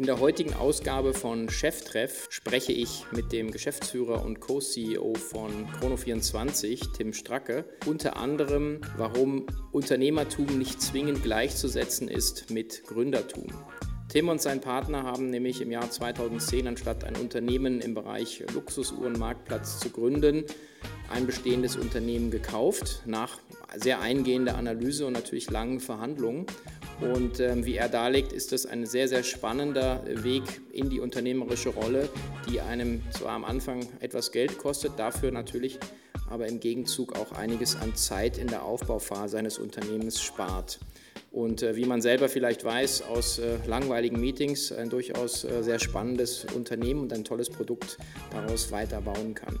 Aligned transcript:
In 0.00 0.06
der 0.06 0.18
heutigen 0.18 0.54
Ausgabe 0.54 1.12
von 1.12 1.50
Cheftreff 1.50 2.28
spreche 2.30 2.72
ich 2.72 3.04
mit 3.12 3.32
dem 3.32 3.50
Geschäftsführer 3.50 4.24
und 4.24 4.40
Co-CEO 4.40 5.12
von 5.12 5.68
Chrono24, 5.78 6.96
Tim 6.96 7.12
Stracke, 7.12 7.66
unter 7.84 8.16
anderem, 8.16 8.80
warum 8.96 9.44
Unternehmertum 9.72 10.46
nicht 10.56 10.80
zwingend 10.80 11.22
gleichzusetzen 11.22 12.08
ist 12.08 12.48
mit 12.50 12.82
Gründertum. 12.86 13.48
Tim 14.10 14.28
und 14.28 14.42
sein 14.42 14.60
Partner 14.60 15.04
haben 15.04 15.30
nämlich 15.30 15.60
im 15.60 15.70
Jahr 15.70 15.88
2010 15.88 16.66
anstatt 16.66 17.04
ein 17.04 17.14
Unternehmen 17.14 17.80
im 17.80 17.94
Bereich 17.94 18.42
Luxusuhrenmarktplatz 18.52 19.78
zu 19.78 19.90
gründen, 19.90 20.46
ein 21.08 21.26
bestehendes 21.26 21.76
Unternehmen 21.76 22.32
gekauft, 22.32 23.02
nach 23.06 23.38
sehr 23.76 24.00
eingehender 24.00 24.56
Analyse 24.56 25.06
und 25.06 25.12
natürlich 25.12 25.48
langen 25.48 25.78
Verhandlungen. 25.78 26.46
Und 27.00 27.38
ähm, 27.38 27.64
wie 27.64 27.76
er 27.76 27.88
darlegt, 27.88 28.32
ist 28.32 28.50
das 28.50 28.66
ein 28.66 28.84
sehr, 28.84 29.06
sehr 29.06 29.22
spannender 29.22 30.02
Weg 30.24 30.42
in 30.72 30.90
die 30.90 30.98
unternehmerische 30.98 31.68
Rolle, 31.68 32.08
die 32.48 32.60
einem 32.60 33.02
zwar 33.12 33.30
am 33.30 33.44
Anfang 33.44 33.86
etwas 34.00 34.32
Geld 34.32 34.58
kostet, 34.58 34.98
dafür 34.98 35.30
natürlich 35.30 35.78
aber 36.28 36.48
im 36.48 36.58
Gegenzug 36.58 37.16
auch 37.16 37.30
einiges 37.30 37.76
an 37.76 37.94
Zeit 37.94 38.38
in 38.38 38.48
der 38.48 38.64
Aufbauphase 38.64 39.38
eines 39.38 39.58
Unternehmens 39.58 40.20
spart 40.20 40.80
und 41.30 41.62
äh, 41.62 41.76
wie 41.76 41.84
man 41.84 42.02
selber 42.02 42.28
vielleicht 42.28 42.64
weiß 42.64 43.02
aus 43.02 43.38
äh, 43.38 43.58
langweiligen 43.66 44.20
Meetings 44.20 44.72
ein 44.72 44.90
durchaus 44.90 45.44
äh, 45.44 45.62
sehr 45.62 45.78
spannendes 45.78 46.46
Unternehmen 46.54 47.00
und 47.00 47.12
ein 47.12 47.24
tolles 47.24 47.50
Produkt 47.50 47.98
daraus 48.32 48.72
weiterbauen 48.72 49.34
kann. 49.34 49.58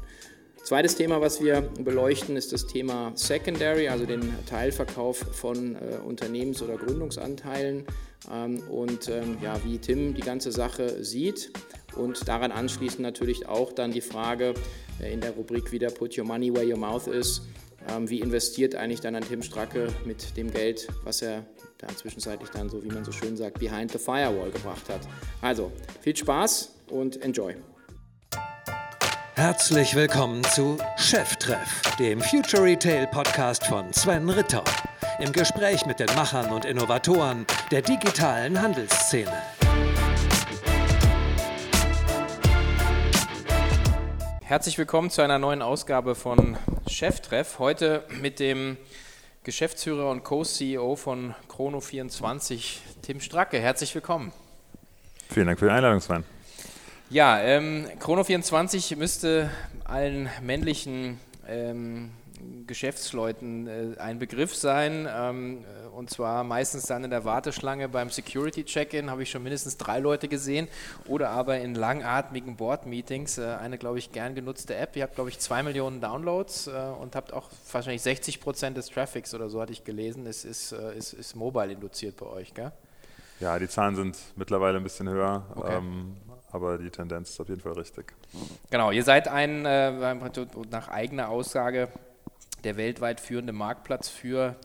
Zweites 0.62 0.94
Thema, 0.94 1.20
was 1.20 1.42
wir 1.42 1.62
beleuchten, 1.62 2.36
ist 2.36 2.52
das 2.52 2.66
Thema 2.66 3.12
Secondary, 3.14 3.88
also 3.88 4.04
den 4.04 4.20
Teilverkauf 4.46 5.16
von 5.16 5.74
äh, 5.74 5.98
Unternehmens- 6.06 6.62
oder 6.62 6.76
Gründungsanteilen 6.76 7.84
ähm, 8.30 8.62
und 8.68 9.08
ähm, 9.08 9.38
ja, 9.42 9.58
wie 9.64 9.78
Tim 9.78 10.14
die 10.14 10.20
ganze 10.20 10.52
Sache 10.52 11.02
sieht. 11.02 11.50
Und 11.96 12.28
daran 12.28 12.52
anschließend 12.52 13.00
natürlich 13.00 13.48
auch 13.48 13.72
dann 13.72 13.90
die 13.90 14.00
Frage 14.00 14.54
äh, 15.00 15.12
in 15.12 15.20
der 15.20 15.32
Rubrik 15.32 15.72
wieder 15.72 15.90
Put 15.90 16.18
Your 16.18 16.24
Money 16.24 16.54
Where 16.54 16.66
Your 16.66 16.78
Mouth 16.78 17.06
Is. 17.06 17.42
Ähm, 17.88 18.10
wie 18.10 18.20
investiert 18.20 18.74
eigentlich 18.74 19.00
dann 19.00 19.14
ein 19.14 19.26
Tim 19.26 19.42
Stracke 19.42 19.88
mit 20.04 20.36
dem 20.36 20.50
Geld, 20.52 20.88
was 21.04 21.22
er 21.22 21.46
da 21.80 21.88
zwischenzeitlich 21.88 22.50
dann, 22.50 22.68
so 22.68 22.82
wie 22.84 22.88
man 22.88 23.04
so 23.04 23.12
schön 23.12 23.36
sagt, 23.36 23.58
behind 23.58 23.90
the 23.90 23.98
firewall 23.98 24.50
gebracht 24.50 24.88
hat. 24.88 25.00
Also 25.40 25.72
viel 26.02 26.14
Spaß 26.14 26.74
und 26.90 27.22
enjoy. 27.22 27.56
Herzlich 29.34 29.94
willkommen 29.94 30.44
zu 30.44 30.76
Cheftreff, 30.98 31.80
dem 31.98 32.20
Future 32.20 32.64
Retail 32.64 33.06
Podcast 33.06 33.64
von 33.66 33.90
Sven 33.94 34.28
Ritter. 34.28 34.62
Im 35.20 35.32
Gespräch 35.32 35.86
mit 35.86 36.00
den 36.00 36.14
Machern 36.14 36.50
und 36.50 36.66
Innovatoren 36.66 37.46
der 37.70 37.80
digitalen 37.80 38.60
Handelsszene. 38.60 39.32
Herzlich 44.42 44.76
willkommen 44.76 45.08
zu 45.08 45.22
einer 45.22 45.38
neuen 45.38 45.62
Ausgabe 45.62 46.14
von 46.14 46.58
Cheftreff. 46.86 47.58
Heute 47.58 48.04
mit 48.20 48.38
dem 48.38 48.76
Geschäftsführer 49.42 50.10
und 50.10 50.22
Co-CEO 50.22 50.96
von 50.96 51.34
Chrono24, 51.48 52.76
Tim 53.00 53.20
Stracke. 53.20 53.58
Herzlich 53.58 53.94
willkommen. 53.94 54.32
Vielen 55.30 55.46
Dank 55.46 55.58
für 55.58 55.64
die 55.64 55.70
Einladung, 55.70 56.00
Sven. 56.00 56.24
Ja, 57.08 57.40
ähm, 57.40 57.86
Chrono24 58.00 58.96
müsste 58.96 59.50
allen 59.84 60.28
männlichen 60.42 61.18
ähm, 61.48 62.10
Geschäftsleuten 62.66 63.66
äh, 63.66 63.98
ein 63.98 64.18
Begriff 64.18 64.54
sein. 64.54 65.08
Ähm, 65.10 65.64
äh, 65.64 65.88
und 65.88 66.10
zwar 66.10 66.44
meistens 66.44 66.84
dann 66.84 67.04
in 67.04 67.10
der 67.10 67.24
Warteschlange 67.24 67.88
beim 67.88 68.10
Security 68.10 68.64
Check-in 68.64 69.10
habe 69.10 69.22
ich 69.22 69.30
schon 69.30 69.42
mindestens 69.42 69.76
drei 69.76 69.98
Leute 69.98 70.28
gesehen. 70.28 70.68
Oder 71.06 71.30
aber 71.30 71.58
in 71.58 71.74
langatmigen 71.74 72.56
Board-Meetings. 72.56 73.38
Äh, 73.38 73.56
eine, 73.60 73.78
glaube 73.78 73.98
ich, 73.98 74.12
gern 74.12 74.34
genutzte 74.34 74.76
App. 74.76 74.96
Ihr 74.96 75.02
habt, 75.02 75.14
glaube 75.14 75.30
ich, 75.30 75.38
zwei 75.38 75.62
Millionen 75.62 76.00
Downloads 76.00 76.68
und 77.00 77.16
habt 77.16 77.32
auch 77.32 77.48
wahrscheinlich 77.72 78.02
60 78.02 78.40
Prozent 78.40 78.76
des 78.76 78.88
Traffics 78.88 79.34
oder 79.34 79.48
so 79.48 79.60
hatte 79.60 79.72
ich 79.72 79.84
gelesen. 79.84 80.26
Es 80.26 80.44
ist, 80.44 80.72
ist, 80.72 81.12
ist 81.12 81.34
mobile 81.34 81.72
induziert 81.72 82.16
bei 82.16 82.26
euch, 82.26 82.54
gell? 82.54 82.72
Ja, 83.40 83.58
die 83.58 83.68
Zahlen 83.68 83.96
sind 83.96 84.18
mittlerweile 84.36 84.76
ein 84.76 84.82
bisschen 84.82 85.08
höher. 85.08 85.44
Okay. 85.54 85.76
Ähm, 85.76 86.16
aber 86.52 86.78
die 86.78 86.90
Tendenz 86.90 87.30
ist 87.30 87.40
auf 87.40 87.48
jeden 87.48 87.60
Fall 87.60 87.72
richtig. 87.72 88.12
Genau, 88.70 88.90
ihr 88.90 89.04
seid 89.04 89.28
ein, 89.28 89.64
äh, 89.64 90.14
nach 90.70 90.88
eigener 90.88 91.28
Aussage, 91.28 91.88
der 92.64 92.76
weltweit 92.76 93.20
führende 93.20 93.52
Marktplatz 93.52 94.08
für 94.08 94.56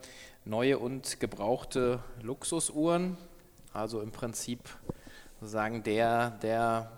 neue 0.45 0.79
und 0.79 1.19
gebrauchte 1.19 1.99
Luxusuhren. 2.21 3.17
Also 3.73 4.01
im 4.01 4.11
Prinzip 4.11 4.59
sozusagen 5.39 5.83
der, 5.83 6.31
der, 6.41 6.91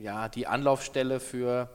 ja, 0.00 0.28
die 0.28 0.46
Anlaufstelle 0.46 1.18
für, 1.20 1.70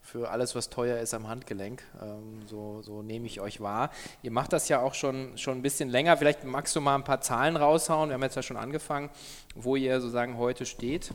für 0.00 0.30
alles, 0.30 0.54
was 0.54 0.68
teuer 0.68 0.98
ist 0.98 1.14
am 1.14 1.28
Handgelenk. 1.28 1.82
Ähm, 2.02 2.42
so, 2.46 2.82
so 2.82 3.02
nehme 3.02 3.26
ich 3.26 3.40
euch 3.40 3.60
wahr. 3.60 3.90
Ihr 4.22 4.30
macht 4.30 4.52
das 4.52 4.68
ja 4.68 4.80
auch 4.80 4.94
schon, 4.94 5.38
schon 5.38 5.58
ein 5.58 5.62
bisschen 5.62 5.88
länger. 5.88 6.16
Vielleicht 6.16 6.44
magst 6.44 6.76
du 6.76 6.80
mal 6.80 6.96
ein 6.96 7.04
paar 7.04 7.20
Zahlen 7.20 7.56
raushauen. 7.56 8.10
Wir 8.10 8.14
haben 8.14 8.22
jetzt 8.22 8.36
ja 8.36 8.42
schon 8.42 8.56
angefangen, 8.56 9.10
wo 9.54 9.76
ihr 9.76 10.00
sozusagen 10.00 10.36
heute 10.36 10.66
steht 10.66 11.12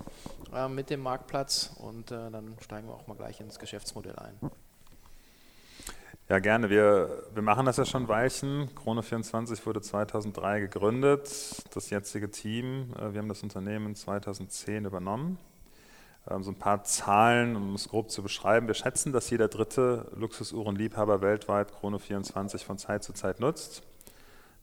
äh, 0.53 0.67
mit 0.67 0.89
dem 0.89 1.01
Marktplatz. 1.01 1.71
Und 1.77 2.11
äh, 2.11 2.31
dann 2.31 2.57
steigen 2.61 2.87
wir 2.87 2.95
auch 2.95 3.07
mal 3.07 3.15
gleich 3.15 3.39
ins 3.39 3.59
Geschäftsmodell 3.59 4.15
ein. 4.15 4.39
Ja, 6.29 6.39
gerne. 6.39 6.69
Wir, 6.69 7.23
wir 7.33 7.41
machen 7.41 7.65
das 7.65 7.77
ja 7.77 7.85
schon 7.85 8.03
ein 8.03 8.07
Weilchen. 8.09 8.67
Chrono24 8.75 9.65
wurde 9.65 9.79
2003 9.79 10.59
gegründet. 10.59 11.23
Das 11.73 11.89
jetzige 11.89 12.29
Team, 12.29 12.93
äh, 12.99 13.13
wir 13.13 13.21
haben 13.21 13.29
das 13.29 13.43
Unternehmen 13.43 13.95
2010 13.95 14.83
übernommen. 14.83 15.39
Ähm, 16.29 16.43
so 16.43 16.51
ein 16.51 16.59
paar 16.59 16.83
Zahlen, 16.83 17.55
um 17.55 17.75
es 17.75 17.87
grob 17.87 18.11
zu 18.11 18.23
beschreiben. 18.23 18.67
Wir 18.67 18.73
schätzen, 18.73 19.13
dass 19.13 19.29
jeder 19.29 19.47
dritte 19.47 20.11
Luxusuhrenliebhaber 20.17 21.21
weltweit 21.21 21.71
Chrono24 21.71 22.65
von 22.65 22.77
Zeit 22.77 23.05
zu 23.05 23.13
Zeit 23.13 23.39
nutzt. 23.39 23.83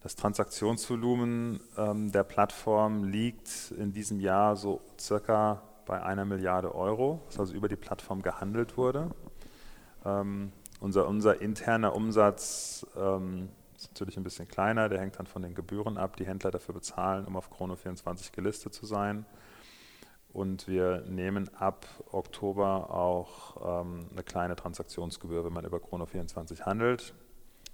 Das 0.03 0.15
Transaktionsvolumen 0.15 1.61
ähm, 1.79 2.11
der 2.11 2.25
Plattform 2.25 3.05
liegt 3.05 3.73
in 3.75 3.91
diesem 3.91 4.19
Jahr 4.19 4.55
so 4.55 4.81
circa 4.99 5.63
bei 5.87 6.03
einer 6.03 6.25
Milliarde 6.25 6.75
Euro, 6.75 7.23
was 7.25 7.39
also 7.39 7.55
über 7.55 7.69
die 7.69 7.75
Plattform 7.75 8.21
gehandelt 8.21 8.77
wurde. 8.77 9.09
Unser, 10.85 11.07
unser 11.07 11.41
interner 11.41 11.95
Umsatz 11.95 12.85
ähm, 12.95 13.49
ist 13.75 13.89
natürlich 13.91 14.17
ein 14.17 14.23
bisschen 14.23 14.47
kleiner, 14.47 14.87
der 14.87 14.99
hängt 14.99 15.17
dann 15.17 15.25
von 15.25 15.41
den 15.41 15.55
Gebühren 15.55 15.97
ab, 15.97 16.15
die 16.15 16.27
Händler 16.27 16.51
dafür 16.51 16.75
bezahlen, 16.75 17.25
um 17.25 17.35
auf 17.35 17.51
Chrono24 17.51 18.31
gelistet 18.31 18.75
zu 18.75 18.85
sein. 18.85 19.25
Und 20.31 20.67
wir 20.67 21.01
nehmen 21.07 21.49
ab 21.55 21.87
Oktober 22.11 22.91
auch 22.91 23.81
ähm, 23.81 24.05
eine 24.11 24.21
kleine 24.21 24.55
Transaktionsgebühr, 24.55 25.43
wenn 25.43 25.53
man 25.53 25.65
über 25.65 25.77
Chrono24 25.77 26.67
handelt. 26.67 27.15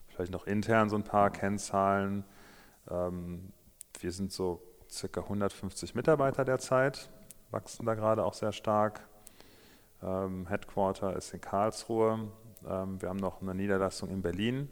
Vielleicht 0.08 0.32
noch 0.32 0.48
intern 0.48 0.90
so 0.90 0.96
ein 0.96 1.04
paar 1.04 1.32
Kennzahlen. 1.32 2.24
Ähm, 2.90 3.52
wir 4.00 4.14
sind 4.14 4.32
so 4.32 4.62
circa 4.90 5.20
150 5.20 5.96
Mitarbeiter 5.96 6.46
derzeit, 6.46 7.10
wachsen 7.50 7.86
da 7.86 7.94
gerade 7.94 8.24
auch 8.24 8.36
sehr 8.36 8.54
stark. 8.54 9.06
Ähm, 10.02 10.48
Headquarter 10.48 11.14
ist 11.18 11.34
in 11.34 11.42
Karlsruhe. 11.42 12.32
Ähm, 12.68 13.02
wir 13.02 13.10
haben 13.10 13.18
noch 13.18 13.42
eine 13.42 13.56
Niederlassung 13.56 14.10
in 14.10 14.22
Berlin 14.22 14.70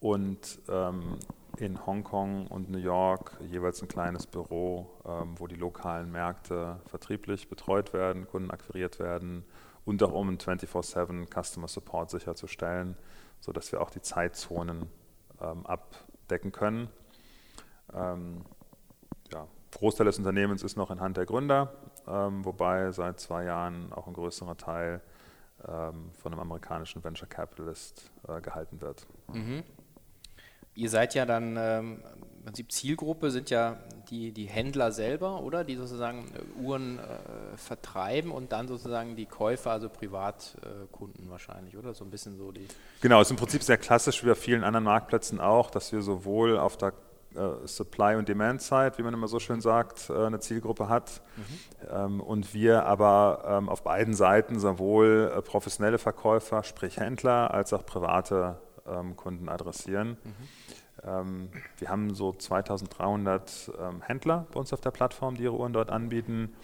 und 0.00 0.60
ähm, 0.68 1.18
in 1.58 1.84
Hongkong 1.86 2.46
und 2.48 2.70
New 2.70 2.78
York 2.78 3.38
jeweils 3.40 3.82
ein 3.82 3.88
kleines 3.88 4.26
Büro, 4.26 4.90
ähm, 5.04 5.34
wo 5.38 5.46
die 5.46 5.54
lokalen 5.54 6.10
Märkte 6.10 6.80
vertrieblich 6.86 7.48
betreut 7.48 7.92
werden, 7.92 8.26
Kunden 8.26 8.50
akquiriert 8.50 8.98
werden 8.98 9.44
und 9.84 10.02
auch 10.02 10.12
um 10.12 10.36
24/7 10.38 11.26
Customer 11.26 11.68
Support 11.68 12.10
sicherzustellen, 12.10 12.96
sodass 13.40 13.72
wir 13.72 13.80
auch 13.80 13.90
die 13.90 14.00
Zeitzonen 14.00 14.88
abdecken 15.64 16.52
können. 16.52 16.88
ja, 17.92 19.48
Großteil 19.72 20.06
des 20.06 20.18
Unternehmens 20.18 20.62
ist 20.62 20.76
noch 20.76 20.92
in 20.92 21.00
Hand 21.00 21.16
der 21.16 21.26
Gründer, 21.26 21.72
wobei 22.06 22.92
seit 22.92 23.18
zwei 23.18 23.42
Jahren 23.42 23.92
auch 23.92 24.06
ein 24.06 24.12
größerer 24.12 24.56
Teil 24.56 25.00
von 25.62 26.32
einem 26.32 26.40
amerikanischen 26.40 27.02
Venture 27.04 27.28
Capitalist 27.28 28.10
äh, 28.28 28.40
gehalten 28.40 28.80
wird. 28.80 29.06
Mhm. 29.32 29.62
Ihr 30.74 30.88
seid 30.88 31.14
ja 31.14 31.26
dann, 31.26 31.56
ähm, 31.58 32.02
im 32.38 32.44
Prinzip 32.46 32.72
Zielgruppe 32.72 33.30
sind 33.30 33.50
ja 33.50 33.78
die, 34.08 34.32
die 34.32 34.46
Händler 34.46 34.90
selber, 34.90 35.42
oder? 35.42 35.64
Die 35.64 35.76
sozusagen 35.76 36.32
äh, 36.34 36.60
Uhren 36.60 36.98
äh, 36.98 37.56
vertreiben 37.56 38.30
und 38.30 38.52
dann 38.52 38.68
sozusagen 38.68 39.14
die 39.14 39.26
Käufer, 39.26 39.70
also 39.70 39.88
Privatkunden 39.88 41.28
wahrscheinlich, 41.28 41.76
oder? 41.76 41.92
So 41.92 42.04
ein 42.04 42.10
bisschen 42.10 42.36
so 42.36 42.52
die. 42.52 42.66
Genau, 43.02 43.20
ist 43.20 43.30
im 43.30 43.36
Prinzip 43.36 43.62
sehr 43.62 43.76
klassisch 43.76 44.24
wie 44.24 44.28
bei 44.28 44.34
vielen 44.34 44.64
anderen 44.64 44.84
Marktplätzen 44.84 45.40
auch, 45.40 45.70
dass 45.70 45.92
wir 45.92 46.00
sowohl 46.00 46.58
auf 46.58 46.78
der 46.78 46.88
äh, 46.88 46.92
Supply- 47.64 48.16
und 48.16 48.28
Demand-Side, 48.28 48.92
wie 48.96 49.02
man 49.02 49.14
immer 49.14 49.28
so 49.28 49.38
schön 49.38 49.60
sagt, 49.60 50.10
äh, 50.10 50.26
eine 50.26 50.40
Zielgruppe 50.40 50.88
hat. 50.88 51.22
Mhm. 51.36 52.20
und 52.20 52.54
wir 52.54 52.86
aber 52.86 53.44
ähm, 53.46 53.68
auf 53.68 53.82
beiden 53.82 54.14
Seiten 54.14 54.60
sowohl 54.60 55.32
äh, 55.36 55.42
professionelle 55.42 55.98
Verkäufer, 55.98 56.62
sprich 56.62 56.98
Händler, 56.98 57.52
als 57.52 57.72
auch 57.72 57.84
private 57.84 58.60
ähm, 58.86 59.16
Kunden 59.16 59.48
adressieren. 59.48 60.16
Mhm. 60.22 60.48
Ähm, 61.04 61.48
wir 61.78 61.88
haben 61.88 62.14
so 62.14 62.32
2300 62.32 63.72
ähm, 63.78 64.02
Händler 64.02 64.46
bei 64.52 64.60
uns 64.60 64.72
auf 64.72 64.80
der 64.80 64.90
Plattform, 64.90 65.36
die 65.36 65.44
ihre 65.44 65.56
Uhren 65.56 65.72
dort 65.72 65.90
anbieten. 65.90 66.54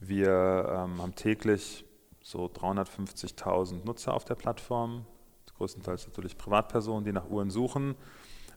Wir 0.00 0.30
ähm, 0.68 1.00
haben 1.00 1.14
täglich 1.14 1.84
so 2.20 2.46
350.000 2.46 3.84
Nutzer 3.84 4.12
auf 4.14 4.24
der 4.24 4.34
Plattform, 4.34 5.06
größtenteils 5.58 6.06
natürlich 6.06 6.36
Privatpersonen, 6.36 7.04
die 7.04 7.12
nach 7.12 7.28
Uhren 7.28 7.50
suchen. 7.50 7.94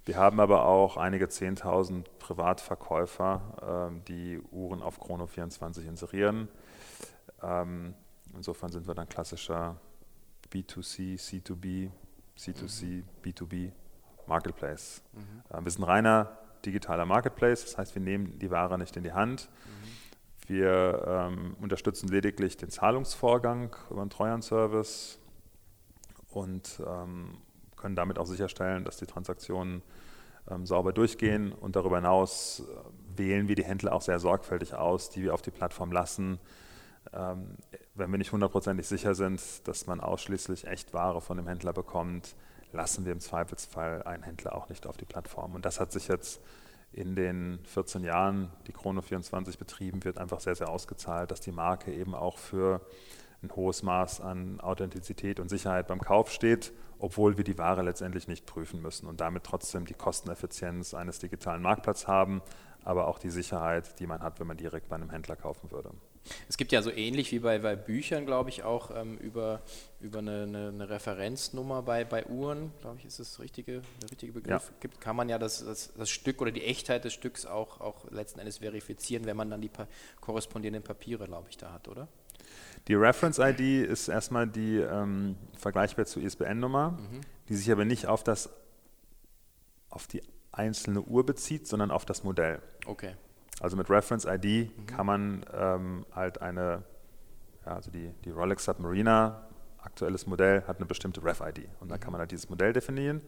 Wir 0.06 0.18
haben 0.18 0.40
aber 0.40 0.66
auch 0.66 0.98
einige 0.98 1.26
10.000 1.26 2.06
Privatverkäufer, 2.20 4.02
die 4.08 4.40
Uhren 4.52 4.82
auf 4.82 5.00
Chrono24 5.02 5.88
inserieren. 5.88 6.48
insofern 8.34 8.72
sind 8.72 8.88
wir 8.88 8.96
dann 8.96 9.08
klassischer 9.08 9.80
B2C, 10.52 11.20
C2B, 11.20 11.92
C2C, 12.38 12.86
mhm. 12.86 13.04
B2B 13.24 13.72
Marketplace. 14.28 15.02
Mhm. 15.14 15.66
wir 15.66 15.72
sind 15.72 15.84
reiner 15.84 16.38
digitaler 16.66 17.06
Marketplace, 17.06 17.64
das 17.64 17.78
heißt, 17.78 17.96
wir 17.96 18.02
nehmen 18.02 18.38
die 18.40 18.52
Ware 18.52 18.78
nicht 18.78 18.96
in 18.98 19.04
die 19.04 19.14
Hand. 19.14 19.50
Mhm. 19.66 20.50
Wir 20.50 21.04
ähm, 21.08 21.56
unterstützen 21.62 22.10
lediglich 22.10 22.58
den 22.58 22.70
Zahlungsvorgang 22.70 23.76
über 23.90 24.02
einen 24.02 24.10
Treuhandservice 24.10 25.20
und 26.32 26.82
ähm, 26.86 27.38
können 27.80 27.96
damit 27.96 28.20
auch 28.20 28.28
sicherstellen, 28.28 28.84
dass 28.84 28.98
die 28.98 29.06
Transaktionen 29.06 29.82
ähm, 30.50 30.66
sauber 30.66 30.94
durchgehen. 30.94 31.52
Und 31.52 31.76
darüber 31.76 31.98
hinaus 31.98 32.62
äh, 32.62 33.18
wählen 33.18 33.48
wir 33.48 33.56
die 33.56 33.64
Händler 33.64 33.94
auch 33.94 34.02
sehr 34.02 34.20
sorgfältig 34.20 34.74
aus, 34.74 35.10
die 35.10 35.24
wir 35.24 35.34
auf 35.34 35.42
die 35.42 35.52
Plattform 35.52 35.92
lassen. 35.92 36.40
Ähm, 37.14 37.56
wenn 37.96 38.12
wir 38.12 38.18
nicht 38.18 38.32
hundertprozentig 38.32 38.88
sicher 38.88 39.16
sind, 39.16 39.42
dass 39.68 39.88
man 39.88 40.00
ausschließlich 40.00 40.68
echt 40.68 40.94
Ware 40.94 41.22
von 41.22 41.38
dem 41.38 41.48
Händler 41.48 41.74
bekommt, 41.74 42.36
lassen 42.72 43.06
wir 43.06 43.12
im 43.12 43.20
Zweifelsfall 43.20 44.04
einen 44.04 44.24
Händler 44.24 44.56
auch 44.56 44.70
nicht 44.70 44.86
auf 44.86 44.98
die 44.98 45.06
Plattform. 45.06 45.56
Und 45.56 45.66
das 45.66 45.80
hat 45.80 45.92
sich 45.92 46.08
jetzt 46.08 46.40
in 46.92 47.16
den 47.16 47.60
14 47.66 48.04
Jahren, 48.04 48.52
die 48.68 48.72
Chrono 48.72 49.02
24 49.02 49.58
betrieben 49.58 50.04
wird, 50.04 50.18
einfach 50.18 50.40
sehr, 50.40 50.56
sehr 50.56 50.70
ausgezahlt, 50.70 51.32
dass 51.32 51.40
die 51.40 51.52
Marke 51.52 51.94
eben 51.94 52.16
auch 52.16 52.38
für 52.38 52.82
ein 53.42 53.52
hohes 53.56 53.84
Maß 53.84 54.22
an 54.22 54.60
Authentizität 54.60 55.40
und 55.40 55.50
Sicherheit 55.50 55.88
beim 55.88 56.02
Kauf 56.02 56.32
steht, 56.32 56.74
obwohl 57.00 57.38
wir 57.38 57.44
die 57.44 57.58
Ware 57.58 57.82
letztendlich 57.82 58.28
nicht 58.28 58.46
prüfen 58.46 58.82
müssen 58.82 59.08
und 59.08 59.22
damit 59.22 59.44
trotzdem 59.44 59.86
die 59.86 59.94
Kosteneffizienz 59.94 60.94
eines 60.94 61.20
digitalen 61.20 61.62
Marktplatzes 61.62 62.08
haben, 62.08 62.42
aber 62.84 63.08
auch 63.08 63.20
die 63.20 63.30
Sicherheit, 63.30 64.00
die 64.00 64.08
man 64.08 64.22
hat, 64.22 64.40
wenn 64.40 64.48
man 64.48 64.58
direkt 64.58 64.90
bei 64.90 64.96
einem 64.96 65.10
Händler 65.10 65.36
kaufen 65.36 65.72
würde. 65.72 65.92
Es 66.48 66.58
gibt 66.58 66.72
ja 66.72 66.82
so 66.82 66.92
ähnlich 66.92 67.32
wie 67.32 67.40
bei, 67.40 67.60
bei 67.60 67.76
Büchern, 67.76 68.26
glaube 68.26 68.50
ich, 68.50 68.64
auch 68.64 68.92
ähm, 68.96 69.18
über, 69.18 69.62
über 70.00 70.20
eine, 70.20 70.44
eine, 70.44 70.68
eine, 70.70 70.90
Referenznummer 70.90 71.82
bei, 71.82 72.04
bei 72.04 72.26
Uhren, 72.26 72.72
glaube 72.82 72.98
ich, 73.00 73.06
ist 73.06 73.20
das 73.20 73.40
richtige, 73.40 73.82
der 74.02 74.12
richtige 74.12 74.34
Begriff. 74.34 74.68
Ja. 74.70 74.76
Gibt, 74.80 75.02
kann 75.02 75.16
man 75.16 75.30
ja 75.30 75.40
das, 75.40 75.64
das, 75.64 75.94
das, 75.98 76.10
Stück 76.10 76.42
oder 76.42 76.52
die 76.52 76.64
Echtheit 76.64 77.06
des 77.06 77.14
Stücks 77.14 77.46
auch, 77.46 77.80
auch 77.80 78.10
letzten 78.12 78.40
Endes 78.40 78.60
verifizieren, 78.60 79.26
wenn 79.26 79.38
man 79.38 79.50
dann 79.50 79.62
die 79.62 79.70
pa 79.70 79.88
korrespondierenden 80.20 80.84
Papiere, 80.84 81.26
glaube 81.26 81.48
ich, 81.50 81.58
da 81.58 81.72
hat, 81.72 81.88
oder? 81.88 82.08
Die 82.90 82.96
Reference-ID 82.96 83.88
ist 83.88 84.08
erstmal 84.08 84.48
die 84.48 84.78
ähm, 84.78 85.36
vergleichbar 85.56 86.06
zur 86.06 86.24
ISBN-Nummer, 86.24 86.92
mhm. 86.92 87.22
die 87.48 87.56
sich 87.56 87.72
aber 87.72 87.86
nicht 87.86 88.08
auf, 88.08 88.24
das, 88.24 88.50
auf 89.92 90.08
die 90.08 90.24
einzelne 90.52 91.02
Uhr 91.04 91.24
bezieht, 91.24 91.68
sondern 91.68 91.92
auf 91.92 92.04
das 92.04 92.24
Modell. 92.24 92.64
Okay. 92.88 93.14
Also 93.60 93.78
mit 93.78 93.92
Reference 93.92 94.26
ID 94.26 94.76
mhm. 94.76 94.86
kann 94.88 95.06
man 95.06 95.46
ähm, 95.54 96.06
halt 96.16 96.42
eine, 96.42 96.84
ja, 97.64 97.76
also 97.76 97.92
die, 97.92 98.12
die 98.26 98.32
Rolex 98.32 98.66
Submariner, 98.66 99.48
aktuelles 99.78 100.26
Modell, 100.26 100.64
hat 100.68 100.78
eine 100.78 100.88
bestimmte 100.88 101.24
Ref-ID 101.24 101.70
und 101.82 101.90
dann 101.90 102.00
kann 102.00 102.12
man 102.12 102.20
halt 102.20 102.32
dieses 102.32 102.50
Modell 102.50 102.74
definieren. 102.74 103.22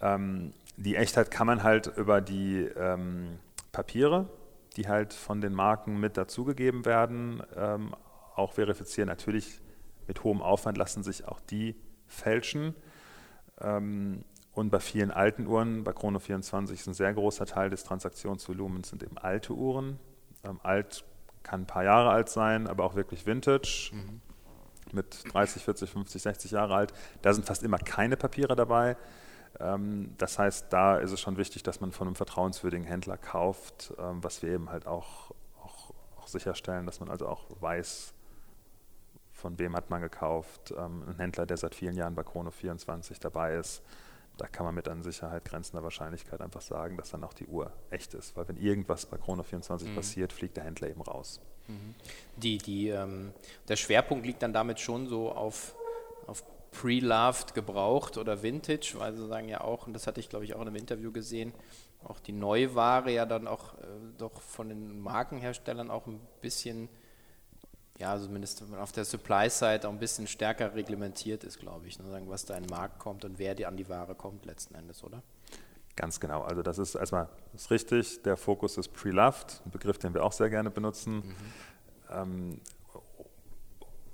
Ähm, 0.00 0.54
die 0.78 0.96
Echtheit 0.96 1.30
kann 1.30 1.46
man 1.46 1.62
halt 1.62 1.88
über 1.98 2.22
die 2.22 2.60
ähm, 2.74 3.38
Papiere, 3.70 4.30
die 4.76 4.88
halt 4.88 5.12
von 5.12 5.42
den 5.42 5.52
Marken 5.52 6.00
mit 6.00 6.16
dazugegeben 6.16 6.86
werden, 6.86 7.42
ähm, 7.54 7.94
auch 8.38 8.52
verifizieren. 8.52 9.08
Natürlich 9.08 9.60
mit 10.06 10.24
hohem 10.24 10.42
Aufwand 10.42 10.78
lassen 10.78 11.02
sich 11.02 11.26
auch 11.26 11.40
die 11.40 11.76
fälschen. 12.06 12.74
Ähm, 13.60 14.24
und 14.52 14.70
bei 14.70 14.80
vielen 14.80 15.12
alten 15.12 15.46
Uhren, 15.46 15.84
bei 15.84 15.92
Chrono 15.92 16.18
24 16.18 16.80
ist 16.80 16.86
ein 16.88 16.94
sehr 16.94 17.14
großer 17.14 17.46
Teil 17.46 17.70
des 17.70 17.84
Transaktionsvolumens 17.84 18.88
sind 18.88 19.02
eben 19.04 19.18
alte 19.18 19.52
Uhren. 19.52 20.00
Ähm, 20.44 20.58
alt 20.62 21.04
kann 21.44 21.62
ein 21.62 21.66
paar 21.66 21.84
Jahre 21.84 22.10
alt 22.10 22.28
sein, 22.28 22.66
aber 22.66 22.84
auch 22.84 22.94
wirklich 22.94 23.26
Vintage. 23.26 23.90
Mhm. 23.92 24.20
Mit 24.92 25.32
30, 25.32 25.62
40, 25.62 25.90
50, 25.90 26.22
60 26.22 26.50
Jahre 26.52 26.74
alt. 26.74 26.92
Da 27.20 27.34
sind 27.34 27.46
fast 27.46 27.62
immer 27.62 27.78
keine 27.78 28.16
Papiere 28.16 28.56
dabei. 28.56 28.96
Ähm, 29.60 30.14
das 30.16 30.38
heißt, 30.38 30.72
da 30.72 30.96
ist 30.96 31.12
es 31.12 31.20
schon 31.20 31.36
wichtig, 31.36 31.62
dass 31.62 31.80
man 31.80 31.92
von 31.92 32.06
einem 32.06 32.16
vertrauenswürdigen 32.16 32.86
Händler 32.86 33.18
kauft, 33.18 33.92
was 33.98 34.42
wir 34.42 34.50
eben 34.50 34.70
halt 34.70 34.86
auch, 34.86 35.32
auch, 35.62 35.92
auch 36.16 36.26
sicherstellen, 36.26 36.86
dass 36.86 37.00
man 37.00 37.10
also 37.10 37.28
auch 37.28 37.44
weiß, 37.60 38.14
von 39.38 39.58
wem 39.58 39.74
hat 39.74 39.90
man 39.90 40.02
gekauft. 40.02 40.74
Ähm, 40.76 41.04
ein 41.08 41.16
Händler, 41.16 41.46
der 41.46 41.56
seit 41.56 41.74
vielen 41.74 41.96
Jahren 41.96 42.14
bei 42.14 42.22
Chrono 42.22 42.50
24 42.50 43.20
dabei 43.20 43.56
ist 43.56 43.82
da 44.38 44.46
kann 44.46 44.64
man 44.64 44.74
mit 44.74 44.88
an 44.88 45.02
Sicherheit 45.02 45.44
grenzender 45.44 45.82
Wahrscheinlichkeit 45.82 46.40
einfach 46.40 46.60
sagen, 46.60 46.96
dass 46.96 47.10
dann 47.10 47.24
auch 47.24 47.34
die 47.34 47.46
Uhr 47.46 47.72
echt 47.90 48.14
ist. 48.14 48.36
Weil 48.36 48.48
wenn 48.48 48.56
irgendwas 48.56 49.04
bei 49.04 49.18
Chrono 49.18 49.42
24 49.42 49.88
mhm. 49.88 49.94
passiert, 49.96 50.32
fliegt 50.32 50.56
der 50.56 50.64
Händler 50.64 50.88
eben 50.88 51.02
raus. 51.02 51.40
Mhm. 51.66 51.94
Die, 52.36 52.58
die, 52.58 52.88
ähm, 52.88 53.32
der 53.66 53.76
Schwerpunkt 53.76 54.24
liegt 54.24 54.42
dann 54.42 54.52
damit 54.52 54.78
schon 54.78 55.08
so 55.08 55.32
auf, 55.32 55.74
auf 56.28 56.44
Pre-Loved 56.70 57.54
gebraucht 57.54 58.16
oder 58.16 58.42
Vintage, 58.42 58.94
weil 58.98 59.12
sie 59.12 59.26
sagen 59.26 59.48
ja 59.48 59.60
auch, 59.60 59.88
und 59.88 59.92
das 59.92 60.06
hatte 60.06 60.20
ich 60.20 60.28
glaube 60.28 60.44
ich 60.44 60.54
auch 60.54 60.60
in 60.60 60.68
einem 60.68 60.76
Interview 60.76 61.10
gesehen, 61.10 61.52
auch 62.04 62.20
die 62.20 62.32
Neuware 62.32 63.10
ja 63.10 63.26
dann 63.26 63.48
auch 63.48 63.74
äh, 63.74 63.86
doch 64.18 64.40
von 64.40 64.68
den 64.68 65.00
Markenherstellern 65.00 65.90
auch 65.90 66.06
ein 66.06 66.20
bisschen 66.40 66.88
ja, 67.98 68.16
zumindest 68.16 68.62
auf 68.78 68.92
der 68.92 69.04
Supply-Side 69.04 69.86
auch 69.86 69.92
ein 69.92 69.98
bisschen 69.98 70.28
stärker 70.28 70.74
reglementiert 70.74 71.42
ist, 71.42 71.58
glaube 71.58 71.88
ich. 71.88 71.98
Ne? 71.98 72.08
Sagen, 72.08 72.28
was 72.28 72.44
da 72.44 72.56
in 72.56 72.62
den 72.62 72.70
Markt 72.70 72.98
kommt 72.98 73.24
und 73.24 73.38
wer 73.38 73.54
die 73.56 73.66
an 73.66 73.76
die 73.76 73.88
Ware 73.88 74.14
kommt 74.14 74.46
letzten 74.46 74.76
Endes, 74.76 75.02
oder? 75.02 75.22
Ganz 75.96 76.20
genau. 76.20 76.42
Also 76.42 76.62
das 76.62 76.78
ist 76.78 76.94
erstmal 76.94 77.28
das 77.52 77.62
ist 77.62 77.70
richtig. 77.72 78.22
Der 78.22 78.36
Fokus 78.36 78.78
ist 78.78 78.92
Pre-Loved, 78.92 79.62
ein 79.66 79.70
Begriff, 79.72 79.98
den 79.98 80.14
wir 80.14 80.22
auch 80.22 80.30
sehr 80.30 80.48
gerne 80.48 80.70
benutzen. 80.70 81.16
Mhm. 81.16 81.34
Ähm, 82.10 82.60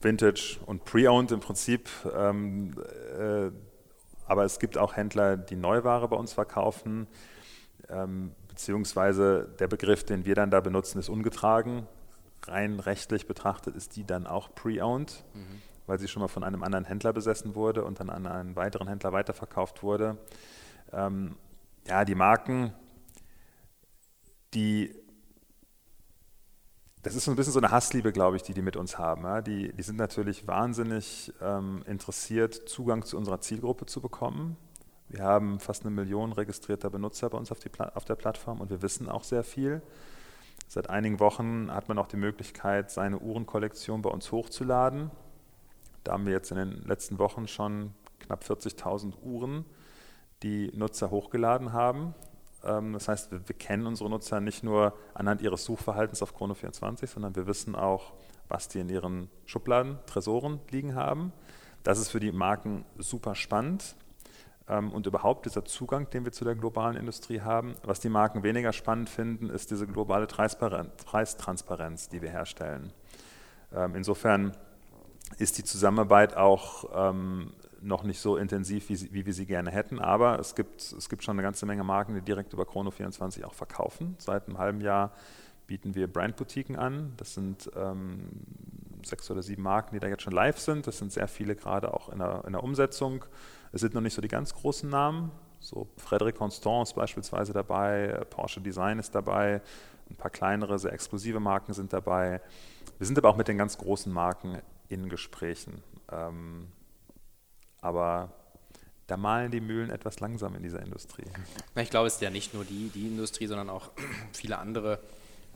Vintage 0.01 0.59
und 0.65 0.87
Pre-Owned 0.87 1.33
im 1.33 1.41
Prinzip. 1.41 1.91
Ähm, 2.17 2.75
äh, 3.19 3.51
aber 4.27 4.45
es 4.45 4.59
gibt 4.59 4.79
auch 4.79 4.97
Händler, 4.97 5.37
die 5.37 5.57
Neuware 5.57 6.09
bei 6.09 6.17
uns 6.17 6.33
verkaufen. 6.33 7.07
Ähm, 7.91 8.35
beziehungsweise 8.49 9.55
der 9.59 9.69
Begriff, 9.69 10.05
den 10.05 10.25
wir 10.25 10.35
dann 10.35 10.51
da 10.51 10.61
benutzen, 10.61 10.99
ist 10.99 11.11
ungetragen 11.11 11.87
rein 12.49 12.81
rechtlich 12.81 13.27
betrachtet 13.27 13.77
ist 13.77 13.97
die 13.97 14.05
dann 14.05 14.27
auch 14.27 14.55
pre-owned, 14.55 15.25
mhm. 15.35 15.63
weil 15.87 15.99
sie 15.99 16.09
schon 16.09 16.23
mal 16.23 16.29
von 16.29 16.45
einem 16.45 16.63
anderen 16.63 16.85
Händler 16.85 17.13
besessen 17.13 17.55
wurde 17.55 17.85
und 17.85 18.01
dann 18.01 18.11
an 18.11 18.27
einen 18.27 18.57
weiteren 18.57 18.89
Händler 18.89 19.13
weiterverkauft 19.13 19.83
wurde. 19.83 20.19
Ähm, 20.93 21.37
ja, 21.87 22.05
die 22.05 22.15
Marken, 22.15 22.73
die 24.55 24.95
das 27.05 27.15
ist 27.15 27.27
so 27.27 27.31
ein 27.31 27.37
bisschen 27.37 27.53
so 27.53 27.59
eine 27.59 27.71
Hassliebe, 27.71 28.13
glaube 28.13 28.37
ich, 28.37 28.43
die 28.43 28.55
die 28.55 28.63
mit 28.63 28.77
uns 28.77 28.97
haben. 28.97 29.25
Ja? 29.25 29.43
Die, 29.43 29.73
die 29.75 29.83
sind 29.83 29.97
natürlich 29.97 30.47
wahnsinnig 30.47 31.35
ähm, 31.43 31.83
interessiert, 31.87 32.55
Zugang 32.67 33.05
zu 33.05 33.19
unserer 33.19 33.43
Zielgruppe 33.43 33.85
zu 33.85 34.01
bekommen. 34.01 34.57
Wir 35.09 35.23
haben 35.23 35.61
fast 35.61 35.83
eine 35.83 35.91
Million 35.91 36.33
registrierter 36.33 36.89
Benutzer 36.89 37.29
bei 37.29 37.37
uns 37.37 37.53
auf, 37.53 37.59
auf 37.95 38.05
der 38.07 38.15
Plattform 38.15 38.63
und 38.63 38.71
wir 38.71 38.81
wissen 38.81 39.11
auch 39.11 39.23
sehr 39.23 39.45
viel. 39.45 39.83
Seit 40.67 40.91
einigen 40.91 41.21
Wochen 41.21 41.71
hat 41.71 41.89
man 41.89 41.99
auch 41.99 42.07
die 42.07 42.17
Möglichkeit, 42.17 42.91
seine 42.91 43.19
Uhrenkollektion 43.19 44.03
bei 44.03 44.11
uns 44.11 44.33
hochzuladen. 44.33 45.11
Da 46.03 46.13
haben 46.13 46.27
wir 46.27 46.33
jetzt 46.33 46.51
in 46.51 46.57
den 46.57 46.83
letzten 46.85 47.19
Wochen 47.19 47.49
schon 47.49 47.95
knapp 48.21 48.45
40.000 48.45 49.15
Uhren, 49.23 49.65
die 50.43 50.71
Nutzer 50.75 51.11
hochgeladen 51.11 51.73
haben. 51.73 52.15
Ähm, 52.65 52.93
das 52.93 53.09
heißt, 53.09 53.31
wir, 53.33 53.57
kennen 53.57 53.87
unsere 53.87 54.11
Nutzer 54.11 54.41
nicht 54.41 54.65
nur 54.65 54.95
anhand 55.15 55.43
ihres 55.43 55.65
Suchverhaltens 55.65 56.23
auf 56.23 56.37
Chrono24, 56.37 57.07
sondern 57.07 57.37
wir 57.37 57.47
wissen 57.47 57.75
auch, 57.75 58.13
was 58.49 58.69
die 58.69 58.81
in 58.81 58.89
ihren 58.89 59.31
Schubladen, 59.47 59.99
Tresoren 60.07 60.61
liegen 60.71 60.95
haben. 60.95 61.33
Das 61.83 61.99
ist 61.99 62.11
für 62.11 62.21
die 62.21 62.33
Marken 62.33 62.85
super 62.99 63.35
spannend. 63.35 63.97
Ähm, 64.69 64.93
und 64.93 65.07
überhaupt 65.07 65.45
dieser 65.47 65.65
Zugang, 65.65 66.09
den 66.11 66.25
wir 66.25 66.33
zu 66.33 66.45
der 66.45 66.55
globalen 66.55 66.97
Industrie 66.97 67.41
haben. 67.41 67.75
Was 67.83 68.01
die 68.01 68.09
Marken 68.09 68.43
weniger 68.43 68.73
spannend 68.73 69.11
finden, 69.11 69.51
ist 69.51 69.71
diese 69.71 69.87
globale 69.87 70.27
Preistransparenz, 70.27 72.09
die 72.09 72.23
wir 72.23 72.31
herstellen. 72.31 72.93
Ähm, 73.75 73.95
insofern 73.95 74.57
ist 75.39 75.59
die 75.59 75.65
Zusammenarbeit 75.65 76.37
auch 76.37 76.85
ähm, 77.13 77.53
noch 77.83 78.05
nicht 78.05 78.21
so 78.21 78.39
intensiv, 78.39 78.89
wie, 78.89 78.97
sie, 78.97 79.13
wie, 79.13 79.27
wir 79.27 79.35
sie 79.35 79.45
gerne 79.45 79.71
hätten, 79.71 79.99
aber 79.99 80.39
es 80.39 80.55
gibt, 80.55 80.81
es 80.81 81.09
gibt 81.11 81.23
schon 81.23 81.35
eine 81.35 81.43
ganze 81.43 81.67
Menge 81.67 81.85
Marken, 81.85 82.15
die 82.15 82.23
direkt 82.23 82.55
über 82.55 82.63
Chrono24 82.65 83.45
auch 83.45 83.53
verkaufen. 83.53 84.15
Seit 84.19 84.49
einem 84.49 84.57
halben 84.57 84.81
Jahr 84.81 85.13
bieten 85.67 85.95
wir 85.95 86.11
Brandboutiquen 86.11 86.77
an. 86.77 87.13
Das 87.19 87.35
sind 87.35 87.71
sechs 89.07 89.31
oder 89.31 89.43
sieben 89.43 89.63
Marken, 89.63 89.95
die 89.95 90.01
da 90.01 90.09
jetzt 90.09 90.23
schon 90.23 90.33
live 90.33 90.59
sind. 90.59 90.87
Das 90.87 90.99
sind 90.99 91.13
sehr 91.13 91.29
viele 91.29 91.57
gerade 91.57 91.93
auch 91.93 92.09
in 92.09 92.19
der, 92.19 92.45
in 92.47 92.53
der 92.53 92.63
Umsetzung. 92.63 93.25
Es 93.75 93.81
sind 93.81 93.93
noch 93.93 94.01
nicht 94.01 94.15
so 94.15 94.23
die 94.23 94.29
ganz 94.29 94.55
großen 94.55 94.89
Namen, 94.89 95.33
So 95.59 95.89
Frederic 95.97 96.37
Constance 96.37 96.95
beispielsweise 96.95 97.53
dabei, 97.53 98.25
Porsche 98.31 98.61
Design 98.61 99.01
ist 99.01 99.17
dabei, 99.17 99.63
ein 100.09 100.15
paar 100.15 100.31
kleinere, 100.31 100.79
sehr 100.79 100.93
exklusive 100.93 101.41
Marken 101.41 101.73
sind 101.73 101.93
dabei. 101.93 102.41
Wir 102.99 103.07
sind 103.07 103.19
aber 103.19 103.31
auch 103.31 103.37
mit 103.37 103.49
den 103.49 103.59
ganz 103.59 103.77
großen 103.77 104.13
Marken 104.13 104.61
in 104.89 105.09
Gesprächen. 105.09 105.83
Ähm, 106.13 106.69
aber 107.81 108.33
da 109.09 109.17
malen 109.17 109.51
die 109.51 109.61
Mühlen 109.61 109.91
etwas 109.91 110.21
langsam 110.21 110.55
in 110.55 110.63
dieser 110.63 110.81
Industrie. 110.81 111.25
Ich 111.75 111.91
glaube, 111.91 112.07
es 112.07 112.15
ist 112.15 112.23
ja 112.23 112.31
nicht 112.31 112.55
nur 112.55 112.65
die, 112.65 112.91
die 112.91 113.09
Industrie, 113.09 113.49
sondern 113.49 113.71
auch 113.71 113.91
viele 114.33 114.59
andere 114.59 115.01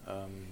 ähm, 0.08 0.46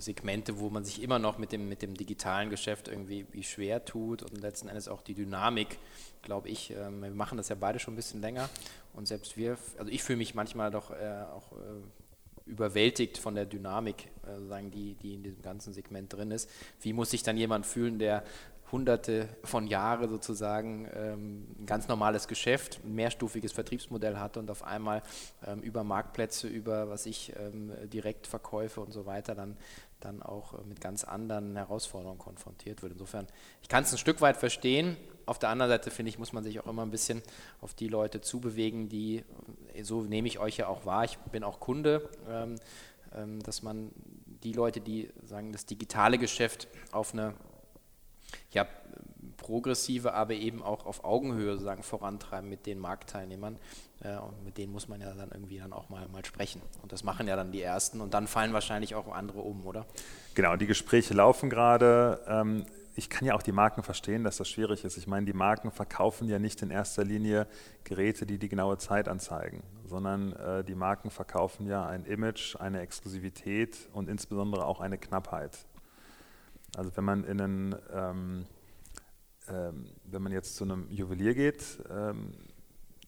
Segmente, 0.00 0.58
wo 0.58 0.70
man 0.70 0.84
sich 0.84 1.02
immer 1.02 1.18
noch 1.18 1.38
mit 1.38 1.52
dem, 1.52 1.68
mit 1.68 1.82
dem 1.82 1.94
digitalen 1.94 2.50
Geschäft 2.50 2.88
irgendwie 2.88 3.26
wie 3.32 3.42
schwer 3.42 3.84
tut 3.84 4.22
und 4.22 4.40
letzten 4.40 4.68
Endes 4.68 4.88
auch 4.88 5.02
die 5.02 5.14
Dynamik, 5.14 5.78
glaube 6.22 6.48
ich, 6.48 6.72
ähm, 6.72 7.02
wir 7.02 7.10
machen 7.10 7.38
das 7.38 7.48
ja 7.48 7.56
beide 7.58 7.78
schon 7.78 7.94
ein 7.94 7.96
bisschen 7.96 8.20
länger 8.20 8.48
und 8.94 9.06
selbst 9.06 9.36
wir, 9.36 9.56
also 9.78 9.90
ich 9.90 10.02
fühle 10.02 10.18
mich 10.18 10.34
manchmal 10.34 10.70
doch 10.70 10.90
äh, 10.90 11.24
auch 11.34 11.52
äh, 11.52 12.50
überwältigt 12.50 13.18
von 13.18 13.34
der 13.34 13.46
Dynamik, 13.46 14.08
äh, 14.26 14.46
sagen, 14.46 14.70
die, 14.70 14.94
die 14.94 15.14
in 15.14 15.22
diesem 15.22 15.42
ganzen 15.42 15.72
Segment 15.72 16.12
drin 16.12 16.30
ist. 16.30 16.50
Wie 16.80 16.92
muss 16.92 17.10
sich 17.10 17.22
dann 17.22 17.36
jemand 17.36 17.66
fühlen, 17.66 17.98
der 17.98 18.24
hunderte 18.72 19.28
von 19.42 19.66
Jahren 19.66 20.08
sozusagen 20.08 20.88
ähm, 20.94 21.46
ein 21.58 21.66
ganz 21.66 21.88
normales 21.88 22.28
Geschäft, 22.28 22.80
ein 22.84 22.94
mehrstufiges 22.94 23.52
Vertriebsmodell 23.52 24.18
hatte 24.18 24.38
und 24.38 24.50
auf 24.50 24.62
einmal 24.62 25.02
ähm, 25.46 25.60
über 25.60 25.84
Marktplätze, 25.84 26.46
über 26.48 26.88
was 26.88 27.06
ich 27.06 27.32
ähm, 27.36 27.72
Direktverkäufe 27.90 28.80
und 28.80 28.92
so 28.92 29.06
weiter 29.06 29.34
dann, 29.34 29.56
dann 30.00 30.22
auch 30.22 30.54
äh, 30.54 30.62
mit 30.66 30.80
ganz 30.80 31.04
anderen 31.04 31.56
Herausforderungen 31.56 32.18
konfrontiert 32.18 32.82
wird. 32.82 32.92
Insofern, 32.92 33.26
ich 33.62 33.68
kann 33.68 33.84
es 33.84 33.92
ein 33.92 33.98
Stück 33.98 34.20
weit 34.20 34.36
verstehen. 34.36 34.96
Auf 35.26 35.38
der 35.38 35.50
anderen 35.50 35.70
Seite 35.70 35.90
finde 35.90 36.10
ich, 36.10 36.18
muss 36.18 36.32
man 36.32 36.42
sich 36.42 36.58
auch 36.60 36.66
immer 36.66 36.82
ein 36.82 36.90
bisschen 36.90 37.22
auf 37.60 37.74
die 37.74 37.88
Leute 37.88 38.20
zubewegen, 38.20 38.88
die, 38.88 39.24
äh, 39.74 39.82
so 39.82 40.02
nehme 40.02 40.28
ich 40.28 40.38
euch 40.38 40.56
ja 40.56 40.68
auch 40.68 40.86
wahr, 40.86 41.04
ich 41.04 41.18
bin 41.18 41.44
auch 41.44 41.60
Kunde, 41.60 42.08
ähm, 42.28 42.56
ähm, 43.14 43.42
dass 43.42 43.62
man 43.62 43.90
die 44.42 44.52
Leute, 44.52 44.80
die 44.80 45.10
sagen, 45.24 45.52
das 45.52 45.66
digitale 45.66 46.18
Geschäft 46.18 46.68
auf 46.92 47.12
eine 47.12 47.34
ja, 48.52 48.66
progressive, 49.36 50.14
aber 50.14 50.34
eben 50.34 50.62
auch 50.62 50.86
auf 50.86 51.04
Augenhöhe 51.04 51.52
sozusagen 51.52 51.82
vorantreiben 51.82 52.48
mit 52.48 52.66
den 52.66 52.78
Marktteilnehmern. 52.78 53.58
Äh, 54.02 54.16
und 54.16 54.44
mit 54.44 54.56
denen 54.58 54.72
muss 54.72 54.88
man 54.88 55.00
ja 55.00 55.12
dann 55.14 55.30
irgendwie 55.30 55.58
dann 55.58 55.72
auch 55.72 55.88
mal, 55.88 56.08
mal 56.08 56.24
sprechen. 56.24 56.60
Und 56.82 56.92
das 56.92 57.04
machen 57.04 57.28
ja 57.28 57.36
dann 57.36 57.52
die 57.52 57.62
Ersten 57.62 58.00
und 58.00 58.14
dann 58.14 58.26
fallen 58.26 58.52
wahrscheinlich 58.52 58.94
auch 58.94 59.12
andere 59.12 59.40
um, 59.40 59.66
oder? 59.66 59.86
Genau, 60.34 60.56
die 60.56 60.66
Gespräche 60.66 61.14
laufen 61.14 61.50
gerade. 61.50 62.20
Ähm, 62.26 62.66
ich 62.96 63.08
kann 63.08 63.26
ja 63.26 63.34
auch 63.34 63.42
die 63.42 63.52
Marken 63.52 63.82
verstehen, 63.82 64.24
dass 64.24 64.36
das 64.36 64.48
schwierig 64.48 64.84
ist. 64.84 64.96
Ich 64.96 65.06
meine, 65.06 65.26
die 65.26 65.32
Marken 65.32 65.70
verkaufen 65.70 66.28
ja 66.28 66.38
nicht 66.38 66.60
in 66.62 66.70
erster 66.70 67.04
Linie 67.04 67.46
Geräte, 67.84 68.26
die 68.26 68.38
die 68.38 68.48
genaue 68.48 68.78
Zeit 68.78 69.08
anzeigen, 69.08 69.62
sondern 69.86 70.32
äh, 70.32 70.64
die 70.64 70.74
Marken 70.74 71.10
verkaufen 71.10 71.66
ja 71.66 71.86
ein 71.86 72.04
Image, 72.04 72.56
eine 72.56 72.80
Exklusivität 72.80 73.88
und 73.92 74.08
insbesondere 74.08 74.64
auch 74.64 74.80
eine 74.80 74.98
Knappheit. 74.98 75.66
Also 76.76 76.90
wenn 76.96 77.04
man 77.04 77.24
in 77.24 77.40
einen, 77.40 77.76
ähm, 77.92 78.46
ähm, 79.48 79.86
wenn 80.04 80.22
man 80.22 80.32
jetzt 80.32 80.56
zu 80.56 80.64
einem 80.64 80.88
Juwelier 80.90 81.34
geht, 81.34 81.64
ähm, 81.90 82.32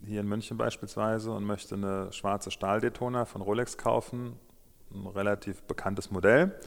hier 0.06 0.20
in 0.20 0.28
München 0.28 0.56
beispielsweise, 0.56 1.32
und 1.32 1.44
möchte 1.44 1.74
eine 1.74 2.12
schwarze 2.12 2.50
Stahldetona 2.50 3.24
von 3.24 3.42
Rolex 3.42 3.78
kaufen, 3.78 4.38
ein 4.92 5.06
relativ 5.06 5.62
bekanntes 5.62 6.10
Modell, 6.10 6.58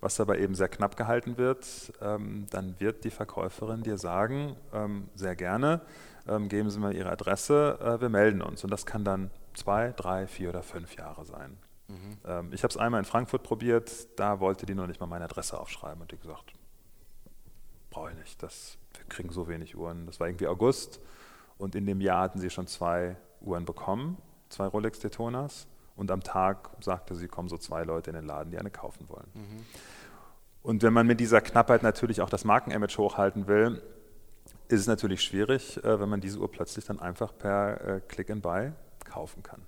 was 0.00 0.20
aber 0.20 0.38
eben 0.38 0.54
sehr 0.54 0.68
knapp 0.68 0.96
gehalten 0.96 1.38
wird, 1.38 1.92
ähm, 2.00 2.46
dann 2.50 2.78
wird 2.78 3.04
die 3.04 3.10
Verkäuferin 3.10 3.82
dir 3.82 3.98
sagen, 3.98 4.56
ähm, 4.72 5.08
sehr 5.14 5.36
gerne, 5.36 5.80
ähm, 6.28 6.48
geben 6.48 6.70
Sie 6.70 6.78
mir 6.78 6.92
Ihre 6.92 7.10
Adresse, 7.10 7.78
äh, 7.80 8.00
wir 8.00 8.08
melden 8.08 8.42
uns. 8.42 8.64
Und 8.64 8.70
das 8.70 8.86
kann 8.86 9.04
dann 9.04 9.30
zwei, 9.54 9.92
drei, 9.92 10.26
vier 10.26 10.50
oder 10.50 10.62
fünf 10.62 10.96
Jahre 10.96 11.24
sein. 11.24 11.56
Mhm. 11.88 12.18
Ähm, 12.26 12.50
ich 12.52 12.62
habe 12.62 12.70
es 12.70 12.76
einmal 12.76 12.98
in 12.98 13.04
Frankfurt 13.04 13.42
probiert, 13.42 14.08
da 14.18 14.40
wollte 14.40 14.66
die 14.66 14.74
noch 14.74 14.86
nicht 14.86 15.00
mal 15.00 15.06
meine 15.06 15.24
Adresse 15.24 15.58
aufschreiben 15.58 16.00
und 16.00 16.12
die 16.12 16.18
gesagt, 16.18 16.52
brauche 17.90 18.10
ich 18.10 18.16
nicht, 18.16 18.42
das, 18.42 18.78
wir 18.94 19.04
kriegen 19.06 19.30
so 19.30 19.48
wenig 19.48 19.76
Uhren. 19.76 20.06
Das 20.06 20.20
war 20.20 20.26
irgendwie 20.26 20.48
August 20.48 21.00
und 21.64 21.74
in 21.74 21.86
dem 21.86 22.02
Jahr 22.02 22.20
hatten 22.20 22.38
sie 22.38 22.50
schon 22.50 22.66
zwei 22.66 23.16
Uhren 23.40 23.64
bekommen, 23.64 24.18
zwei 24.50 24.66
Rolex 24.66 25.00
Daytonas 25.00 25.66
und 25.96 26.10
am 26.10 26.22
Tag 26.22 26.68
sagte 26.80 27.14
sie, 27.14 27.26
kommen 27.26 27.48
so 27.48 27.56
zwei 27.56 27.84
Leute 27.84 28.10
in 28.10 28.16
den 28.16 28.26
Laden, 28.26 28.50
die 28.50 28.58
eine 28.58 28.70
kaufen 28.70 29.08
wollen. 29.08 29.26
Mhm. 29.32 29.64
Und 30.62 30.82
wenn 30.82 30.92
man 30.92 31.06
mit 31.06 31.20
dieser 31.20 31.40
Knappheit 31.40 31.82
natürlich 31.82 32.20
auch 32.20 32.28
das 32.28 32.44
Markenimage 32.44 32.98
hochhalten 32.98 33.46
will, 33.46 33.82
ist 34.68 34.80
es 34.80 34.86
natürlich 34.86 35.22
schwierig, 35.22 35.82
äh, 35.82 35.98
wenn 35.98 36.08
man 36.10 36.20
diese 36.20 36.38
Uhr 36.38 36.50
plötzlich 36.50 36.84
dann 36.84 37.00
einfach 37.00 37.36
per 37.36 37.80
äh, 37.80 38.00
Click 38.00 38.30
and 38.30 38.42
Buy 38.42 38.72
kaufen 39.04 39.42
kann. 39.42 39.62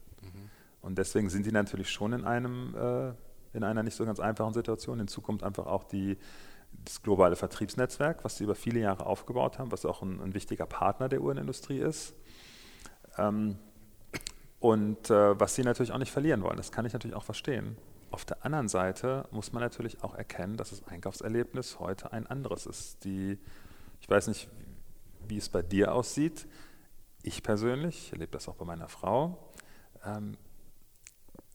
Und 0.83 0.99
deswegen 0.99 1.31
sind 1.31 1.47
die 1.47 1.53
natürlich 1.53 1.91
schon 1.91 2.13
in, 2.13 2.25
einem, 2.25 2.75
äh, 2.77 3.57
in 3.57 3.65
einer 3.65 3.83
nicht 3.83 3.97
so 3.97 4.05
ganz 4.05 4.21
einfachen 4.21 4.53
Situation. 4.53 4.99
Hinzu 4.99 5.21
kommt 5.21 5.43
einfach 5.43 5.67
auch 5.67 5.85
die, 5.85 6.19
das 6.73 7.03
globale 7.03 7.37
Vertriebsnetzwerk, 7.37 8.25
was 8.25 8.37
sie 8.37 8.45
über 8.45 8.55
viele 8.55 8.81
Jahre 8.81 9.07
aufgebaut 9.07 9.59
haben, 9.59 9.73
was 9.73 9.85
auch 9.85 10.03
ein, 10.03 10.21
ein 10.21 10.35
wichtiger 10.35 10.67
Partner 10.67 11.09
der 11.09 11.21
Uhrenindustrie 11.21 11.79
ist. 11.79 12.15
Ähm, 13.19 13.59
und 14.61 15.11
äh, 15.11 15.39
was 15.39 15.55
sie 15.55 15.63
natürlich 15.63 15.93
auch 15.93 15.99
nicht 15.99 16.13
verlieren 16.13 16.43
wollen. 16.43 16.57
Das 16.57 16.73
kann 16.73 16.87
ich 16.87 16.93
natürlich 16.93 17.17
auch 17.17 17.25
verstehen. 17.25 17.77
Auf 18.11 18.25
der 18.25 18.45
anderen 18.45 18.69
Seite 18.69 19.27
muss 19.31 19.53
man 19.53 19.63
natürlich 19.63 20.03
auch 20.03 20.15
erkennen, 20.15 20.57
dass 20.57 20.71
das 20.71 20.87
Einkaufserlebnis 20.87 21.79
heute 21.79 22.13
ein 22.13 22.27
anderes 22.27 22.67
ist. 22.67 23.05
Die, 23.05 23.39
ich 24.01 24.09
weiß 24.09 24.29
nicht, 24.29 24.49
wie 25.29 25.37
es 25.37 25.49
bei 25.49 25.63
dir 25.63 25.93
aussieht. 25.93 26.47
Ich 27.23 27.43
persönlich 27.43 28.13
erlebe 28.13 28.33
das 28.33 28.49
auch 28.49 28.55
bei 28.55 28.65
meiner 28.65 28.89
Frau. 28.89 29.53
Ähm, 30.05 30.37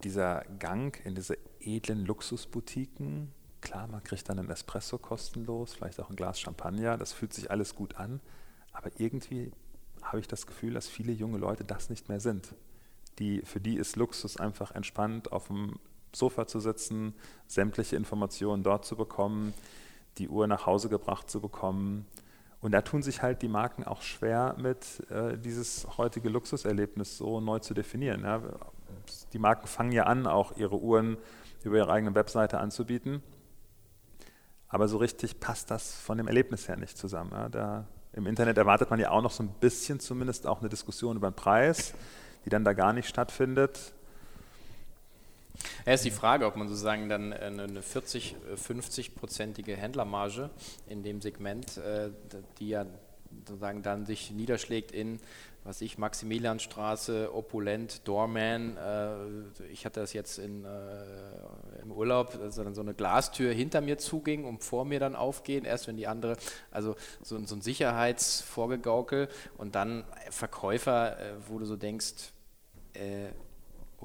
dieser 0.03 0.44
Gang 0.60 1.00
in 1.06 1.15
diese 1.15 1.38
edlen 1.60 2.06
Luxusboutiquen, 2.06 3.32
klar, 3.62 3.88
man 3.88 4.03
kriegt 4.03 4.27
dann 4.30 4.39
einen 4.39 4.50
Espresso 4.50 4.98
kostenlos, 4.98 5.74
vielleicht 5.74 6.00
auch 6.00 6.10
ein 6.10 6.15
Glas 6.15 6.39
Champagner, 6.39 6.98
das 6.98 7.13
fühlt 7.13 7.34
sich 7.34 7.51
alles 7.51 7.75
gut 7.75 7.96
an, 7.96 8.20
aber 8.74 8.89
irgendwie 8.98 9.51
habe 10.01 10.20
ich 10.20 10.27
das 10.27 10.48
Gefühl, 10.48 10.74
dass 10.74 10.88
viele 10.88 11.12
junge 11.12 11.38
Leute 11.38 11.63
das 11.63 11.89
nicht 11.89 12.10
mehr 12.10 12.20
sind. 12.20 12.56
Die, 13.20 13.41
für 13.41 13.60
die 13.60 13.75
ist 13.75 13.96
Luxus 13.98 14.38
einfach 14.38 14.72
entspannt, 14.72 15.32
auf 15.32 15.48
dem 15.48 15.80
Sofa 16.13 16.48
zu 16.48 16.60
sitzen, 16.60 17.13
sämtliche 17.48 17.96
Informationen 17.96 18.63
dort 18.63 18.86
zu 18.86 18.96
bekommen, 18.96 19.53
die 20.18 20.27
Uhr 20.27 20.48
nach 20.48 20.65
Hause 20.65 20.89
gebracht 20.89 21.30
zu 21.30 21.39
bekommen. 21.39 22.06
Und 22.62 22.72
da 22.72 22.82
tun 22.82 23.01
sich 23.01 23.22
halt 23.22 23.41
die 23.41 23.48
Marken 23.48 23.84
auch 23.84 24.01
schwer 24.01 24.56
mit, 24.58 25.10
äh, 25.10 25.38
dieses 25.38 25.88
heutige 25.98 26.30
Luxuserlebnis 26.30 27.18
so 27.18 27.39
neu 27.39 27.60
zu 27.60 27.74
definieren. 27.74 28.24
Ja 28.24 28.41
die 29.34 29.39
Marken 29.39 29.68
fangen 29.68 29.91
ja 29.91 30.03
an, 30.03 30.27
auch 30.27 30.58
ihre 30.58 30.80
Uhren 30.80 31.18
über 31.63 31.77
ihre 31.77 31.91
eigene 31.91 32.15
Webseite 32.15 32.60
anzubieten. 32.60 33.22
Aber 34.72 34.88
so 34.88 34.98
richtig 34.98 35.40
passt 35.40 35.70
das 35.70 35.94
von 35.94 36.18
dem 36.18 36.28
Erlebnis 36.28 36.68
her 36.68 36.78
nicht 36.78 36.98
zusammen. 36.98 37.32
Ja, 37.34 37.50
da, 37.50 37.86
Im 38.13 38.25
Internet 38.25 38.58
erwartet 38.58 38.90
man 38.90 39.00
ja 39.00 39.12
auch 39.12 39.22
noch 39.22 39.32
so 39.32 39.44
ein 39.44 39.50
bisschen 39.60 40.00
zumindest 40.00 40.48
auch 40.48 40.62
eine 40.62 40.70
Diskussion 40.70 41.18
über 41.18 41.30
den 41.30 41.36
Preis, 41.36 41.94
die 42.46 42.50
dann 42.50 42.63
da 42.63 42.72
gar 42.72 42.94
nicht 42.94 43.10
stattfindet. 43.10 43.94
Ja, 45.86 45.94
ist 45.94 46.06
die 46.06 46.12
Frage, 46.12 46.46
ob 46.46 46.56
man 46.56 46.70
sozusagen 46.70 47.10
dann 47.10 47.34
eine 47.34 47.82
40, 47.82 48.38
50-prozentige 48.56 49.75
Händlermarge 49.75 50.50
in 50.88 51.04
dem 51.04 51.22
Segment, 51.22 51.78
äh, 51.78 52.10
die 52.58 52.70
ja 52.70 52.86
sozusagen 53.45 53.81
dann 53.81 54.05
sich 54.05 54.31
niederschlägt 54.31 54.91
in 54.91 55.19
was 55.63 55.81
ich, 55.81 55.97
Maximilianstraße, 55.97 57.33
Opulent, 57.33 58.07
Doorman. 58.07 58.77
Äh, 58.77 59.65
ich 59.71 59.85
hatte 59.85 60.00
das 60.00 60.13
jetzt 60.13 60.39
in, 60.39 60.65
äh, 60.65 61.81
im 61.81 61.91
Urlaub, 61.91 62.39
dass 62.39 62.55
dann 62.55 62.73
so 62.73 62.81
eine 62.81 62.93
Glastür 62.93 63.53
hinter 63.53 63.81
mir 63.81 63.97
zuging 63.97 64.45
und 64.45 64.63
vor 64.63 64.85
mir 64.85 65.00
dann 65.00 65.15
aufgehen, 65.15 65.65
erst 65.65 65.88
wenn 65.88 65.97
die 65.97 66.07
andere, 66.07 66.38
also 66.71 66.95
so, 67.21 67.43
so 67.45 67.55
ein 67.55 67.61
Sicherheitsvorgegaukel 67.61 69.27
und 69.57 69.75
dann 69.75 70.03
Verkäufer, 70.31 71.19
äh, 71.19 71.33
wo 71.47 71.59
du 71.59 71.65
so 71.65 71.77
denkst, 71.77 72.31
äh, 72.93 73.27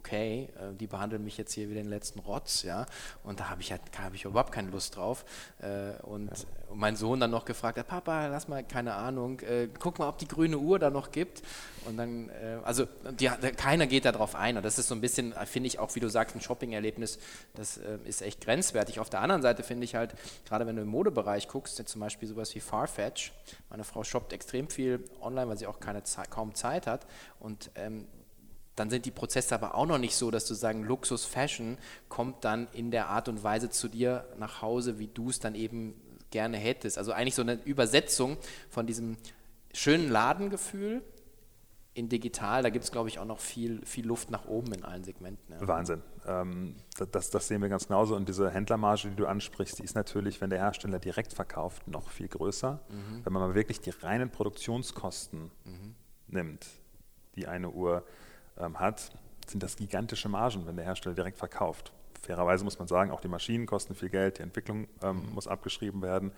okay, 0.07 0.49
äh, 0.57 0.75
die 0.75 0.87
behandeln 0.87 1.25
mich 1.25 1.37
jetzt 1.37 1.53
hier 1.53 1.69
wie 1.69 1.75
den 1.75 1.89
letzten 1.89 2.21
Rotz, 2.21 2.63
ja, 2.63 2.87
und 3.25 3.41
da 3.41 3.51
habe 3.51 3.61
ich 3.61 3.73
halt, 3.73 3.83
hab 3.99 4.15
ich 4.15 4.25
überhaupt 4.25 4.53
keine 4.53 4.71
Lust 4.71 4.97
drauf. 4.97 5.25
Äh, 5.61 6.01
und 6.03 6.31
ja. 6.31 6.45
mein 6.75 6.97
Sohn 6.97 7.19
dann 7.21 7.31
noch 7.31 7.45
gefragt, 7.45 7.85
Papa, 7.87 8.29
lass 8.29 8.49
mal, 8.49 8.63
keine 8.63 8.95
Ahnung, 8.95 9.41
äh, 9.41 9.69
guck 9.79 9.99
mal, 9.99 10.09
ob 10.09 10.19
die 10.19 10.29
grüne 10.29 10.59
Uhr 10.59 10.79
da 10.79 10.91
noch 10.91 11.11
gibt. 11.11 11.43
Und 11.87 11.99
dann, 11.99 12.33
also 12.65 12.89
die, 13.13 13.29
keiner 13.57 13.87
geht 13.87 14.07
darauf 14.07 14.35
ein. 14.35 14.57
Und 14.57 14.65
das 14.65 14.77
ist 14.77 14.89
so 14.89 14.95
ein 14.97 15.01
bisschen, 15.01 15.33
finde 15.45 15.69
ich 15.69 15.79
auch, 15.79 15.95
wie 15.95 16.01
du 16.01 16.09
sagst, 16.09 16.35
ein 16.35 16.41
Shopping-Erlebnis, 16.41 17.21
das 17.55 17.79
ist 18.05 18.23
echt 18.23 18.41
grenzwertig. 18.41 18.99
Auf 18.99 19.09
der 19.09 19.21
anderen 19.21 19.41
Seite 19.41 19.63
finde 19.63 19.85
ich 19.85 19.95
halt, 19.95 20.15
gerade 20.49 20.67
wenn 20.67 20.75
du 20.75 20.83
im 20.83 20.89
Modebereich 20.89 21.47
guckst, 21.47 21.77
zum 21.87 22.01
Beispiel 22.01 22.29
sowas 22.29 22.53
wie 22.57 22.61
Farfetch, 22.61 23.33
meine 23.71 23.85
Frau 23.85 24.03
shoppt 24.03 24.33
extrem 24.33 24.69
viel 24.69 25.05
online, 25.21 25.49
weil 25.49 25.59
sie 25.59 25.69
auch 25.69 25.79
keine 25.79 26.03
Zeit, 26.03 26.29
kaum 26.29 26.57
Zeit 26.57 26.89
hat. 26.89 27.07
Und 27.39 27.71
ähm, 27.77 28.09
dann 28.77 28.91
sind 28.91 29.07
die 29.07 29.11
Prozesse 29.11 29.55
aber 29.55 29.75
auch 29.75 29.87
noch 29.87 29.99
nicht 29.99 30.15
so, 30.15 30.31
dass 30.31 30.47
du 30.47 30.55
sagen, 30.55 30.85
Luxus 30.85 31.25
Fashion 31.25 31.79
kommt 32.09 32.45
dann 32.45 32.69
in 32.73 32.91
der 32.91 33.09
Art 33.09 33.29
und 33.29 33.43
Weise 33.43 33.71
zu 33.71 33.89
dir 33.89 34.27
nach 34.39 34.63
Hause, 34.63 34.99
wie 34.99 35.09
du 35.09 35.31
es 35.31 35.41
dann 35.41 35.55
eben 35.55 35.95
gerne 36.31 36.59
hättest. 36.59 36.99
Also 36.99 37.13
eigentlich 37.13 37.35
so 37.35 37.43
eine 37.43 37.55
Übersetzung 37.65 38.37
von 38.69 38.87
diesem 38.87 39.17
schönen 39.73 40.11
Ladengefühl 40.11 41.03
in 41.95 42.11
digital, 42.11 42.63
da 42.63 42.69
gibt 42.69 42.85
es, 42.85 42.93
glaube 42.93 43.09
ich, 43.09 43.19
auch 43.19 43.25
noch 43.25 43.41
viel, 43.41 43.85
viel 43.87 44.07
Luft 44.07 44.31
nach 44.31 44.45
oben 44.45 44.75
in 44.75 44.85
allen 44.85 45.03
Segmenten. 45.03 45.55
Ja. 45.55 45.67
Wahnsinn. 45.67 46.03
Ähm, 46.27 46.75
das, 47.11 47.31
das, 47.31 47.49
sehen 47.49 47.63
wir 47.63 47.71
ganz 47.71 47.87
genauso. 47.87 48.15
Und 48.15 48.29
diese 48.29 48.51
Händlermarge, 48.51 49.09
die 49.09 49.17
du 49.17 49.27
ansprichst, 49.27 49.79
die 49.79 49.85
ist 49.85 49.95
natürlich, 49.95 50.43
wenn 50.43 50.51
der 50.51 50.59
Hersteller 50.59 50.99
direkt 50.99 51.33
verkauft, 51.33 51.89
noch 51.89 52.11
viel 52.11 52.29
größer. 52.29 52.81
Mhm. 52.91 53.25
Wenn 53.25 53.33
man 53.33 53.49
mal 53.49 53.55
wirklich 53.55 53.81
die 53.81 53.91
reinen 53.91 54.29
Produktionskosten 54.29 55.51
mhm. 55.65 55.95
nimmt, 56.29 56.67
die 57.35 57.47
eine 57.47 57.71
Uhr 57.71 58.05
ähm, 58.59 58.79
hat, 58.79 59.13
sind 59.47 59.63
das 59.63 59.77
gigantische 59.77 60.29
Margen, 60.29 60.67
wenn 60.67 60.77
der 60.77 60.85
Hersteller 60.85 61.15
direkt 61.15 61.39
verkauft. 61.39 61.93
Fairerweise 62.21 62.65
muss 62.65 62.79
man 62.79 62.89
sagen, 62.89 63.11
auch 63.11 63.21
die 63.21 63.29
Maschinen 63.29 63.67
kosten 63.67 63.95
viel 63.95 64.09
Geld, 64.09 64.39
die 64.39 64.43
Entwicklung 64.43 64.89
ähm, 65.03 65.17
mhm. 65.17 65.35
muss 65.35 65.47
abgeschrieben 65.47 66.03
werden. 66.03 66.33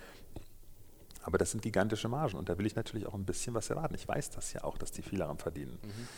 Aber 1.22 1.38
das 1.38 1.50
sind 1.50 1.62
gigantische 1.62 2.08
Margen 2.08 2.36
und 2.36 2.48
da 2.48 2.56
will 2.58 2.66
ich 2.66 2.74
natürlich 2.74 3.06
auch 3.06 3.14
ein 3.14 3.24
bisschen 3.24 3.54
was 3.54 3.70
erwarten. 3.70 3.94
Ich 3.94 4.06
weiß 4.06 4.30
das 4.30 4.52
ja 4.52 4.64
auch, 4.64 4.78
dass 4.78 4.92
die 4.92 5.02
viel 5.02 5.18
daran 5.18 5.38
verdienen. 5.38 5.78
Mhm. 5.82 6.08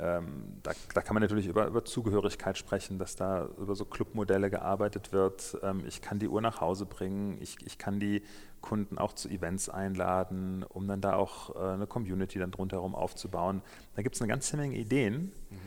Ähm, 0.00 0.56
da, 0.62 0.72
da, 0.94 1.02
kann 1.02 1.12
man 1.12 1.20
natürlich 1.20 1.46
über, 1.46 1.66
über, 1.66 1.84
Zugehörigkeit 1.84 2.56
sprechen, 2.56 2.98
dass 2.98 3.16
da 3.16 3.48
über 3.58 3.74
so 3.74 3.84
Clubmodelle 3.84 4.48
gearbeitet 4.48 5.12
wird. 5.12 5.58
Ähm, 5.62 5.82
ich 5.86 6.00
kann 6.00 6.18
die 6.18 6.28
Uhr 6.28 6.40
nach 6.40 6.62
Hause 6.62 6.86
bringen, 6.86 7.36
ich, 7.40 7.56
ich, 7.66 7.76
kann 7.76 8.00
die 8.00 8.22
Kunden 8.62 8.96
auch 8.96 9.12
zu 9.12 9.28
Events 9.28 9.68
einladen, 9.68 10.64
um 10.66 10.88
dann 10.88 11.02
da 11.02 11.16
auch 11.16 11.54
äh, 11.54 11.74
eine 11.74 11.86
Community 11.86 12.38
dann 12.38 12.50
drumherum 12.50 12.94
aufzubauen. 12.94 13.60
Da 13.94 14.00
gibt 14.00 14.14
es 14.14 14.22
eine 14.22 14.28
ganze 14.28 14.56
Menge 14.56 14.78
Ideen, 14.78 15.32
mhm. 15.50 15.58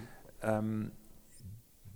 ähm, 0.42 0.92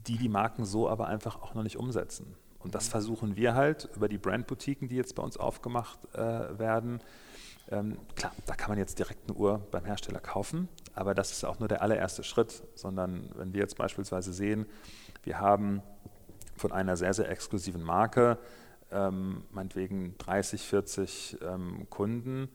die 0.05 0.17
die 0.17 0.29
Marken 0.29 0.63
so 0.63 0.87
aber 0.87 1.07
einfach 1.07 1.41
auch 1.41 1.55
noch 1.55 1.63
nicht 1.63 1.77
umsetzen. 1.77 2.35
Und 2.59 2.75
das 2.75 2.87
versuchen 2.87 3.35
wir 3.35 3.55
halt 3.55 3.89
über 3.95 4.07
die 4.07 4.19
Brandboutiquen, 4.19 4.89
die 4.89 4.95
jetzt 4.95 5.15
bei 5.15 5.23
uns 5.23 5.37
aufgemacht 5.37 5.99
äh, 6.13 6.59
werden. 6.59 7.01
Ähm, 7.69 7.97
klar, 8.15 8.31
da 8.45 8.55
kann 8.55 8.69
man 8.69 8.77
jetzt 8.77 8.97
direkt 8.99 9.29
eine 9.29 9.37
Uhr 9.37 9.59
beim 9.71 9.85
Hersteller 9.85 10.19
kaufen, 10.19 10.69
aber 10.93 11.13
das 11.13 11.31
ist 11.31 11.43
auch 11.43 11.59
nur 11.59 11.67
der 11.67 11.81
allererste 11.81 12.23
Schritt, 12.23 12.63
sondern 12.75 13.29
wenn 13.35 13.53
wir 13.53 13.61
jetzt 13.61 13.77
beispielsweise 13.77 14.31
sehen, 14.31 14.65
wir 15.23 15.39
haben 15.39 15.81
von 16.55 16.71
einer 16.71 16.95
sehr, 16.95 17.13
sehr 17.13 17.29
exklusiven 17.29 17.83
Marke, 17.83 18.37
ähm, 18.91 19.43
meinetwegen 19.51 20.15
30, 20.17 20.61
40 20.61 21.37
ähm, 21.41 21.87
Kunden 21.89 22.47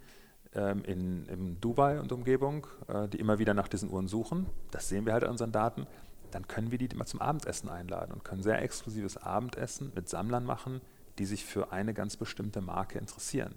ähm, 0.54 0.82
in, 0.84 1.26
in 1.26 1.60
Dubai 1.60 2.00
und 2.00 2.10
Umgebung, 2.10 2.66
äh, 2.88 3.06
die 3.08 3.20
immer 3.20 3.38
wieder 3.38 3.52
nach 3.52 3.68
diesen 3.68 3.90
Uhren 3.90 4.08
suchen. 4.08 4.46
Das 4.70 4.88
sehen 4.88 5.04
wir 5.04 5.12
halt 5.12 5.24
an 5.24 5.30
unseren 5.32 5.52
Daten 5.52 5.86
dann 6.34 6.48
können 6.48 6.70
wir 6.70 6.78
die 6.78 6.86
immer 6.86 7.06
zum 7.06 7.20
Abendessen 7.20 7.68
einladen 7.68 8.12
und 8.12 8.24
können 8.24 8.42
sehr 8.42 8.60
exklusives 8.62 9.16
Abendessen 9.16 9.92
mit 9.94 10.08
Sammlern 10.08 10.44
machen, 10.44 10.80
die 11.18 11.26
sich 11.26 11.44
für 11.44 11.72
eine 11.72 11.94
ganz 11.94 12.16
bestimmte 12.16 12.60
Marke 12.60 12.98
interessieren. 12.98 13.54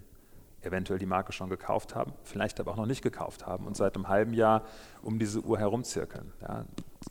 Eventuell 0.66 1.00
die 1.00 1.06
Marke 1.06 1.32
schon 1.32 1.50
gekauft 1.50 1.96
haben, 1.96 2.14
vielleicht 2.24 2.60
aber 2.60 2.72
auch 2.72 2.78
noch 2.78 2.86
nicht 2.86 3.02
gekauft 3.02 3.46
haben 3.46 3.68
und 3.68 3.78
seit 3.78 3.96
einem 3.96 4.08
halben 4.08 4.34
Jahr 4.34 4.64
um 5.02 5.20
diese 5.20 5.42
Uhr 5.42 5.60
herumzirkeln. 5.60 6.34
Ja, 6.42 6.66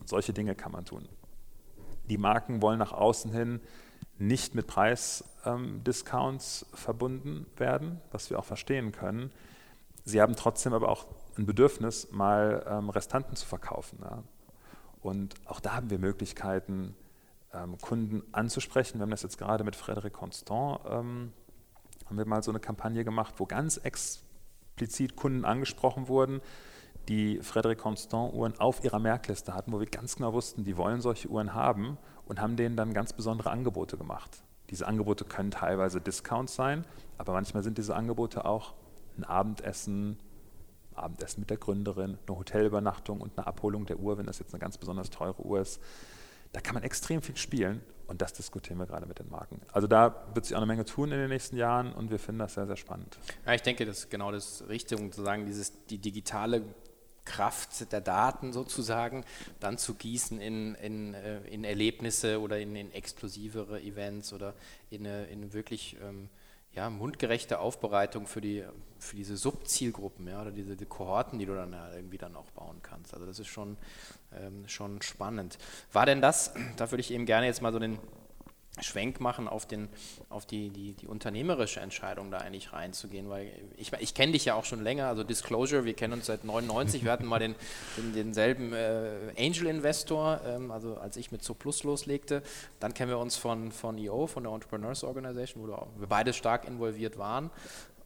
solche 0.05 0.33
Dinge 0.33 0.55
kann 0.55 0.73
man 0.73 0.85
tun. 0.85 1.09
Die 2.09 2.19
Marken 2.19 2.61
wollen 2.61 2.79
nach 2.79 2.93
außen 2.93 3.33
hin 3.33 3.61
nicht 4.19 4.55
mit 4.55 4.67
Preisdiscounts 4.67 6.63
ähm, 6.63 6.77
verbunden 6.77 7.47
werden, 7.57 8.01
was 8.13 8.31
wir 8.31 8.39
auch 8.39 8.45
verstehen 8.45 8.93
können. 8.93 9.33
Sie 10.05 10.21
haben 10.21 10.37
trotzdem 10.37 10.73
aber 10.73 10.89
auch 10.89 11.07
ein 11.37 11.47
Bedürfnis, 11.47 12.13
mal 12.13 12.65
ähm, 12.69 12.91
Restanten 12.91 13.37
zu 13.37 13.47
verkaufen. 13.47 13.99
Ja. 14.03 14.23
Und 15.01 15.35
auch 15.47 15.61
da 15.61 15.75
haben 15.75 15.91
wir 15.91 15.99
Möglichkeiten, 15.99 16.95
ähm, 17.53 17.79
Kunden 17.79 18.23
anzusprechen. 18.33 18.99
Wir 18.99 19.03
haben 19.03 19.11
das 19.11 19.23
jetzt 19.23 19.39
gerade 19.39 19.65
mit 19.65 19.77
Frédéric 19.77 20.11
Constant, 20.11 20.81
ähm, 20.89 21.33
haben 22.07 22.19
wir 22.19 22.27
mal 22.27 22.43
so 22.43 22.51
eine 22.51 22.61
Kampagne 22.61 23.05
gemacht, 23.05 23.35
wo 23.39 23.47
ganz 23.47 23.79
explizit 23.79 25.17
Kunden 25.17 25.45
angesprochen 25.45 26.09
wurden, 26.09 26.41
die 27.09 27.41
Frédéric 27.41 27.77
Constant 27.77 28.35
Uhren 28.35 28.59
auf 28.59 28.83
ihrer 28.83 28.99
Merkliste 28.99 29.55
hatten, 29.55 29.73
wo 29.73 29.81
wir 29.81 29.87
ganz 29.87 30.17
genau 30.17 30.33
wussten, 30.33 30.65
die 30.65 30.77
wollen 30.77 31.01
solche 31.01 31.29
Uhren 31.29 31.55
haben 31.55 31.99
und 32.27 32.41
haben 32.41 32.57
denen 32.57 32.77
dann 32.77 32.95
ganz 32.95 33.13
besondere 33.13 33.51
Angebote 33.51 33.97
gemacht. 33.97 34.43
Diese 34.71 34.87
Angebote 34.87 35.25
können 35.25 35.51
teilweise 35.51 36.01
Discounts 36.01 36.55
sein, 36.55 36.87
aber 37.19 37.33
manchmal 37.33 37.63
sind 37.63 37.77
diese 37.77 37.95
Angebote 37.95 38.45
auch 38.45 38.75
ein 39.19 39.25
Abendessen, 39.25 40.19
Abendessen 40.95 41.41
mit 41.41 41.51
der 41.51 41.59
Gründerin, 41.59 42.19
eine 42.27 42.39
Hotelübernachtung 42.39 43.21
und 43.21 43.37
eine 43.37 43.47
Abholung 43.47 43.85
der 43.85 43.99
Uhr, 43.99 44.17
wenn 44.17 44.27
das 44.27 44.39
jetzt 44.39 44.55
eine 44.55 44.61
ganz 44.61 44.79
besonders 44.79 45.11
teure 45.11 45.45
Uhr 45.45 45.61
ist. 45.61 45.81
Da 46.53 46.61
kann 46.61 46.75
man 46.75 46.85
extrem 46.85 47.21
viel 47.21 47.37
spielen 47.37 47.83
und 48.07 48.23
das 48.23 48.33
diskutieren 48.33 48.79
wir 48.79 48.87
gerade 48.87 49.07
mit 49.07 49.19
den 49.19 49.31
Marken. 49.31 49.61
Also 49.73 49.87
da 49.87 50.27
wird 50.35 50.45
sich 50.45 50.55
auch 50.55 50.61
eine 50.61 50.67
Menge 50.67 50.85
tun 50.85 51.11
in 51.13 51.19
den 51.19 51.29
nächsten 51.29 51.57
Jahren 51.57 51.93
und 51.93 52.11
wir 52.11 52.19
finden 52.19 52.41
das 52.41 52.55
sehr, 52.55 52.67
sehr 52.67 52.77
spannend. 52.77 53.19
Ja, 53.47 53.55
ich 53.55 53.63
denke, 53.63 53.87
das 53.87 54.01
ist 54.01 54.11
genau 54.11 54.33
das 54.33 54.65
Richtige, 54.69 55.01
um 55.01 55.13
zu 55.13 55.23
sagen, 55.23 55.47
dieses, 55.47 55.73
die 55.87 55.99
digitale 55.99 56.63
Kraft 57.25 57.91
der 57.91 58.01
Daten 58.01 58.53
sozusagen 58.53 59.25
dann 59.61 59.79
zu 59.79 59.95
gießen 59.95 60.41
in, 60.41 60.75
in, 60.75 61.15
äh, 61.15 61.41
in 61.49 61.65
Erlebnisse 61.65 62.41
oder 62.41 62.59
in, 62.59 62.77
in 62.77 62.93
exklusivere 62.93 63.81
Events 63.81 64.33
oder 64.33 64.55
in, 64.91 65.07
in 65.07 65.53
wirklich 65.53 65.97
ähm, 66.03 66.29
ja, 66.75 66.91
mundgerechte 66.91 67.61
Aufbereitung 67.61 68.27
für, 68.27 68.41
die, 68.41 68.65
für 68.99 69.17
diese 69.17 69.37
Subzielgruppen, 69.37 70.27
ja, 70.27 70.43
oder 70.43 70.51
diese 70.51 70.77
die 70.77 70.87
Kohorten, 70.87 71.39
die 71.39 71.47
du 71.47 71.55
dann 71.55 71.73
ja 71.73 71.93
irgendwie 71.95 72.19
dann 72.19 72.35
auch 72.35 72.51
bauen 72.51 72.81
kannst. 72.83 73.15
Also 73.15 73.27
das 73.27 73.39
ist 73.39 73.49
schon, 73.49 73.77
ähm, 74.33 74.67
schon 74.67 75.01
spannend. 75.03 75.59
War 75.93 76.07
denn 76.07 76.21
das, 76.21 76.53
da 76.77 76.91
würde 76.91 77.01
ich 77.01 77.13
eben 77.13 77.27
gerne 77.27 77.47
jetzt 77.47 77.63
mal 77.63 77.73
so 77.73 77.79
den 77.79 77.99
Schwenk 78.81 79.21
machen 79.21 79.47
auf, 79.47 79.67
den, 79.67 79.89
auf 80.29 80.47
die, 80.47 80.71
die, 80.71 80.95
die 80.95 81.07
unternehmerische 81.07 81.81
Entscheidung, 81.81 82.31
da 82.31 82.39
eigentlich 82.39 82.73
reinzugehen, 82.73 83.29
weil 83.29 83.53
ich, 83.77 83.93
ich 84.01 84.15
kenne 84.15 84.33
dich 84.33 84.45
ja 84.45 84.55
auch 84.55 84.65
schon 84.65 84.83
länger, 84.83 85.07
also 85.07 85.23
Disclosure, 85.23 85.85
wir 85.85 85.95
kennen 85.95 86.15
uns 86.15 86.27
seit 86.27 86.45
99, 86.45 87.05
wir 87.05 87.13
hatten 87.13 87.27
mal 87.27 87.39
den, 87.39 87.55
den 87.97 88.13
denselben 88.15 88.73
äh, 88.73 89.33
Angel 89.39 89.67
Investor, 89.67 90.41
ähm, 90.47 90.71
also 90.71 90.97
als 90.97 91.17
ich 91.17 91.31
mit 91.31 91.45
So 91.45 91.55
Plus 91.55 91.85
loslegte, 91.85 92.43
dann 92.81 92.95
kennen 92.95 93.11
wir 93.11 93.19
uns 93.19 93.37
von, 93.37 93.71
von 93.71 93.97
EO, 93.97 94.27
von 94.27 94.43
der 94.43 94.53
Entrepreneurs 94.53 95.05
Organization, 95.05 95.63
wo 95.63 95.69
wir 95.69 96.09
beide 96.09 96.33
stark 96.33 96.67
involviert 96.67 97.17
waren. 97.17 97.51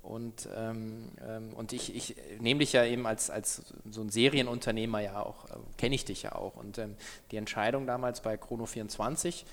Und, 0.08 0.48
ähm, 0.56 1.10
ähm, 1.26 1.52
und 1.54 1.74
ich, 1.74 1.94
ich 1.94 2.16
nehme 2.40 2.60
dich 2.60 2.72
ja 2.72 2.84
eben 2.84 3.06
als, 3.06 3.28
als 3.28 3.74
so 3.90 4.00
ein 4.00 4.08
Serienunternehmer 4.08 5.00
ja 5.00 5.20
auch, 5.20 5.44
äh, 5.46 5.58
kenne 5.76 5.94
ich 5.94 6.06
dich 6.06 6.22
ja 6.22 6.34
auch. 6.34 6.56
Und 6.56 6.78
ähm, 6.78 6.96
die 7.30 7.36
Entscheidung 7.36 7.86
damals 7.86 8.22
bei 8.22 8.36
Chrono24 8.36 9.44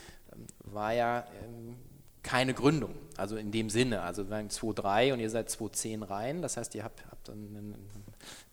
war 0.64 0.94
ja 0.94 1.26
ähm, 1.44 1.76
keine 2.24 2.54
Gründung, 2.54 2.96
also 3.18 3.38
in 3.38 3.52
dem 3.52 3.70
Sinne. 3.70 4.02
Also 4.02 4.26
wir 4.26 4.32
waren 4.32 4.50
2.3 4.50 5.14
und 5.14 5.20
ihr 5.20 5.30
seid 5.30 5.50
2.10 5.50 6.10
rein, 6.10 6.42
das 6.42 6.58
heißt, 6.58 6.74
ihr 6.76 6.84
habt, 6.84 7.06
habt 7.12 7.30
ein 7.30 7.76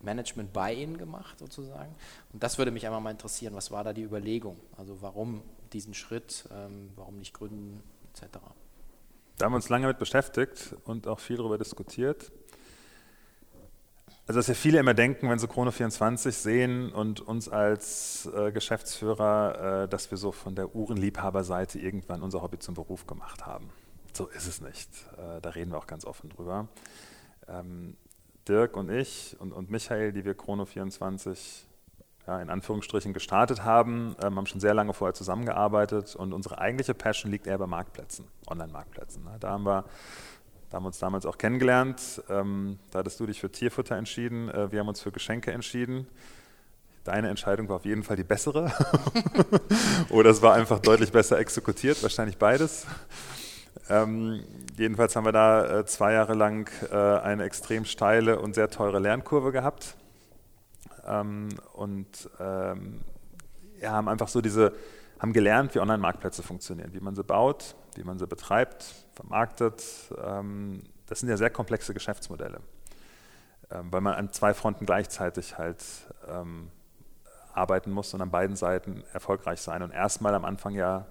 Management 0.01 0.53
Buy-in 0.53 0.99
gemacht 0.99 1.39
sozusagen. 1.39 1.95
Und 2.33 2.43
das 2.43 2.59
würde 2.59 2.71
mich 2.71 2.85
einmal 2.85 3.01
mal 3.01 3.11
interessieren, 3.11 3.55
was 3.55 3.71
war 3.71 3.85
da 3.85 3.93
die 3.93 4.03
Überlegung? 4.03 4.59
Also 4.77 5.01
warum 5.01 5.43
diesen 5.73 5.95
Schritt, 5.95 6.45
ähm, 6.53 6.91
warum 6.97 7.17
nicht 7.19 7.33
gründen 7.33 7.83
etc. 8.13 8.39
Da 9.39 9.47
haben 9.47 9.53
wir 9.53 9.57
uns 9.57 9.69
lange 9.71 9.87
mit 9.87 9.99
beschäftigt 9.99 10.77
und 10.85 11.09
auch 11.09 11.19
viel 11.19 11.37
darüber 11.37 11.59
diskutiert. 11.59 12.31
Also, 14.27 14.39
dass 14.39 14.47
ja 14.47 14.55
viele 14.55 14.79
immer 14.79 14.95
denken, 14.95 15.29
wenn 15.29 15.39
sie 15.39 15.49
Krone 15.49 15.73
24 15.73 16.37
sehen 16.37 16.93
und 16.93 17.21
uns 17.21 17.49
als 17.49 18.29
äh, 18.35 18.53
Geschäftsführer, 18.53 19.83
äh, 19.83 19.89
dass 19.89 20.11
wir 20.13 20.19
so 20.19 20.31
von 20.31 20.55
der 20.55 20.75
Uhrenliebhaberseite 20.75 21.81
irgendwann 21.81 22.23
unser 22.23 22.41
Hobby 22.41 22.59
zum 22.59 22.75
Beruf 22.75 23.07
gemacht 23.07 23.47
haben. 23.47 23.71
So 24.13 24.29
ist 24.29 24.47
es 24.47 24.61
nicht. 24.61 24.89
Äh, 25.17 25.41
da 25.41 25.51
reden 25.51 25.73
wir 25.73 25.79
auch 25.79 25.89
ganz 25.89 26.05
offen 26.05 26.31
drüber. 26.31 26.69
Ähm, 27.49 27.97
Dirk 28.49 28.77
und 28.77 28.91
ich 28.91 29.37
und, 29.41 29.53
und 29.53 29.71
Michael, 29.71 30.13
die 30.13 30.25
wir 30.25 30.35
Chrono 30.35 30.67
24 30.67 31.67
ja, 32.27 32.41
in 32.41 32.51
Anführungsstrichen 32.51 33.13
gestartet 33.13 33.65
haben, 33.65 34.15
ähm, 34.23 34.37
haben 34.37 34.47
schon 34.47 34.61
sehr 34.61 34.75
lange 34.75 34.95
vorher 34.95 35.15
zusammengearbeitet 35.15 36.15
und 36.15 36.33
unsere 36.33 36.59
eigentliche 36.59 36.95
Passion 36.95 37.33
liegt 37.33 37.47
eher 37.47 37.59
bei 37.59 37.67
Marktplätzen, 37.67 38.27
Online-Marktplätzen. 38.49 39.25
Ne? 39.25 39.37
Da 39.41 39.51
haben 39.51 39.67
wir 39.67 39.85
da 40.73 40.77
haben 40.77 40.85
wir 40.85 40.87
uns 40.87 40.99
damals 40.99 41.27
auch 41.27 41.37
kennengelernt. 41.37 42.23
Ähm, 42.31 42.79
da 42.91 43.01
hattest 43.01 43.21
du 43.21 43.27
dich 43.27 43.39
für 43.39 43.53
Tierfutter 43.53 43.95
entschieden. 43.95 44.49
Äh, 44.49 44.73
wir 44.73 44.81
haben 44.81 44.89
uns 44.89 45.03
für 45.03 45.13
Geschenke 45.13 45.53
entschieden. 45.53 46.07
Deine 47.05 47.29
Entscheidung 47.29 47.69
war 47.69 47.77
auf 47.77 47.85
jeden 47.85 48.03
Fall 48.03 48.17
die 48.17 48.25
bessere. 48.25 48.73
Oder 50.09 50.31
es 50.31 50.41
war 50.41 50.55
einfach 50.55 50.79
deutlich 50.79 51.13
besser 51.13 51.39
exekutiert, 51.39 52.03
wahrscheinlich 52.03 52.39
beides. 52.39 52.87
Ähm, 53.91 54.45
jedenfalls 54.79 55.15
haben 55.15 55.27
wir 55.27 55.33
da 55.33 55.81
äh, 55.81 55.85
zwei 55.85 56.15
Jahre 56.15 56.33
lang 56.33 56.71
äh, 56.91 56.97
eine 56.97 57.45
extrem 57.45 57.85
steile 57.85 58.41
und 58.41 58.55
sehr 58.55 58.71
teure 58.71 58.99
Lernkurve 58.99 59.53
gehabt. 59.53 59.99
Ähm, 61.07 61.51
und 61.75 62.31
ähm, 62.41 63.03
ja, 63.79 63.91
haben 63.91 64.09
einfach 64.09 64.29
so 64.29 64.41
diese, 64.41 64.73
haben 65.19 65.35
gelernt, 65.35 65.75
wie 65.75 65.81
Online-Marktplätze 65.81 66.43
funktionieren, 66.43 66.95
wie 66.95 67.01
man 67.01 67.15
sie 67.15 67.25
baut, 67.25 67.75
wie 67.95 68.05
man 68.05 68.19
sie 68.19 68.27
betreibt, 68.27 69.02
vermarktet. 69.15 69.85
Ähm, 70.23 70.83
das 71.07 71.21
sind 71.21 71.29
ja 71.29 71.37
sehr 71.37 71.51
komplexe 71.51 71.95
Geschäftsmodelle, 71.95 72.61
ähm, 73.71 73.93
weil 73.93 74.01
man 74.01 74.15
an 74.15 74.33
zwei 74.33 74.55
Fronten 74.55 74.87
gleichzeitig 74.87 75.59
halt 75.59 75.85
ähm, 76.29 76.71
arbeiten 77.53 77.91
muss 77.91 78.15
und 78.15 78.23
an 78.23 78.31
beiden 78.31 78.57
Seiten 78.57 79.05
erfolgreich 79.13 79.61
sein. 79.61 79.83
Und 79.83 79.91
erstmal 79.91 80.35
am 80.35 80.45
Anfang 80.45 80.75
ja 80.75 81.07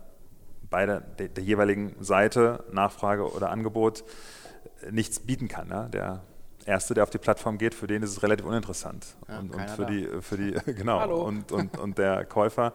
bei 0.69 0.85
der, 0.85 1.01
der, 1.01 1.43
jeweiligen 1.43 1.95
Seite, 2.03 2.63
Nachfrage 2.71 3.29
oder 3.31 3.49
Angebot, 3.49 4.03
nichts 4.89 5.19
bieten 5.19 5.47
kann. 5.47 5.67
Ne? 5.67 5.89
Der 5.91 6.21
Erste, 6.65 6.93
der 6.93 7.03
auf 7.03 7.09
die 7.09 7.17
Plattform 7.17 7.57
geht, 7.57 7.73
für 7.73 7.87
den 7.87 8.03
ist 8.03 8.11
es 8.11 8.23
relativ 8.23 8.45
uninteressant. 8.45 9.15
Ja, 9.27 9.39
und, 9.39 9.53
und 9.53 9.69
für, 9.69 9.85
die, 9.85 10.07
für 10.21 10.37
die, 10.37 10.51
genau, 10.73 11.25
und, 11.25 11.51
und, 11.51 11.77
und 11.77 11.97
der 11.97 12.25
Käufer, 12.25 12.73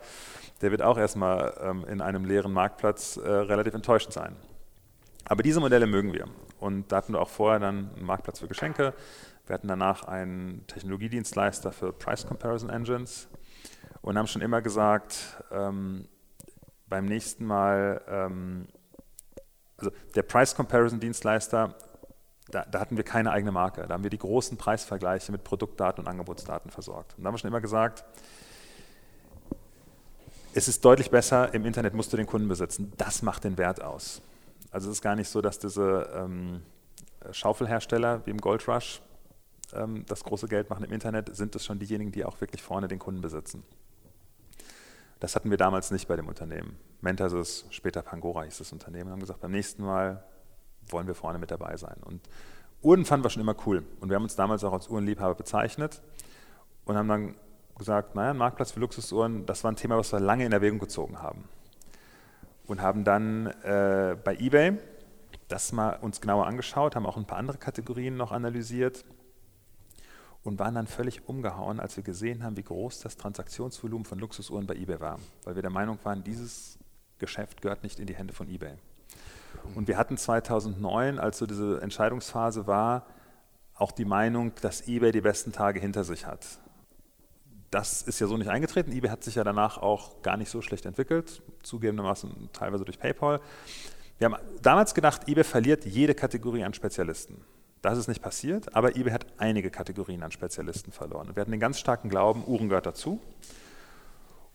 der 0.61 0.71
wird 0.71 0.83
auch 0.83 0.99
erstmal 0.99 1.55
ähm, 1.61 1.85
in 1.89 2.01
einem 2.01 2.25
leeren 2.25 2.53
Marktplatz 2.53 3.17
äh, 3.17 3.29
relativ 3.29 3.75
enttäuscht 3.75 4.13
sein. 4.13 4.37
Aber 5.29 5.43
diese 5.43 5.61
Modelle 5.61 5.87
mögen 5.87 6.13
wir. 6.13 6.27
Und 6.59 6.91
da 6.91 6.97
hatten 6.97 7.13
wir 7.13 7.21
auch 7.21 7.29
vorher 7.29 7.59
dann 7.59 7.91
einen 7.95 8.07
Marktplatz 8.07 8.39
für 8.39 8.49
Geschenke. 8.49 8.95
Wir 9.47 9.55
hatten 9.55 9.69
danach 9.69 10.05
einen 10.05 10.67
Technologiedienstleister 10.67 11.73
für 11.73 11.93
Price 11.93 12.27
Comparison 12.27 12.71
Engines 12.71 13.29
und 14.03 14.17
haben 14.17 14.27
schon 14.27 14.43
immer 14.43 14.63
gesagt, 14.63 15.43
ähm, 15.51 16.09
beim 16.89 17.07
nächsten 17.07 17.45
Mal, 17.45 18.01
ähm, 18.09 18.69
also 19.77 19.91
der 20.15 20.23
Price 20.23 20.55
Comparison 20.55 21.01
Dienstleister, 21.01 21.75
da, 22.49 22.65
da, 22.65 22.79
hatten 22.79 22.97
wir 22.97 23.03
keine 23.03 23.33
eigene 23.33 23.51
Marke. 23.51 23.87
Da 23.89 23.95
haben 23.95 24.05
wir 24.05 24.11
die 24.11 24.19
großen 24.19 24.57
Preisvergleiche 24.57 25.33
mit 25.33 25.43
Produktdaten 25.43 26.05
und 26.05 26.09
Angebotsdaten 26.09 26.71
versorgt. 26.71 27.15
Und 27.17 27.25
da 27.25 27.29
haben 27.29 27.35
wir 27.35 27.39
schon 27.39 27.49
immer 27.49 27.61
gesagt, 27.61 28.05
es 30.55 30.69
ist 30.69 30.85
deutlich 30.85 31.11
besser, 31.11 31.53
im 31.53 31.67
Internet 31.67 31.95
musst 31.95 32.13
du 32.13 32.17
den 32.17 32.27
Kunden 32.27 32.47
besitzen. 32.47 32.93
Das 32.97 33.23
macht 33.23 33.43
den 33.43 33.59
Wert 33.59 33.83
aus. 33.83 34.23
Also 34.77 34.91
es 34.91 34.99
ist 34.99 35.03
gar 35.03 35.17
nicht 35.17 35.31
so, 35.31 35.41
dass 35.41 35.59
diese 35.59 36.11
ähm, 36.15 36.61
Schaufelhersteller 37.31 38.27
wie 38.27 38.31
im 38.31 38.37
Gold 38.37 38.69
Rush 38.69 39.01
ähm, 39.73 40.05
das 40.07 40.23
große 40.23 40.49
Geld 40.49 40.69
machen 40.69 40.85
im 40.85 40.93
Internet, 40.93 41.35
sind 41.35 41.57
es 41.57 41.65
schon 41.65 41.79
diejenigen, 41.79 42.13
die 42.13 42.27
auch 42.27 42.43
wirklich 42.43 42.61
vorne 42.63 42.87
den 42.87 42.99
Kunden 42.99 43.23
besitzen. 43.23 43.63
Das 45.19 45.35
hatten 45.35 45.49
wir 45.49 45.57
damals 45.57 45.93
nicht 45.93 46.09
bei 46.09 46.17
dem 46.17 46.29
Unternehmen. 46.29 46.77
Mentasys, 47.01 47.65
später 47.71 48.03
Pangora 48.03 48.43
hieß 48.43 48.59
das 48.59 48.71
Unternehmen, 48.71 49.11
haben 49.11 49.21
gesagt, 49.21 49.41
beim 49.41 49.53
nächsten 49.53 49.83
Mal 49.83 50.23
wollen 50.91 51.07
wir 51.07 51.15
vorne 51.15 51.39
mit 51.39 51.51
dabei 51.51 51.79
sein. 51.79 51.97
Und 52.05 52.21
Uhren 52.83 53.07
fanden 53.07 53.25
wir 53.25 53.31
schon 53.31 53.41
immer 53.41 53.57
cool. 53.65 53.83
Und 54.01 54.11
wir 54.11 54.17
haben 54.17 54.25
uns 54.25 54.37
damals 54.37 54.63
auch 54.63 54.75
als 54.75 54.89
Uhrenliebhaber 54.89 55.37
bezeichnet 55.37 56.03
und 56.85 56.99
haben 56.99 57.09
dann 57.09 57.35
gesagt, 57.79 58.15
naja, 58.15 58.33
ein 58.33 58.37
Marktplatz 58.37 58.73
für 58.73 58.81
Luxusuhren, 58.81 59.47
das 59.47 59.65
war 59.65 59.73
ein 59.73 59.77
Thema, 59.77 59.97
was 59.97 60.13
wir 60.13 60.21
lange 60.21 60.45
in 60.45 60.53
Erwägung 60.53 60.79
gezogen 60.81 61.23
haben. 61.23 61.45
Und 62.67 62.83
haben 62.83 63.05
dann 63.05 63.47
äh, 63.63 64.17
bei 64.23 64.37
eBay 64.37 64.79
das 65.49 65.73
mal 65.73 65.97
uns 66.01 66.21
genauer 66.21 66.47
angeschaut, 66.47 66.97
haben 66.97 67.07
auch 67.07 67.17
ein 67.17 67.27
paar 67.27 67.39
andere 67.39 67.59
Kategorien 67.59 68.17
noch 68.17 68.33
analysiert 68.33 69.05
und 70.43 70.59
waren 70.59 70.75
dann 70.75 70.87
völlig 70.87 71.29
umgehauen, 71.29 71.81
als 71.81 71.97
wir 71.97 72.05
gesehen 72.05 72.43
haben, 72.43 72.57
wie 72.57 72.63
groß 72.63 73.01
das 73.01 73.17
Transaktionsvolumen 73.17 74.05
von 74.05 74.19
Luxusuhren 74.19 74.67
bei 74.67 74.75
eBay 74.75 75.01
war. 75.01 75.19
Weil 75.45 75.55
wir 75.55 75.63
der 75.63 75.71
Meinung 75.71 75.99
waren, 76.05 76.23
dieses 76.25 76.79
Geschäft 77.19 77.63
gehört 77.63 77.83
nicht 77.83 77.99
in 77.99 78.07
die 78.07 78.15
Hände 78.15 78.35
von 78.35 78.49
eBay. 78.49 78.75
Und 79.75 79.89
wir 79.89 79.97
hatten 79.97 80.17
2009, 80.17 81.19
als 81.19 81.39
so 81.39 81.47
diese 81.47 81.81
Entscheidungsphase 81.81 82.67
war, 82.67 83.07
auch 83.75 83.93
die 83.93 84.05
Meinung, 84.05 84.53
dass 84.63 84.87
eBay 84.89 85.13
die 85.13 85.21
besten 85.21 85.53
Tage 85.53 85.81
hinter 85.81 86.05
sich 86.05 86.27
hat. 86.27 86.47
Das 87.71 88.03
ist 88.03 88.21
ja 88.21 88.27
so 88.27 88.37
nicht 88.37 88.49
eingetreten. 88.49 88.93
eBay 88.93 89.11
hat 89.11 89.25
sich 89.25 89.35
ja 89.35 89.45
danach 89.45 89.79
auch 89.79 90.23
gar 90.23 90.37
nicht 90.37 90.51
so 90.51 90.63
schlecht 90.63 90.87
entwickelt, 90.87 91.43
zugegebenermaßen 91.63 92.51
teilweise 92.53 92.85
durch 92.85 92.99
PayPal. 92.99 93.41
Wir 94.19 94.27
haben 94.27 94.37
damals 94.63 94.95
gedacht, 94.95 95.29
eBay 95.29 95.45
verliert 95.45 95.85
jede 95.85 96.15
Kategorie 96.15 96.65
an 96.65 96.73
Spezialisten. 96.75 97.45
Das 97.83 97.99
ist 97.99 98.09
nicht 98.09 98.23
passiert, 98.23 98.75
aber 98.75 98.97
eBay 98.97 99.13
hat 99.13 99.27
einige 99.37 99.71
Kategorien 99.71 100.23
an 100.23 100.31
Spezialisten 100.31 100.93
verloren. 100.93 101.31
wir 101.35 101.41
hatten 101.41 101.51
den 101.51 101.61
ganz 101.61 101.79
starken 101.79 102.09
Glauben, 102.09 102.45
Uhren 102.47 102.69
gehört 102.69 102.87
dazu. 102.87 103.21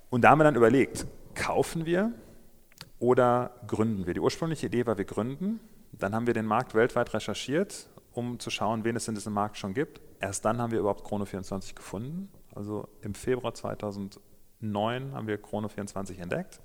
Und 0.10 0.21
da 0.21 0.32
haben 0.32 0.39
wir 0.39 0.43
dann 0.43 0.56
überlegt, 0.56 1.06
kaufen 1.36 1.86
wir 1.86 2.12
oder 3.00 3.52
gründen 3.67 4.06
wir? 4.06 4.13
Die 4.13 4.19
ursprüngliche 4.19 4.65
Idee 4.67 4.86
war, 4.86 4.97
wir 4.97 5.06
gründen. 5.06 5.60
Dann 5.91 6.13
haben 6.15 6.28
wir 6.28 6.34
den 6.34 6.45
Markt 6.45 6.74
weltweit 6.74 7.13
recherchiert, 7.13 7.88
um 8.13 8.39
zu 8.39 8.50
schauen, 8.50 8.84
wen 8.84 8.95
es 8.95 9.08
in 9.08 9.15
diesem 9.15 9.34
Markt 9.34 9.58
schon 9.58 9.74
gibt. 9.74 10.02
Erst 10.19 10.43
dann 10.45 10.60
haben 10.60 10.71
wir 10.71 10.80
überhaupt 10.80 11.06
Chrono24 11.06 11.76
gefunden. 11.76 12.30
Also 12.54 12.88
im 13.02 13.14
Februar 13.14 13.54
2009 13.54 15.14
haben 15.14 15.28
wir 15.28 15.42
Chrono24 15.42 16.20
entdeckt 16.20 16.60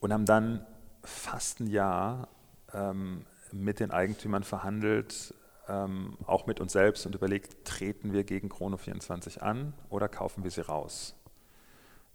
und 0.00 0.12
haben 0.12 0.26
dann 0.26 0.66
fast 1.02 1.60
ein 1.60 1.66
Jahr 1.66 2.28
ähm, 2.72 3.24
mit 3.52 3.80
den 3.80 3.90
Eigentümern 3.90 4.42
verhandelt, 4.42 5.34
ähm, 5.68 6.16
auch 6.26 6.46
mit 6.46 6.60
uns 6.60 6.72
selbst 6.72 7.06
und 7.06 7.14
überlegt, 7.14 7.64
treten 7.64 8.12
wir 8.12 8.24
gegen 8.24 8.48
Chrono24 8.48 9.38
an 9.38 9.74
oder 9.88 10.08
kaufen 10.08 10.44
wir 10.44 10.50
sie 10.50 10.62
raus? 10.62 11.14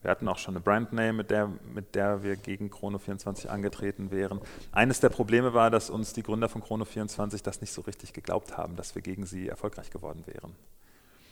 Wir 0.02 0.10
hatten 0.10 0.28
auch 0.28 0.39
schon 0.39 0.56
eine 0.56 0.63
Brandname, 0.63 1.13
mit 1.13 1.30
der, 1.30 1.47
mit 1.47 1.93
der 1.93 2.24
wir 2.24 2.36
gegen 2.36 2.69
Chrono24 2.69 3.47
angetreten 3.47 4.10
wären. 4.10 4.41
Eines 4.71 5.00
der 5.00 5.10
Probleme 5.10 5.54
war, 5.54 5.69
dass 5.69 5.91
uns 5.91 6.13
die 6.13 6.24
Gründer 6.24 6.50
von 6.50 6.63
Chrono24 6.63 7.43
das 7.43 7.62
nicht 7.62 7.71
so 7.71 7.82
richtig 7.82 8.12
geglaubt 8.12 8.58
haben, 8.58 8.76
dass 8.76 8.95
wir 8.95 9.04
gegen 9.04 9.28
sie 9.28 9.47
erfolgreich 9.47 9.91
geworden 9.91 10.24
wären. 10.26 10.56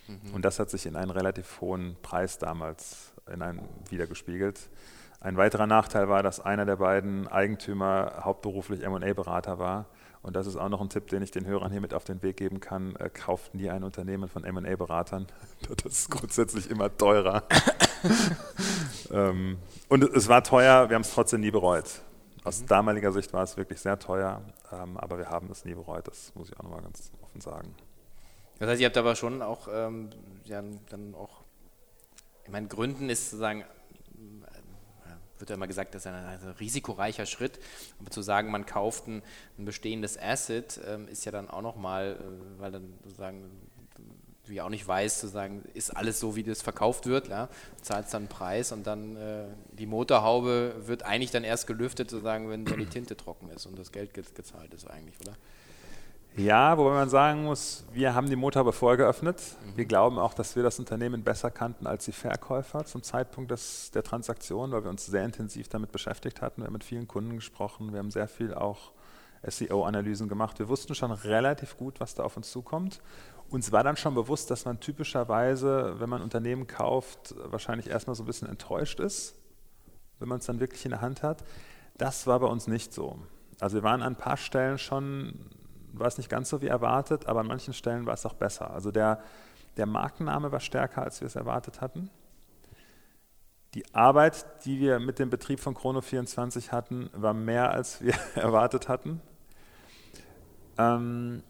Mhm. 0.10 0.34
Und 0.34 0.46
das 0.46 0.60
hat 0.60 0.70
sich 0.70 0.86
in 0.86 0.96
einen 0.96 1.12
relativ 1.12 1.62
hohen 1.62 1.96
Preis 2.02 2.38
damals 2.38 3.14
in 3.32 3.42
einen 3.42 3.62
wiedergespiegelt. 3.90 4.70
Ein 5.22 5.38
weiterer 5.38 5.68
Nachteil 5.68 6.08
war, 6.10 6.24
dass 6.24 6.40
einer 6.40 6.66
der 6.66 6.78
beiden 6.78 7.28
Eigentümer 7.28 8.22
hauptberuflich 8.24 8.88
MA-Berater 8.88 9.60
war. 9.60 9.86
Und 10.22 10.36
das 10.36 10.48
ist 10.48 10.58
auch 10.58 10.70
noch 10.70 10.82
ein 10.82 10.90
Tipp, 10.90 11.08
den 11.08 11.22
ich 11.22 11.32
den 11.32 11.46
Hörern 11.46 11.72
hier 11.72 11.82
mit 11.82 11.94
auf 11.94 12.04
den 12.04 12.22
Weg 12.22 12.38
geben 12.38 12.60
kann. 12.60 12.96
Äh, 12.98 13.10
kauft 13.10 13.54
nie 13.54 13.70
ein 13.70 13.84
Unternehmen 13.84 14.30
von 14.30 14.44
MA-Beratern. 14.44 15.28
Das 15.84 15.94
ist 15.94 16.12
grundsätzlich 16.12 16.70
immer 16.70 16.96
teurer. 16.96 17.44
ähm, 19.12 19.58
und 19.88 20.04
es 20.04 20.28
war 20.28 20.44
teuer, 20.44 20.90
wir 20.90 20.96
haben 20.96 21.02
es 21.02 21.12
trotzdem 21.12 21.42
nie 21.42 21.52
bereut. 21.52 22.02
Aus 22.44 22.62
mhm. 22.62 22.68
damaliger 22.68 23.12
Sicht 23.12 23.34
war 23.34 23.44
es 23.44 23.58
wirklich 23.58 23.80
sehr 23.82 24.00
teuer, 24.00 24.42
ähm, 24.72 24.98
aber 24.98 25.18
wir 25.18 25.30
haben 25.30 25.50
es 25.52 25.66
nie 25.66 25.74
bereut, 25.74 26.08
das 26.08 26.34
muss 26.36 26.50
ich 26.50 26.58
auch 26.58 26.64
nochmal 26.64 26.82
ganz 26.82 27.12
offen 27.22 27.42
sagen. 27.42 27.76
Das 28.60 28.70
heißt, 28.70 28.82
ihr 28.82 28.88
habt 28.88 28.98
aber 28.98 29.16
schon 29.16 29.42
auch, 29.42 29.68
ähm, 29.72 30.10
ja, 30.46 30.62
dann 30.90 31.16
auch, 31.16 31.44
ich 32.44 32.52
meine, 32.52 32.68
Gründen 32.68 33.10
ist 33.10 33.32
sozusagen 33.32 33.64
wird 35.40 35.50
ja 35.50 35.56
immer 35.56 35.68
gesagt, 35.68 35.96
das 35.96 36.04
ist 36.04 36.08
ein, 36.08 36.14
ein 36.14 36.56
risikoreicher 36.60 37.26
Schritt. 37.26 37.60
Aber 38.00 38.12
zu 38.12 38.22
sagen, 38.22 38.52
man 38.52 38.66
kauft 38.66 39.08
ein, 39.08 39.24
ein 39.58 39.66
bestehendes 39.66 40.20
Asset, 40.20 40.80
ähm, 40.86 41.08
ist 41.08 41.26
ja 41.26 41.32
dann 41.32 41.50
auch 41.50 41.62
nochmal, 41.62 42.18
äh, 42.20 42.62
weil 42.62 42.72
dann 42.72 42.94
sozusagen 43.04 43.50
du 44.46 44.54
ja 44.54 44.66
auch 44.66 44.70
nicht 44.70 44.88
weißt, 44.88 45.20
sozusagen, 45.20 45.64
ist 45.76 45.96
alles 45.96 46.20
so, 46.20 46.36
wie 46.36 46.44
das 46.44 46.64
verkauft 46.64 47.06
wird, 47.06 47.28
ja, 47.28 47.46
du 47.46 47.84
zahlst 47.84 48.14
dann 48.14 48.24
einen 48.24 48.30
Preis 48.30 48.72
und 48.72 48.88
dann 48.88 49.16
äh, 49.16 49.46
die 49.74 49.86
Motorhaube 49.86 50.76
wird 50.88 51.04
eigentlich 51.04 51.30
dann 51.30 51.44
erst 51.44 51.68
gelüftet, 51.68 52.10
sozusagen, 52.10 52.50
wenn, 52.50 52.68
wenn 52.68 52.80
die 52.80 52.88
Tinte 52.88 53.16
trocken 53.16 53.50
ist 53.50 53.68
und 53.68 53.78
das 53.78 53.92
Geld 53.92 54.14
gezahlt 54.14 54.74
ist 54.74 54.90
eigentlich, 54.90 55.16
oder? 55.22 55.38
Ja, 56.36 56.78
wobei 56.78 56.92
man 56.92 57.10
sagen 57.10 57.44
muss, 57.44 57.86
wir 57.92 58.16
haben 58.16 58.30
die 58.30 58.36
Motorhaube 58.36 58.72
vorher 58.72 58.98
geöffnet. 58.98 59.42
Mhm. 59.42 59.78
Wir 59.78 59.86
glauben 59.86 60.20
auch, 60.20 60.34
dass 60.34 60.56
wir 60.56 60.64
das 60.64 60.80
Unternehmen 60.80 61.24
besser 61.24 61.52
kannten 61.52 61.86
als 61.88 62.06
die 62.06 62.12
Verkäufer 62.12 62.86
zum 62.86 63.04
Zeitpunkt 63.04 63.52
des, 63.52 63.92
der 63.92 64.04
Transaktion, 64.04 64.72
weil 64.72 64.84
wir 64.84 64.90
uns 64.90 65.06
sehr 65.06 65.26
intensiv 65.26 65.68
damit 65.68 65.92
beschäftigt 65.92 66.42
hatten. 66.42 66.62
Wir 66.62 66.68
haben 66.68 66.74
mit 66.74 66.84
vielen 66.84 67.08
Kunden 67.08 67.36
gesprochen, 67.36 67.92
wir 67.92 68.00
haben 68.00 68.12
sehr 68.12 68.28
viel 68.28 68.54
auch 68.54 68.94
SEO-Analysen 69.44 70.30
gemacht. 70.30 70.60
Wir 70.60 70.70
wussten 70.70 70.96
schon 70.96 71.12
relativ 71.12 71.78
gut, 71.78 72.00
was 72.00 72.16
da 72.16 72.24
auf 72.24 72.38
uns 72.38 72.52
zukommt. 72.52 73.02
Uns 73.50 73.72
war 73.72 73.84
dann 73.84 73.98
schon 73.98 74.14
bewusst, 74.14 74.52
dass 74.52 74.66
man 74.66 74.80
typischerweise, 74.80 76.00
wenn 76.00 76.10
man 76.10 76.22
Unternehmen 76.22 76.68
kauft, 76.68 77.34
wahrscheinlich 77.46 77.90
erstmal 77.90 78.16
so 78.16 78.24
ein 78.24 78.28
bisschen 78.28 78.48
enttäuscht 78.48 79.00
ist, 79.00 79.36
wenn 80.20 80.30
man 80.30 80.40
es 80.40 80.46
dann 80.46 80.60
wirklich 80.60 80.86
in 80.86 80.92
der 80.92 81.02
Hand 81.02 81.24
hat. 81.24 81.44
Das 81.98 82.28
war 82.28 82.40
bei 82.40 82.48
uns 82.48 82.68
nicht 82.68 82.94
so. 82.94 83.18
Also 83.60 83.78
wir 83.78 83.84
waren 83.84 84.02
an 84.02 84.14
ein 84.14 84.18
paar 84.18 84.38
Stellen 84.38 84.78
schon 84.78 85.34
war 85.94 86.08
es 86.08 86.18
nicht 86.18 86.30
ganz 86.30 86.50
so 86.50 86.62
wie 86.62 86.68
erwartet, 86.68 87.26
aber 87.28 87.42
an 87.42 87.48
manchen 87.48 87.74
Stellen 87.74 88.06
war 88.06 88.14
es 88.14 88.26
auch 88.26 88.34
besser. 88.34 88.72
Also 88.72 88.92
der, 88.92 89.22
der 89.78 89.86
Markenname 89.86 90.52
war 90.52 90.60
stärker, 90.60 91.04
als 91.04 91.22
wir 91.22 91.28
es 91.28 91.36
erwartet 91.36 91.82
hatten. 91.82 92.10
Die 93.76 93.94
Arbeit, 93.94 94.66
die 94.66 94.80
wir 94.80 95.00
mit 95.00 95.20
dem 95.20 95.30
Betrieb 95.30 95.60
von 95.60 95.76
Chrono24 95.76 96.72
hatten, 96.72 97.10
war 97.14 97.34
mehr, 97.34 97.72
als 97.72 98.02
wir 98.02 98.16
erwartet 98.36 98.88
hatten. 98.88 99.22
Ähm, 100.78 101.44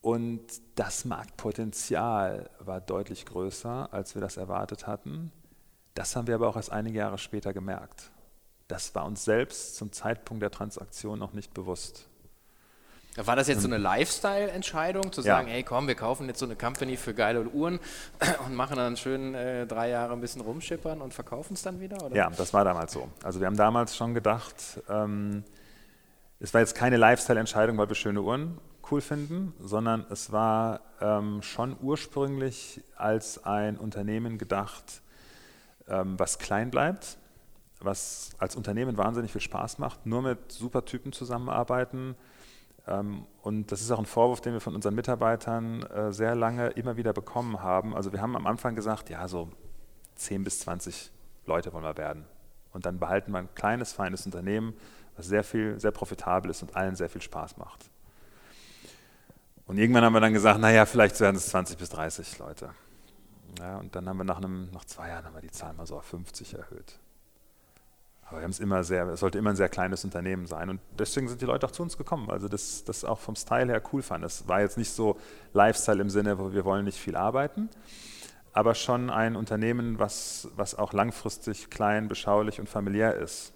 und 0.00 0.40
das 0.74 1.04
Marktpotenzial 1.04 2.50
war 2.58 2.80
deutlich 2.80 3.26
größer, 3.26 3.92
als 3.92 4.14
wir 4.14 4.22
das 4.22 4.36
erwartet 4.36 4.86
hatten. 4.86 5.30
Das 5.94 6.16
haben 6.16 6.26
wir 6.26 6.34
aber 6.34 6.48
auch 6.48 6.56
erst 6.56 6.72
einige 6.72 6.98
Jahre 6.98 7.18
später 7.18 7.52
gemerkt. 7.52 8.10
Das 8.68 8.94
war 8.94 9.04
uns 9.04 9.24
selbst 9.24 9.76
zum 9.76 9.92
Zeitpunkt 9.92 10.42
der 10.42 10.50
Transaktion 10.50 11.18
noch 11.18 11.34
nicht 11.34 11.52
bewusst. 11.52 12.08
War 13.16 13.36
das 13.36 13.46
jetzt 13.46 13.60
so 13.60 13.68
eine 13.68 13.76
Lifestyle-Entscheidung, 13.76 15.12
zu 15.12 15.20
sagen, 15.20 15.48
ja. 15.48 15.54
hey 15.54 15.62
komm, 15.62 15.86
wir 15.86 15.94
kaufen 15.94 16.28
jetzt 16.28 16.38
so 16.38 16.46
eine 16.46 16.56
Company 16.56 16.96
für 16.96 17.12
geile 17.12 17.42
Uhren 17.42 17.78
und 18.46 18.54
machen 18.54 18.76
dann 18.76 18.96
schön 18.96 19.34
äh, 19.34 19.66
drei 19.66 19.90
Jahre 19.90 20.14
ein 20.14 20.20
bisschen 20.20 20.40
rumschippern 20.40 21.02
und 21.02 21.12
verkaufen 21.12 21.52
es 21.52 21.62
dann 21.62 21.78
wieder? 21.78 22.02
Oder? 22.02 22.16
Ja, 22.16 22.30
das 22.30 22.54
war 22.54 22.64
damals 22.64 22.92
so. 22.92 23.08
Also 23.22 23.40
wir 23.40 23.46
haben 23.46 23.56
damals 23.56 23.94
schon 23.96 24.14
gedacht, 24.14 24.80
ähm, 24.88 25.44
es 26.40 26.54
war 26.54 26.62
jetzt 26.62 26.74
keine 26.74 26.96
Lifestyle-Entscheidung, 26.96 27.76
weil 27.76 27.88
wir 27.88 27.94
schöne 27.94 28.22
Uhren 28.22 28.58
cool 28.90 29.02
finden, 29.02 29.52
sondern 29.60 30.06
es 30.08 30.32
war 30.32 30.80
ähm, 31.02 31.42
schon 31.42 31.76
ursprünglich 31.82 32.80
als 32.96 33.44
ein 33.44 33.76
Unternehmen 33.76 34.38
gedacht, 34.38 35.02
ähm, 35.86 36.18
was 36.18 36.38
klein 36.38 36.70
bleibt, 36.70 37.18
was 37.78 38.30
als 38.38 38.56
Unternehmen 38.56 38.96
wahnsinnig 38.96 39.32
viel 39.32 39.42
Spaß 39.42 39.78
macht, 39.78 40.06
nur 40.06 40.22
mit 40.22 40.50
super 40.50 40.86
Typen 40.86 41.12
zusammenarbeiten, 41.12 42.08
Ähm, 42.08 42.16
und 43.42 43.70
das 43.70 43.80
ist 43.80 43.90
auch 43.92 43.98
ein 43.98 44.06
Vorwurf, 44.06 44.40
den 44.40 44.54
wir 44.54 44.60
von 44.60 44.74
unseren 44.74 44.94
Mitarbeitern 44.94 45.82
äh, 45.84 46.12
sehr 46.12 46.34
lange 46.34 46.68
immer 46.70 46.96
wieder 46.96 47.12
bekommen 47.12 47.62
haben. 47.62 47.94
Also 47.94 48.12
wir 48.12 48.20
haben 48.20 48.34
am 48.34 48.46
Anfang 48.46 48.74
gesagt, 48.74 49.08
ja, 49.08 49.28
so 49.28 49.50
10 50.16 50.42
bis 50.44 50.60
20 50.60 51.12
Leute 51.46 51.72
wollen 51.72 51.84
wir 51.84 51.96
werden. 51.96 52.24
Und 52.72 52.86
dann 52.86 52.98
behalten 52.98 53.32
wir 53.32 53.38
ein 53.38 53.54
kleines, 53.54 53.92
feines 53.92 54.26
Unternehmen, 54.26 54.74
was 55.16 55.26
sehr 55.26 55.44
viel, 55.44 55.78
sehr 55.78 55.90
profitabel 55.92 56.50
ist 56.50 56.62
und 56.62 56.74
allen 56.74 56.96
sehr 56.96 57.08
viel 57.08 57.20
Spaß 57.20 57.56
macht. 57.56 57.90
Und 59.66 59.78
irgendwann 59.78 60.04
haben 60.04 60.14
wir 60.14 60.20
dann 60.20 60.32
gesagt, 60.32 60.58
naja, 60.60 60.84
vielleicht 60.84 61.20
werden 61.20 61.36
es 61.36 61.48
20 61.48 61.78
bis 61.78 61.88
30 61.90 62.38
Leute. 62.38 62.70
Ja, 63.58 63.76
und 63.76 63.94
dann 63.94 64.08
haben 64.08 64.16
wir 64.16 64.24
nach, 64.24 64.38
einem, 64.38 64.70
nach 64.72 64.84
zwei 64.86 65.08
Jahren 65.08 65.24
haben 65.24 65.34
wir 65.34 65.42
die 65.42 65.50
Zahl 65.50 65.74
mal 65.74 65.86
so 65.86 65.96
auf 65.96 66.04
50 66.06 66.54
erhöht. 66.54 66.98
Aber 68.32 68.40
wir 68.40 68.44
haben 68.44 68.52
es 68.52 68.60
immer 68.60 68.82
sehr, 68.82 69.06
es 69.08 69.20
sollte 69.20 69.36
immer 69.36 69.50
ein 69.50 69.56
sehr 69.56 69.68
kleines 69.68 70.04
Unternehmen 70.04 70.46
sein. 70.46 70.70
Und 70.70 70.80
deswegen 70.98 71.28
sind 71.28 71.42
die 71.42 71.44
Leute 71.44 71.66
auch 71.66 71.70
zu 71.70 71.82
uns 71.82 71.98
gekommen, 71.98 72.30
also 72.30 72.48
das, 72.48 72.82
das 72.82 73.04
auch 73.04 73.18
vom 73.18 73.36
Style 73.36 73.70
her 73.70 73.82
cool 73.92 74.00
fanden. 74.00 74.24
Es 74.24 74.48
war 74.48 74.62
jetzt 74.62 74.78
nicht 74.78 74.90
so 74.90 75.18
Lifestyle 75.52 76.00
im 76.00 76.08
Sinne, 76.08 76.38
wo 76.38 76.50
wir 76.54 76.64
wollen 76.64 76.86
nicht 76.86 76.98
viel 76.98 77.14
arbeiten, 77.14 77.68
aber 78.54 78.74
schon 78.74 79.10
ein 79.10 79.36
Unternehmen, 79.36 79.98
was, 79.98 80.48
was 80.56 80.74
auch 80.74 80.94
langfristig 80.94 81.68
klein, 81.68 82.08
beschaulich 82.08 82.58
und 82.58 82.70
familiär 82.70 83.16
ist. 83.16 83.52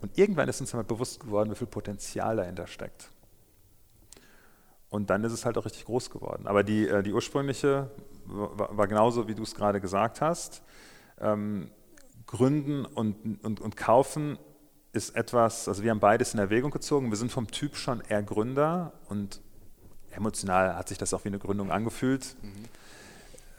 Und 0.00 0.16
irgendwann 0.16 0.48
ist 0.48 0.62
uns 0.62 0.72
einmal 0.72 0.86
bewusst 0.86 1.20
geworden, 1.20 1.50
wie 1.50 1.56
viel 1.56 1.66
Potenzial 1.66 2.36
dahinter 2.36 2.66
steckt. 2.66 3.10
Und 4.88 5.10
dann 5.10 5.24
ist 5.24 5.32
es 5.32 5.44
halt 5.44 5.58
auch 5.58 5.66
richtig 5.66 5.84
groß 5.84 6.08
geworden. 6.08 6.46
Aber 6.46 6.64
die, 6.64 6.88
äh, 6.88 7.02
die 7.02 7.12
ursprüngliche 7.12 7.90
war, 8.24 8.88
genauso, 8.88 9.28
wie 9.28 9.34
du 9.34 9.42
es 9.42 9.54
gerade 9.54 9.78
gesagt 9.78 10.22
hast. 10.22 10.62
Ähm, 11.20 11.70
Gründen 12.30 12.84
und, 12.84 13.42
und, 13.42 13.60
und 13.60 13.76
Kaufen 13.76 14.38
ist 14.92 15.16
etwas, 15.16 15.66
also 15.66 15.82
wir 15.82 15.90
haben 15.90 15.98
beides 15.98 16.32
in 16.32 16.38
Erwägung 16.38 16.70
gezogen. 16.70 17.10
Wir 17.10 17.16
sind 17.16 17.32
vom 17.32 17.50
Typ 17.50 17.74
schon 17.74 18.00
eher 18.08 18.22
Gründer 18.22 18.92
und 19.08 19.40
emotional 20.12 20.76
hat 20.76 20.88
sich 20.88 20.96
das 20.96 21.12
auch 21.12 21.24
wie 21.24 21.28
eine 21.28 21.40
Gründung 21.40 21.72
angefühlt. 21.72 22.36
Mhm. 22.40 22.64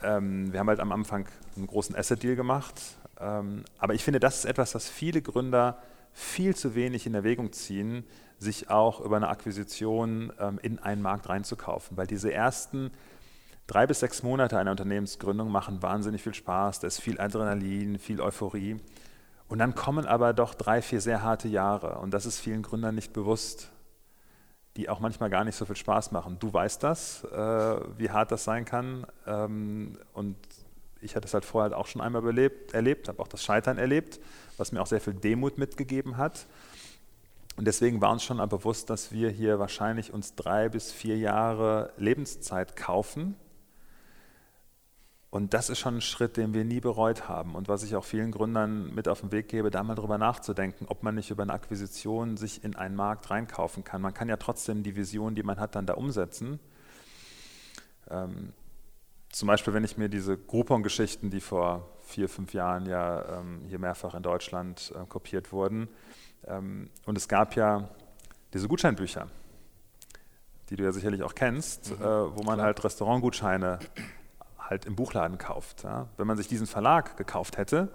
Ähm, 0.04 0.54
wir 0.54 0.62
haben 0.62 0.70
halt 0.70 0.80
am 0.80 0.94
Anfang 0.94 1.28
einen 1.58 1.68
großen 1.68 1.98
Asset-Deal 1.98 2.38
gemacht. 2.38 2.76
Ähm, 3.20 3.66
aber 3.78 3.94
ich 3.94 4.06
finde, 4.06 4.22
das 4.22 4.40
ist 4.40 4.46
etwas, 4.46 4.74
was 4.74 4.88
viele 4.90 5.22
Gründer 5.22 5.78
viel 6.14 6.56
zu 6.56 6.74
wenig 6.74 7.06
in 7.06 7.14
Erwägung 7.14 7.52
ziehen, 7.52 8.06
sich 8.40 8.70
auch 8.70 9.02
über 9.02 9.18
eine 9.18 9.28
Akquisition 9.28 10.32
ähm, 10.40 10.60
in 10.62 10.80
einen 10.80 11.02
Markt 11.02 11.28
reinzukaufen. 11.28 11.98
Weil 11.98 12.08
diese 12.08 12.32
ersten 12.32 12.92
drei 13.68 13.88
bis 13.88 14.00
sechs 14.00 14.24
Monate 14.24 14.58
einer 14.58 14.72
Unternehmensgründung 14.72 15.52
machen 15.52 15.82
wahnsinnig 15.82 16.24
viel 16.24 16.34
Spaß, 16.34 16.80
da 16.80 16.88
ist 16.88 17.00
viel 17.00 17.20
Adrenalin, 17.20 18.00
viel 18.00 18.22
Euphorie. 18.22 18.80
Und 19.48 19.60
dann 19.60 19.76
kommen 19.76 20.06
aber 20.06 20.34
doch 20.34 20.54
drei, 20.54 20.82
vier 20.82 21.02
sehr 21.02 21.24
harte 21.24 21.50
Jahre. 21.50 22.00
Und 22.00 22.14
das 22.14 22.26
ist 22.26 22.40
vielen 22.40 22.62
Gründern 22.62 22.96
nicht 22.96 23.12
bewusst, 23.12 23.70
die 24.78 24.88
auch 24.88 25.02
manchmal 25.02 25.30
gar 25.30 25.44
nicht 25.44 25.56
so 25.58 25.66
viel 25.66 25.76
Spaß 25.76 26.12
machen. 26.12 26.38
Du 26.40 26.54
weißt 26.54 26.82
das, 26.84 27.26
äh, 27.26 27.98
wie 27.98 28.10
hart 28.10 28.32
das 28.32 28.46
sein 28.46 28.64
kann. 28.64 29.06
Ähm, 29.28 29.98
und 30.14 30.38
ich 31.02 31.16
hatte 31.16 31.26
es 31.28 31.34
halt 31.34 31.44
vorher 31.44 31.78
auch 31.78 31.88
schon 31.88 32.02
einmal 32.02 32.26
erlebt, 32.26 32.74
erlebt 32.74 33.08
habe 33.10 33.20
auch 33.22 33.28
das 33.28 33.44
Scheitern 33.44 33.78
erlebt, 33.78 34.20
was 34.58 34.72
mir 34.72 34.82
auch 34.82 34.88
sehr 34.88 35.02
viel 35.02 35.16
Demut 35.16 35.58
mitgegeben 35.58 36.16
hat. 36.18 36.46
Und 37.58 37.66
deswegen 37.66 38.00
war 38.00 38.12
uns 38.12 38.24
schon 38.24 38.38
bewusst, 38.50 38.90
dass 38.90 39.12
wir 39.12 39.30
hier 39.30 39.60
wahrscheinlich 39.60 40.14
uns 40.14 40.36
drei 40.36 40.70
bis 40.70 40.92
vier 40.92 41.18
Jahre 41.18 41.92
Lebenszeit 41.98 42.76
kaufen, 42.76 43.36
und 45.32 45.54
das 45.54 45.70
ist 45.70 45.80
schon 45.80 45.96
ein 45.96 46.02
Schritt, 46.02 46.36
den 46.36 46.54
wir 46.54 46.66
nie 46.66 46.82
bereut 46.82 47.30
haben 47.30 47.56
und 47.56 47.70
was 47.70 47.84
ich 47.84 47.96
auch 47.96 48.04
vielen 48.04 48.32
Gründern 48.32 48.94
mit 48.94 49.08
auf 49.08 49.22
den 49.22 49.32
Weg 49.32 49.48
gebe, 49.48 49.72
da 49.72 49.82
mal 49.82 49.96
drüber 49.96 50.18
nachzudenken, 50.18 50.86
ob 50.90 51.04
man 51.04 51.16
nicht 51.16 51.32
über 51.32 51.44
eine 51.44 51.54
Akquisition 51.54 52.36
sich 52.36 52.66
in 52.66 52.76
einen 52.76 52.98
Markt 52.98 53.30
reinkaufen 53.32 53.86
kann. 53.86 54.02
Man 54.02 54.14
kann 54.14 54.28
ja 54.28 54.36
trotzdem 54.36 54.84
die 54.84 54.98
Vision, 54.98 55.34
die 55.34 55.44
man 55.44 55.58
hat, 55.58 55.76
dann 55.76 55.86
da 55.86 55.94
umsetzen. 55.94 56.60
Ähm, 58.10 58.52
zum 59.30 59.48
Beispiel, 59.48 59.74
wenn 59.74 59.86
ich 59.86 59.98
mir 59.98 60.10
diese 60.10 60.38
Groupon-Geschichten, 60.38 61.30
die 61.30 61.40
vor 61.40 61.88
vier, 62.02 62.28
fünf 62.28 62.54
Jahren 62.54 62.86
ja 62.86 63.40
ähm, 63.40 63.62
hier 63.70 63.80
mehrfach 63.80 64.14
in 64.14 64.24
Deutschland 64.24 64.94
äh, 64.94 65.06
kopiert 65.06 65.54
wurden, 65.54 65.88
ähm, 66.46 66.90
und 67.06 67.18
es 67.18 67.30
gab 67.30 67.56
ja 67.56 67.90
diese 68.54 68.68
Gutscheinbücher, 68.68 69.30
die 70.70 70.76
du 70.76 70.84
ja 70.84 70.92
sicherlich 70.92 71.24
auch 71.24 71.36
kennst, 71.36 71.92
mhm, 71.92 72.04
äh, 72.04 72.06
wo 72.06 72.44
man 72.44 72.56
klar. 72.56 72.66
halt 72.66 72.84
Restaurantgutscheine 72.84 73.80
halt 74.72 74.86
im 74.86 74.96
Buchladen 74.96 75.38
kauft. 75.38 75.84
Ja. 75.84 76.08
Wenn 76.18 76.26
man 76.26 76.38
sich 76.38 76.48
diesen 76.48 76.66
Verlag 76.66 77.18
gekauft 77.18 77.58
hätte, 77.58 77.90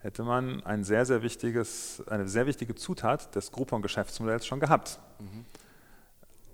hätte 0.00 0.24
man 0.24 0.62
ein 0.66 0.82
sehr, 0.84 1.06
sehr 1.06 1.22
wichtiges, 1.22 2.02
eine 2.08 2.28
sehr 2.28 2.46
wichtige 2.46 2.74
Zutat 2.74 3.34
des 3.34 3.52
Groupon-Geschäftsmodells 3.52 4.44
schon 4.44 4.60
gehabt. 4.60 4.98
Mhm. 5.20 5.46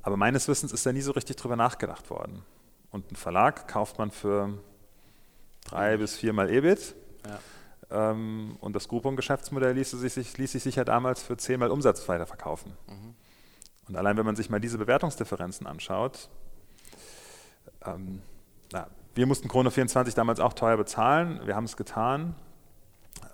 Aber 0.03 0.17
meines 0.17 0.47
Wissens 0.47 0.73
ist 0.73 0.85
da 0.85 0.93
nie 0.93 1.01
so 1.01 1.13
richtig 1.13 1.37
drüber 1.37 1.57
nachgedacht 1.57 2.11
worden. 2.11 2.45
Und 2.91 3.09
einen 3.09 3.17
Verlag 3.17 3.67
kauft 3.67 3.99
man 3.99 4.11
für 4.11 4.53
drei 5.65 5.97
mhm. 5.97 6.01
bis 6.01 6.17
viermal 6.17 6.51
EBIT. 6.51 6.95
Ja. 7.27 8.11
Ähm, 8.11 8.57
und 8.61 8.77
das 8.77 8.89
Groupon-Geschäftsmodell 8.89 9.75
ließ 9.75 9.93
sich, 9.93 10.37
ließ 10.37 10.53
sich 10.53 10.63
sicher 10.63 10.85
damals 10.85 11.23
für 11.23 11.37
zehnmal 11.37 11.71
Umsatz 11.71 12.07
weiterverkaufen. 12.09 12.73
Mhm. 12.87 13.15
Und 13.89 13.97
allein 13.97 14.19
wenn 14.19 14.27
man 14.27 14.37
sich 14.37 14.51
mal 14.51 14.61
diese 14.61 14.77
Bewertungsdifferenzen 14.77 15.67
anschaut, 15.67 16.29
ähm, 17.87 18.21
na, 18.73 18.89
wir 19.17 19.27
mussten 19.27 19.49
Chrono 19.49 19.71
24 19.71 20.15
damals 20.15 20.41
auch 20.41 20.53
teuer 20.53 20.77
bezahlen. 20.77 21.41
Wir 21.47 21.57
haben 21.57 21.65
es 21.65 21.77
getan. 21.79 22.37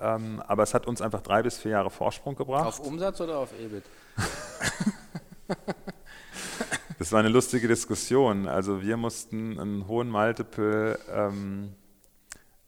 Ähm, 0.01 0.41
aber 0.47 0.63
es 0.63 0.75
hat 0.75 0.87
uns 0.87 1.03
einfach 1.03 1.23
drei 1.23 1.43
bis 1.43 1.59
vier 1.59 1.73
Jahre 1.73 1.91
Vorsprung 1.91 2.37
gebracht. 2.37 2.67
Auf 2.67 2.79
Umsatz 2.81 3.21
oder 3.21 3.39
auf 3.39 3.51
EBIT? 3.59 3.83
das 7.01 7.11
war 7.11 7.19
eine 7.19 7.31
lustige 7.31 7.67
Diskussion. 7.67 8.47
Also 8.47 8.81
wir 8.81 8.97
mussten 8.97 9.59
einen 9.59 9.89
hohen 9.89 10.09
Multiple 10.09 11.01
ähm, 11.13 11.75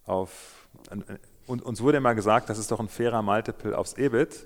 auf, 0.07 0.68
und 1.46 1.62
uns 1.62 1.81
wurde 1.81 1.98
immer 1.98 2.16
gesagt, 2.16 2.50
das 2.50 2.59
ist 2.59 2.72
doch 2.72 2.81
ein 2.81 2.88
fairer 2.88 3.22
Multiple 3.22 3.79
aufs 3.79 3.92
EBIT. 3.92 4.44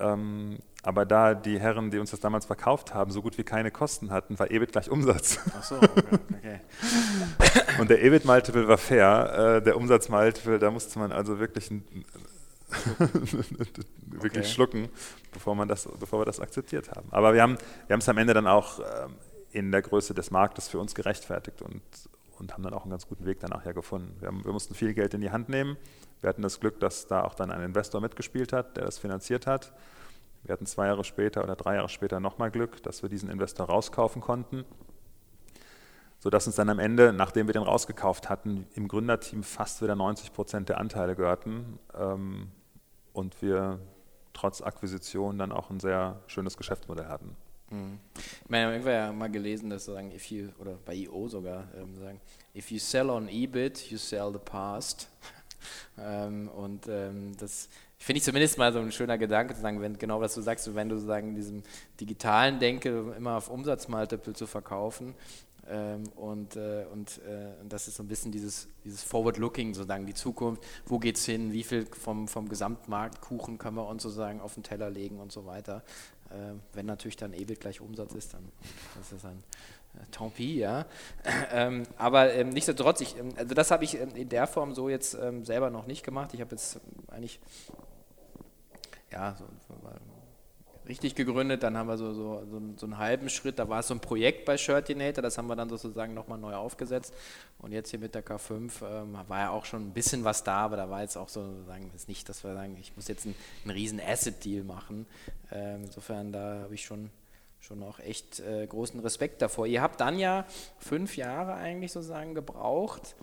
Ähm, 0.00 0.58
aber 0.86 1.04
da 1.04 1.34
die 1.34 1.58
Herren, 1.58 1.90
die 1.90 1.98
uns 1.98 2.12
das 2.12 2.20
damals 2.20 2.46
verkauft 2.46 2.94
haben, 2.94 3.10
so 3.10 3.20
gut 3.20 3.36
wie 3.38 3.42
keine 3.42 3.72
Kosten 3.72 4.12
hatten, 4.12 4.38
war 4.38 4.52
EBIT 4.52 4.70
gleich 4.70 4.88
Umsatz. 4.88 5.40
Ach 5.58 5.62
so, 5.64 5.74
okay. 5.78 6.02
okay. 6.32 6.60
Und 7.80 7.90
der 7.90 8.04
EBIT-Multiple 8.04 8.68
war 8.68 8.78
fair, 8.78 9.56
äh, 9.56 9.62
der 9.62 9.76
Umsatz-Multiple, 9.76 10.60
da 10.60 10.70
musste 10.70 11.00
man 11.00 11.10
also 11.10 11.40
wirklich, 11.40 11.72
wirklich 14.06 14.44
okay. 14.44 14.44
schlucken, 14.44 14.88
bevor, 15.32 15.56
man 15.56 15.66
das, 15.66 15.88
bevor 15.98 16.20
wir 16.20 16.24
das 16.24 16.38
akzeptiert 16.38 16.88
haben. 16.94 17.08
Aber 17.10 17.34
wir 17.34 17.42
haben 17.42 17.58
wir 17.88 17.96
es 17.96 18.08
am 18.08 18.18
Ende 18.18 18.32
dann 18.32 18.46
auch 18.46 18.78
ähm, 18.78 19.16
in 19.50 19.72
der 19.72 19.82
Größe 19.82 20.14
des 20.14 20.30
Marktes 20.30 20.68
für 20.68 20.78
uns 20.78 20.94
gerechtfertigt 20.94 21.62
und, 21.62 21.82
und 22.38 22.52
haben 22.52 22.62
dann 22.62 22.74
auch 22.74 22.82
einen 22.82 22.92
ganz 22.92 23.08
guten 23.08 23.26
Weg 23.26 23.40
danach 23.40 23.66
ja 23.66 23.72
gefunden. 23.72 24.14
Wir, 24.20 24.28
haben, 24.28 24.44
wir 24.44 24.52
mussten 24.52 24.76
viel 24.76 24.94
Geld 24.94 25.14
in 25.14 25.20
die 25.20 25.32
Hand 25.32 25.48
nehmen. 25.48 25.76
Wir 26.20 26.28
hatten 26.28 26.42
das 26.42 26.60
Glück, 26.60 26.78
dass 26.78 27.08
da 27.08 27.24
auch 27.24 27.34
dann 27.34 27.50
ein 27.50 27.60
Investor 27.62 28.00
mitgespielt 28.00 28.52
hat, 28.52 28.76
der 28.76 28.84
das 28.84 28.98
finanziert 28.98 29.48
hat. 29.48 29.72
Wir 30.46 30.52
hatten 30.52 30.66
zwei 30.66 30.86
Jahre 30.86 31.02
später 31.02 31.42
oder 31.42 31.56
drei 31.56 31.74
Jahre 31.74 31.88
später 31.88 32.20
nochmal 32.20 32.52
Glück, 32.52 32.80
dass 32.84 33.02
wir 33.02 33.08
diesen 33.08 33.28
Investor 33.28 33.66
rauskaufen 33.66 34.22
konnten, 34.22 34.64
sodass 36.20 36.46
uns 36.46 36.54
dann 36.54 36.68
am 36.68 36.78
Ende, 36.78 37.12
nachdem 37.12 37.48
wir 37.48 37.52
den 37.52 37.64
rausgekauft 37.64 38.28
hatten, 38.28 38.66
im 38.74 38.86
Gründerteam 38.86 39.42
fast 39.42 39.82
wieder 39.82 39.96
90 39.96 40.32
Prozent 40.32 40.68
der 40.68 40.78
Anteile 40.78 41.16
gehörten 41.16 41.80
ähm, 41.94 42.52
und 43.12 43.42
wir 43.42 43.80
trotz 44.34 44.60
Akquisition 44.60 45.36
dann 45.36 45.50
auch 45.50 45.70
ein 45.70 45.80
sehr 45.80 46.20
schönes 46.28 46.56
Geschäftsmodell 46.56 47.06
hatten. 47.06 47.36
Mhm. 47.70 47.98
Ich 48.14 48.48
meine, 48.48 48.72
ich 48.76 48.82
habe 48.82 48.92
ja 48.92 49.12
mal 49.12 49.30
gelesen, 49.30 49.70
dass 49.70 49.86
sagen, 49.86 50.12
if 50.12 50.30
you, 50.30 50.50
oder 50.60 50.78
bei 50.84 50.94
IO 50.94 51.26
sogar, 51.26 51.66
ähm, 51.74 51.96
sagen, 51.96 52.20
if 52.54 52.70
you 52.70 52.78
sell 52.78 53.10
on 53.10 53.28
EBIT, 53.28 53.90
you 53.90 53.98
sell 53.98 54.30
the 54.32 54.38
past. 54.38 55.08
ähm, 55.98 56.48
und 56.48 56.86
ähm, 56.88 57.36
das 57.36 57.68
finde 57.98 58.18
ich 58.18 58.24
zumindest 58.24 58.58
mal 58.58 58.72
so 58.72 58.78
ein 58.78 58.92
schöner 58.92 59.18
Gedanke 59.18 59.54
zu 59.54 59.60
sagen, 59.60 59.80
wenn 59.80 59.98
genau 59.98 60.20
was 60.20 60.34
du 60.34 60.40
sagst, 60.40 60.74
wenn 60.74 60.88
du 60.88 60.98
sagen, 60.98 61.34
diesem 61.34 61.62
digitalen 62.00 62.58
Denke 62.58 63.14
immer 63.16 63.36
auf 63.36 63.48
Umsatzmultiple 63.48 64.34
zu 64.34 64.46
verkaufen. 64.46 65.14
Ähm, 65.68 66.04
und, 66.14 66.54
äh, 66.54 66.84
und, 66.92 67.20
äh, 67.26 67.60
und 67.60 67.72
das 67.72 67.88
ist 67.88 67.96
so 67.96 68.02
ein 68.04 68.08
bisschen 68.08 68.30
dieses, 68.30 68.68
dieses 68.84 69.02
Forward-Looking, 69.02 69.74
sozusagen 69.74 70.06
die 70.06 70.14
Zukunft, 70.14 70.62
wo 70.86 70.98
geht 71.00 71.16
es 71.16 71.24
hin, 71.24 71.52
wie 71.52 71.64
viel 71.64 71.86
vom, 71.86 72.28
vom 72.28 72.48
Gesamtmarktkuchen 72.48 73.58
können 73.58 73.76
wir 73.76 73.88
uns 73.88 74.04
sozusagen 74.04 74.40
auf 74.40 74.54
den 74.54 74.62
Teller 74.62 74.90
legen 74.90 75.18
und 75.18 75.32
so 75.32 75.44
weiter. 75.44 75.82
Äh, 76.30 76.54
wenn 76.72 76.86
natürlich 76.86 77.16
dann 77.16 77.32
EBIT 77.32 77.60
gleich 77.60 77.80
Umsatz 77.80 78.14
ist, 78.14 78.34
dann 78.34 78.44
ist 79.00 79.12
das 79.12 79.24
ein 79.24 79.42
äh, 79.94 80.04
tant 80.12 80.34
pis, 80.34 80.56
ja. 80.58 80.86
Ähm, 81.52 81.84
aber 81.96 82.32
ähm, 82.32 82.50
nichtsdestotrotz, 82.50 83.00
ich, 83.00 83.18
ähm, 83.18 83.30
also 83.36 83.54
das 83.54 83.70
habe 83.70 83.82
ich 83.84 83.98
in 83.98 84.28
der 84.28 84.46
Form 84.46 84.74
so 84.74 84.88
jetzt 84.88 85.14
ähm, 85.14 85.44
selber 85.44 85.70
noch 85.70 85.86
nicht 85.86 86.04
gemacht. 86.04 86.32
Ich 86.34 86.40
habe 86.40 86.52
jetzt 86.52 86.80
eigentlich 87.08 87.40
ja, 89.12 89.34
so, 89.36 89.44
richtig 90.88 91.14
gegründet. 91.14 91.62
Dann 91.62 91.76
haben 91.76 91.88
wir 91.88 91.96
so, 91.96 92.12
so, 92.12 92.44
so, 92.50 92.60
so, 92.76 92.86
einen 92.86 92.98
halben 92.98 93.28
Schritt, 93.28 93.58
da 93.58 93.68
war 93.68 93.80
es 93.80 93.88
so 93.88 93.94
ein 93.94 94.00
Projekt 94.00 94.44
bei 94.44 94.56
Shirtinator, 94.56 95.22
das 95.22 95.38
haben 95.38 95.48
wir 95.48 95.56
dann 95.56 95.68
sozusagen 95.68 96.14
nochmal 96.14 96.38
neu 96.38 96.54
aufgesetzt. 96.54 97.12
Und 97.58 97.72
jetzt 97.72 97.90
hier 97.90 97.98
mit 97.98 98.14
der 98.14 98.24
K5 98.24 98.70
ähm, 98.82 99.18
war 99.28 99.38
ja 99.38 99.50
auch 99.50 99.64
schon 99.64 99.88
ein 99.88 99.92
bisschen 99.92 100.24
was 100.24 100.44
da, 100.44 100.58
aber 100.58 100.76
da 100.76 100.90
war 100.90 101.02
jetzt 101.02 101.16
auch 101.16 101.28
so, 101.28 101.42
sagen 101.66 101.84
wir 101.84 101.94
es 101.94 102.08
nicht, 102.08 102.28
dass 102.28 102.44
wir 102.44 102.54
sagen, 102.54 102.76
ich 102.80 102.94
muss 102.96 103.08
jetzt 103.08 103.26
einen, 103.26 103.34
einen 103.64 103.72
riesen 103.72 104.00
Asset-Deal 104.00 104.64
machen. 104.64 105.06
Ähm, 105.50 105.84
insofern, 105.84 106.32
da 106.32 106.60
habe 106.62 106.74
ich 106.74 106.84
schon 106.84 107.10
schon 107.58 107.82
auch 107.82 107.98
echt 107.98 108.38
äh, 108.40 108.64
großen 108.64 109.00
Respekt 109.00 109.42
davor. 109.42 109.66
Ihr 109.66 109.82
habt 109.82 110.00
dann 110.00 110.20
ja 110.20 110.46
fünf 110.78 111.16
Jahre 111.16 111.54
eigentlich 111.54 111.90
sozusagen 111.90 112.32
gebraucht, 112.32 113.16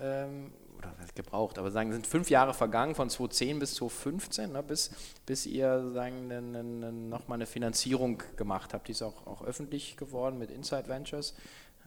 ähm, 0.00 0.52
oder 0.86 1.06
gebraucht, 1.14 1.58
aber 1.58 1.70
sagen, 1.70 1.92
sind 1.92 2.06
fünf 2.06 2.30
Jahre 2.30 2.54
vergangen 2.54 2.94
von 2.94 3.08
2010 3.08 3.58
bis 3.58 3.74
2015, 3.74 4.52
ne, 4.52 4.62
bis, 4.62 4.90
bis 5.26 5.46
ihr 5.46 5.90
sagen, 5.92 6.28
ne, 6.28 6.42
ne, 6.42 6.62
ne, 6.62 6.92
nochmal 6.92 7.36
eine 7.36 7.46
Finanzierung 7.46 8.22
gemacht 8.36 8.74
habt. 8.74 8.88
Die 8.88 8.92
ist 8.92 9.02
auch, 9.02 9.26
auch 9.26 9.42
öffentlich 9.42 9.96
geworden 9.96 10.38
mit 10.38 10.50
Inside 10.50 10.88
Ventures. 10.88 11.34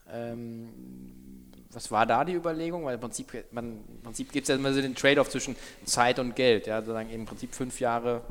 Ähm, 0.10 0.69
was 1.71 1.91
war 1.91 2.05
da 2.05 2.23
die 2.23 2.33
Überlegung? 2.33 2.86
Weil 2.86 2.95
im 2.95 3.01
Prinzip, 3.01 3.27
Prinzip 4.03 4.31
gibt 4.31 4.43
es 4.43 4.49
ja 4.49 4.55
immer 4.55 4.73
so 4.73 4.81
den 4.81 4.95
Trade-off 4.95 5.29
zwischen 5.29 5.55
Zeit 5.86 6.19
und 6.19 6.36
Geld. 6.36 6.67
Ja, 6.67 6.79
sozusagen 6.79 7.10
im 7.10 7.25
Prinzip 7.25 7.53
fünf 7.53 7.79
Jahre 7.79 8.21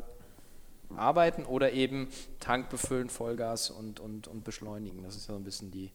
arbeiten 0.97 1.45
oder 1.45 1.73
eben 1.73 2.09
Tank 2.41 2.71
befüllen, 2.71 3.11
Vollgas 3.11 3.71
und, 3.71 4.01
und, 4.01 4.29
und 4.29 4.45
beschleunigen. 4.45 5.03
Das 5.03 5.17
ist 5.17 5.29
ja 5.29 5.35
so 5.35 5.41
ein 5.41 5.45
bisschen 5.45 5.71
die, 5.71 5.91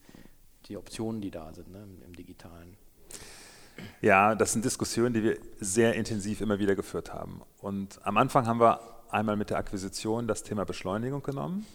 die 0.68 0.78
Optionen, 0.78 1.22
die 1.22 1.32
da 1.32 1.54
sind 1.54 1.72
ne, 1.72 1.84
im, 1.84 2.02
im 2.04 2.16
Digitalen. 2.16 2.78
Ja, 4.02 4.36
das 4.36 4.54
sind 4.54 4.66
Diskussionen, 4.66 5.14
die 5.14 5.24
wir 5.24 5.38
sehr 5.60 5.96
intensiv 5.96 6.42
immer 6.42 6.60
wieder 6.60 6.76
geführt 6.76 7.14
haben. 7.14 7.42
Und 7.60 8.00
am 8.04 8.18
Anfang 8.18 8.48
haben 8.48 8.60
wir 8.60 8.80
einmal 9.10 9.36
mit 9.36 9.50
der 9.50 9.58
Akquisition 9.58 10.28
das 10.28 10.44
Thema 10.44 10.66
Beschleunigung 10.66 11.22
genommen. 11.22 11.66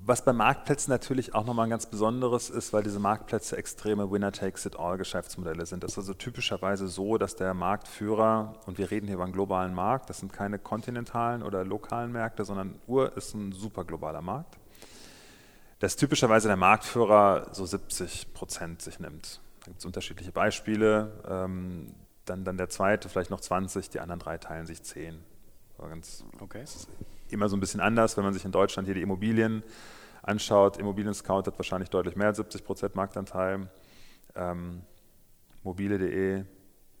Was 0.00 0.24
bei 0.24 0.32
Marktplätzen 0.32 0.92
natürlich 0.92 1.34
auch 1.34 1.44
nochmal 1.44 1.66
ein 1.66 1.70
ganz 1.70 1.86
besonderes 1.86 2.50
ist, 2.50 2.72
weil 2.72 2.84
diese 2.84 3.00
Marktplätze 3.00 3.56
extreme 3.56 4.10
Winner-Takes-it-all-Geschäftsmodelle 4.10 5.66
sind. 5.66 5.82
Das 5.82 5.92
ist 5.92 5.98
also 5.98 6.14
typischerweise 6.14 6.86
so, 6.86 7.18
dass 7.18 7.34
der 7.34 7.52
Marktführer, 7.52 8.54
und 8.66 8.78
wir 8.78 8.92
reden 8.92 9.06
hier 9.06 9.16
über 9.16 9.24
einen 9.24 9.32
globalen 9.32 9.74
Markt, 9.74 10.08
das 10.08 10.18
sind 10.18 10.32
keine 10.32 10.60
kontinentalen 10.60 11.42
oder 11.42 11.64
lokalen 11.64 12.12
Märkte, 12.12 12.44
sondern 12.44 12.76
Uhr 12.86 13.16
ist 13.16 13.34
ein 13.34 13.50
super 13.50 13.84
globaler 13.84 14.22
Markt, 14.22 14.56
dass 15.80 15.96
typischerweise 15.96 16.46
der 16.46 16.56
Marktführer 16.56 17.48
so 17.52 17.66
70 17.66 18.32
Prozent 18.34 18.80
sich 18.80 19.00
nimmt. 19.00 19.40
Da 19.68 19.72
gibt 19.72 19.80
es 19.80 19.84
unterschiedliche 19.84 20.32
Beispiele. 20.32 21.12
Ähm, 21.28 21.94
dann, 22.24 22.44
dann 22.44 22.56
der 22.56 22.70
zweite, 22.70 23.10
vielleicht 23.10 23.30
noch 23.30 23.40
20, 23.40 23.90
die 23.90 24.00
anderen 24.00 24.18
drei 24.18 24.38
teilen 24.38 24.66
sich 24.66 24.82
10. 24.82 25.18
Ganz, 25.78 26.24
okay 26.40 26.64
immer 27.30 27.48
so 27.48 27.56
ein 27.56 27.60
bisschen 27.60 27.80
anders, 27.80 28.16
wenn 28.16 28.24
man 28.24 28.32
sich 28.32 28.44
in 28.44 28.52
Deutschland 28.52 28.86
hier 28.86 28.94
die 28.94 29.02
Immobilien 29.02 29.62
anschaut. 30.22 30.78
Immobilien 30.78 31.14
Scout 31.14 31.44
hat 31.46 31.58
wahrscheinlich 31.58 31.90
deutlich 31.90 32.16
mehr 32.16 32.28
als 32.28 32.38
70 32.38 32.64
Prozent 32.64 32.94
Marktanteil. 32.94 33.68
Ähm, 34.34 34.82
mobile.de 35.62 36.44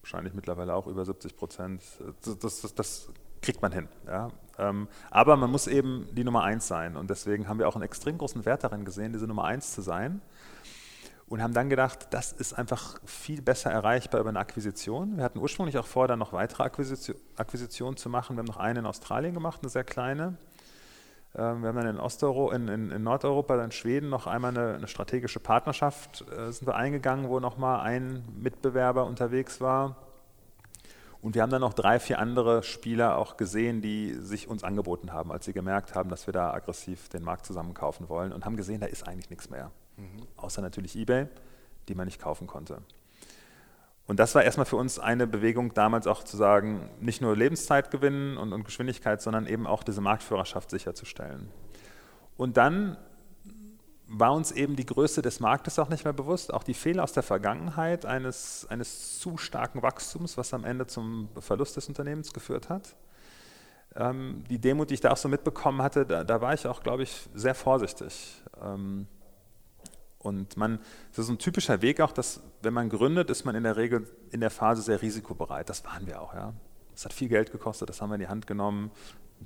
wahrscheinlich 0.02 0.34
mittlerweile 0.34 0.74
auch 0.74 0.86
über 0.86 1.04
70 1.04 1.36
Prozent. 1.36 1.82
Das, 2.24 2.60
das, 2.60 2.74
das, 2.74 3.08
kriegt 3.40 3.62
man 3.62 3.70
hin. 3.70 3.86
Ja? 4.04 4.30
Ähm, 4.58 4.88
aber 5.12 5.36
man 5.36 5.48
muss 5.48 5.68
eben 5.68 6.08
die 6.10 6.24
Nummer 6.24 6.42
eins 6.42 6.66
sein. 6.66 6.96
Und 6.96 7.08
deswegen 7.08 7.46
haben 7.46 7.60
wir 7.60 7.68
auch 7.68 7.76
einen 7.76 7.84
extrem 7.84 8.18
großen 8.18 8.44
Wert 8.44 8.64
darin 8.64 8.84
gesehen, 8.84 9.12
diese 9.12 9.28
Nummer 9.28 9.44
eins 9.44 9.74
zu 9.74 9.80
sein 9.80 10.20
und 11.28 11.42
haben 11.42 11.52
dann 11.52 11.68
gedacht, 11.68 12.08
das 12.10 12.32
ist 12.32 12.54
einfach 12.54 12.98
viel 13.04 13.42
besser 13.42 13.70
erreichbar 13.70 14.20
über 14.20 14.30
eine 14.30 14.38
Akquisition. 14.38 15.18
Wir 15.18 15.24
hatten 15.24 15.38
ursprünglich 15.38 15.76
auch 15.76 15.86
vor, 15.86 16.08
dann 16.08 16.18
noch 16.18 16.32
weitere 16.32 16.62
Akquisition, 16.62 17.16
Akquisitionen 17.36 17.96
zu 17.96 18.08
machen. 18.08 18.36
Wir 18.36 18.40
haben 18.40 18.46
noch 18.46 18.56
eine 18.56 18.80
in 18.80 18.86
Australien 18.86 19.34
gemacht, 19.34 19.60
eine 19.62 19.68
sehr 19.68 19.84
kleine. 19.84 20.38
Ähm, 21.36 21.60
wir 21.60 21.68
haben 21.68 21.76
dann 21.76 21.86
in, 21.86 22.00
Osteuropa, 22.00 22.54
in, 22.54 22.68
in, 22.68 22.90
in, 22.90 23.02
Nordeuropa, 23.02 23.56
dann 23.56 23.66
in 23.66 23.72
Schweden 23.72 24.08
noch 24.08 24.26
einmal 24.26 24.56
eine, 24.56 24.76
eine 24.76 24.88
strategische 24.88 25.38
Partnerschaft 25.38 26.24
äh, 26.30 26.50
sind 26.50 26.66
wir 26.66 26.76
eingegangen, 26.76 27.28
wo 27.28 27.40
nochmal 27.40 27.80
ein 27.80 28.24
Mitbewerber 28.34 29.04
unterwegs 29.04 29.60
war. 29.60 29.96
Und 31.20 31.34
wir 31.34 31.42
haben 31.42 31.50
dann 31.50 31.60
noch 31.60 31.74
drei, 31.74 31.98
vier 31.98 32.20
andere 32.20 32.62
Spieler 32.62 33.18
auch 33.18 33.36
gesehen, 33.36 33.82
die 33.82 34.14
sich 34.14 34.48
uns 34.48 34.64
angeboten 34.64 35.12
haben, 35.12 35.32
als 35.32 35.44
sie 35.44 35.52
gemerkt 35.52 35.94
haben, 35.94 36.08
dass 36.08 36.26
wir 36.26 36.32
da 36.32 36.54
aggressiv 36.54 37.08
den 37.08 37.24
Markt 37.24 37.44
zusammenkaufen 37.44 38.08
wollen 38.08 38.32
und 38.32 38.46
haben 38.46 38.56
gesehen, 38.56 38.80
da 38.80 38.86
ist 38.86 39.06
eigentlich 39.06 39.28
nichts 39.28 39.50
mehr. 39.50 39.72
Mhm. 39.98 40.26
Außer 40.36 40.62
natürlich 40.62 40.96
eBay, 40.96 41.26
die 41.88 41.94
man 41.94 42.06
nicht 42.06 42.20
kaufen 42.20 42.46
konnte. 42.46 42.80
Und 44.06 44.18
das 44.18 44.34
war 44.34 44.42
erstmal 44.42 44.64
für 44.64 44.76
uns 44.76 44.98
eine 44.98 45.26
Bewegung, 45.26 45.74
damals 45.74 46.06
auch 46.06 46.24
zu 46.24 46.38
sagen, 46.38 46.88
nicht 46.98 47.20
nur 47.20 47.36
Lebenszeit 47.36 47.90
gewinnen 47.90 48.38
und, 48.38 48.54
und 48.54 48.64
Geschwindigkeit, 48.64 49.20
sondern 49.20 49.46
eben 49.46 49.66
auch 49.66 49.82
diese 49.82 50.00
Marktführerschaft 50.00 50.70
sicherzustellen. 50.70 51.50
Und 52.38 52.56
dann 52.56 52.96
war 54.06 54.32
uns 54.32 54.50
eben 54.52 54.76
die 54.76 54.86
Größe 54.86 55.20
des 55.20 55.40
Marktes 55.40 55.78
auch 55.78 55.90
nicht 55.90 56.04
mehr 56.04 56.14
bewusst, 56.14 56.54
auch 56.54 56.62
die 56.62 56.72
Fehler 56.72 57.04
aus 57.04 57.12
der 57.12 57.22
Vergangenheit 57.22 58.06
eines, 58.06 58.66
eines 58.70 59.18
zu 59.18 59.36
starken 59.36 59.82
Wachstums, 59.82 60.38
was 60.38 60.54
am 60.54 60.64
Ende 60.64 60.86
zum 60.86 61.28
Verlust 61.38 61.76
des 61.76 61.88
Unternehmens 61.88 62.32
geführt 62.32 62.70
hat. 62.70 62.96
Ähm, 63.94 64.44
die 64.48 64.58
Demut, 64.58 64.88
die 64.88 64.94
ich 64.94 65.00
da 65.00 65.10
auch 65.10 65.18
so 65.18 65.28
mitbekommen 65.28 65.82
hatte, 65.82 66.06
da, 66.06 66.24
da 66.24 66.40
war 66.40 66.54
ich 66.54 66.66
auch, 66.66 66.82
glaube 66.82 67.02
ich, 67.02 67.28
sehr 67.34 67.54
vorsichtig. 67.54 68.42
Ähm, 68.62 69.06
und 70.18 70.56
man, 70.56 70.80
das 71.10 71.26
ist 71.26 71.30
ein 71.30 71.38
typischer 71.38 71.80
Weg 71.80 72.00
auch, 72.00 72.12
dass 72.12 72.40
wenn 72.62 72.74
man 72.74 72.88
gründet, 72.88 73.30
ist 73.30 73.44
man 73.44 73.54
in 73.54 73.62
der 73.62 73.76
Regel 73.76 74.06
in 74.30 74.40
der 74.40 74.50
Phase 74.50 74.82
sehr 74.82 75.00
risikobereit. 75.00 75.68
Das 75.68 75.84
waren 75.84 76.06
wir 76.06 76.20
auch, 76.20 76.34
ja. 76.34 76.52
Das 76.92 77.04
hat 77.04 77.12
viel 77.12 77.28
Geld 77.28 77.52
gekostet, 77.52 77.88
das 77.88 78.02
haben 78.02 78.10
wir 78.10 78.16
in 78.16 78.22
die 78.22 78.28
Hand 78.28 78.48
genommen, 78.48 78.90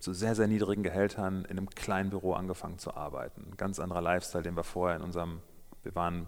zu 0.01 0.15
sehr, 0.15 0.35
sehr 0.35 0.47
niedrigen 0.47 0.83
Gehältern 0.83 1.45
in 1.45 1.59
einem 1.59 1.69
kleinen 1.69 2.09
Büro 2.09 2.33
angefangen 2.33 2.79
zu 2.79 2.95
arbeiten. 2.95 3.47
Ein 3.51 3.57
ganz 3.59 3.79
anderer 3.79 4.01
Lifestyle, 4.01 4.43
den 4.43 4.57
wir 4.57 4.65
vorher 4.65 4.97
in 4.97 5.03
unserem, 5.03 5.41
wir 5.83 5.95
waren 5.95 6.27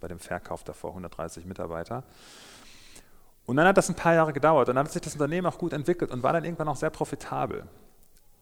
bei 0.00 0.08
dem 0.08 0.18
Verkauf 0.18 0.64
davor 0.64 0.90
130 0.90 1.44
Mitarbeiter. 1.44 2.04
Und 3.44 3.56
dann 3.56 3.66
hat 3.66 3.76
das 3.76 3.90
ein 3.90 3.96
paar 3.96 4.14
Jahre 4.14 4.32
gedauert. 4.32 4.68
Dann 4.68 4.78
hat 4.78 4.90
sich 4.90 5.02
das 5.02 5.12
Unternehmen 5.12 5.46
auch 5.46 5.58
gut 5.58 5.74
entwickelt 5.74 6.10
und 6.10 6.22
war 6.22 6.32
dann 6.32 6.44
irgendwann 6.44 6.68
auch 6.68 6.76
sehr 6.76 6.90
profitabel. 6.90 7.66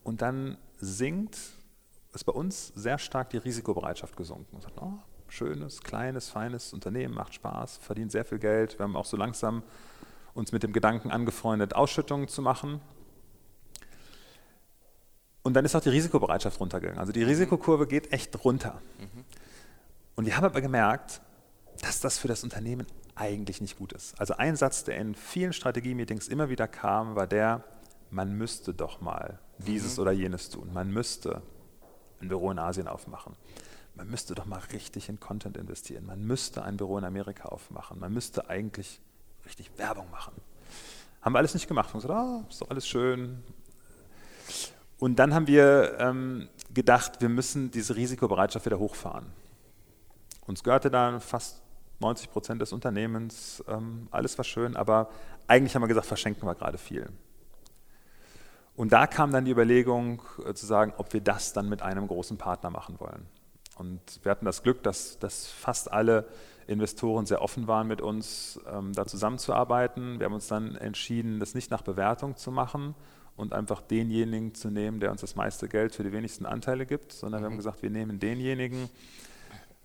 Und 0.05 0.23
dann 0.23 0.57
sinkt, 0.79 1.37
ist 2.13 2.25
bei 2.25 2.33
uns 2.33 2.69
sehr 2.69 2.99
stark 2.99 3.31
die 3.31 3.39
Risikobereitschaft 3.39 4.17
gesunken. 4.17 4.49
Man 4.53 4.63
sagt, 4.63 4.81
oh, 4.81 4.99
schönes, 5.33 5.81
kleines, 5.83 6.29
feines 6.29 6.73
Unternehmen, 6.73 7.14
macht 7.14 7.35
Spaß, 7.35 7.79
verdient 7.79 8.12
sehr 8.12 8.25
viel 8.25 8.38
Geld. 8.38 8.79
Wir 8.79 8.85
haben 8.85 8.97
auch 8.97 9.05
so 9.05 9.16
langsam 9.16 9.62
uns 10.35 10.53
mit 10.53 10.62
dem 10.62 10.73
Gedanken 10.73 11.11
angefreundet, 11.11 11.75
Ausschüttungen 11.75 12.29
zu 12.29 12.43
machen. 12.43 12.81
Und 15.43 15.55
dann 15.55 15.64
ist 15.64 15.75
auch 15.75 15.81
die 15.81 15.88
Risikobereitschaft 15.88 16.61
runtergegangen. 16.61 17.01
Also 17.01 17.12
die 17.12 17.23
Risikokurve 17.23 17.87
geht 17.87 18.12
echt 18.12 18.45
runter. 18.45 18.81
Mhm. 18.99 19.25
Und 20.16 20.27
wir 20.27 20.37
haben 20.37 20.45
aber 20.45 20.61
gemerkt, 20.61 21.21
dass 21.81 22.01
das 22.01 22.19
für 22.19 22.29
das 22.29 22.45
Unternehmen 22.45 22.87
eigentlich 23.14 23.61
nicht 23.61 23.79
gut 23.79 23.93
ist. 23.93 24.19
Also 24.21 24.35
ein 24.35 24.57
Satz, 24.57 24.85
der 24.85 24.97
in 24.97 25.14
vielen 25.14 25.53
Strategie-Meetings 25.53 26.29
immer 26.29 26.51
wieder 26.51 26.69
kam, 26.69 27.16
war 27.16 27.27
der, 27.27 27.64
man 28.11 28.37
müsste 28.37 28.75
doch 28.75 29.01
mal 29.01 29.38
dieses 29.59 29.97
mhm. 29.97 30.03
oder 30.03 30.12
jenes 30.12 30.51
tun. 30.51 30.73
Man 30.73 30.93
müsste 30.93 31.43
ein 32.21 32.29
Büro 32.29 32.51
in 32.51 32.59
Asien 32.59 32.87
aufmachen 32.87 33.35
man 33.94 34.09
müsste 34.09 34.35
doch 34.35 34.46
mal 34.46 34.61
richtig 34.72 35.09
in 35.09 35.20
Content 35.20 35.57
investieren. 35.57 36.07
Man 36.07 36.22
müsste 36.24 36.62
ein 36.62 36.76
Büro 36.76 36.98
in 36.98 37.05
Amerika 37.05 37.48
aufmachen. 37.48 37.98
Man 37.98 38.12
müsste 38.12 38.48
eigentlich 38.48 39.00
richtig 39.44 39.70
Werbung 39.76 40.11
machen. 40.11 40.33
Haben 41.22 41.35
wir 41.35 41.38
alles 41.38 41.55
nicht 41.55 41.68
gemacht. 41.68 41.90
Wir 41.90 41.94
haben 41.94 42.00
gesagt, 42.00 42.18
ah, 42.18 42.44
ist 42.48 42.61
doch 42.62 42.70
alles 42.70 42.87
schön. 42.87 43.42
Und 44.98 45.18
dann 45.18 45.35
haben 45.35 45.46
wir 45.46 45.98
ähm, 45.98 46.48
gedacht, 46.72 47.20
wir 47.20 47.29
müssen 47.29 47.70
diese 47.70 47.96
Risikobereitschaft 47.96 48.66
wieder 48.66 48.79
hochfahren. 48.79 49.26
Uns 50.46 50.62
gehörte 50.62 50.90
dann 50.90 51.20
fast 51.20 51.62
90 52.00 52.31
Prozent 52.31 52.61
des 52.62 52.72
Unternehmens, 52.72 53.62
ähm, 53.68 54.09
alles 54.11 54.37
war 54.38 54.44
schön, 54.44 54.76
aber 54.76 55.11
eigentlich 55.46 55.74
haben 55.74 55.83
wir 55.83 55.88
gesagt, 55.88 56.07
verschenken 56.07 56.46
wir 56.46 56.55
gerade 56.55 56.79
viel. 56.79 57.09
Und 58.76 58.92
da 58.92 59.07
kam 59.07 59.31
dann 59.33 59.44
die 59.44 59.50
Überlegung 59.50 60.22
äh, 60.44 60.55
zu 60.55 60.64
sagen, 60.66 60.94
ob 60.96 61.12
wir 61.12 61.20
das 61.20 61.53
dann 61.53 61.68
mit 61.68 61.83
einem 61.83 62.07
großen 62.07 62.38
Partner 62.38 62.70
machen 62.70 62.98
wollen. 62.98 63.26
Und 63.81 64.21
wir 64.23 64.31
hatten 64.31 64.45
das 64.45 64.62
Glück, 64.62 64.83
dass, 64.83 65.19
dass 65.19 65.47
fast 65.47 65.90
alle 65.90 66.27
Investoren 66.66 67.25
sehr 67.25 67.40
offen 67.40 67.66
waren, 67.66 67.88
mit 67.88 68.03
uns 68.03 68.61
ähm, 68.71 68.93
da 68.93 69.07
zusammenzuarbeiten. 69.07 70.21
Wir 70.21 70.27
haben 70.27 70.35
uns 70.35 70.49
dann 70.49 70.77
entschieden, 70.77 71.40
das 71.40 71.55
nicht 71.55 71.71
nach 71.71 71.81
Bewertung 71.81 72.37
zu 72.37 72.53
machen 72.53 72.95
und 73.37 73.55
einfach 73.55 73.81
denjenigen 73.81 74.55
zu 74.55 74.69
nehmen, 74.69 75.01
der 75.01 75.11
uns 75.11 75.23
das 75.23 75.35
meiste 75.35 75.66
Geld 75.66 75.95
für 75.95 76.03
die 76.03 76.12
wenigsten 76.12 76.45
Anteile 76.45 76.85
gibt, 76.85 77.12
sondern 77.12 77.40
mhm. 77.40 77.43
wir 77.43 77.47
haben 77.47 77.53
mhm. 77.55 77.59
gesagt, 77.59 77.83
wir 77.83 77.88
nehmen 77.88 78.21
denjenigen, 78.21 78.90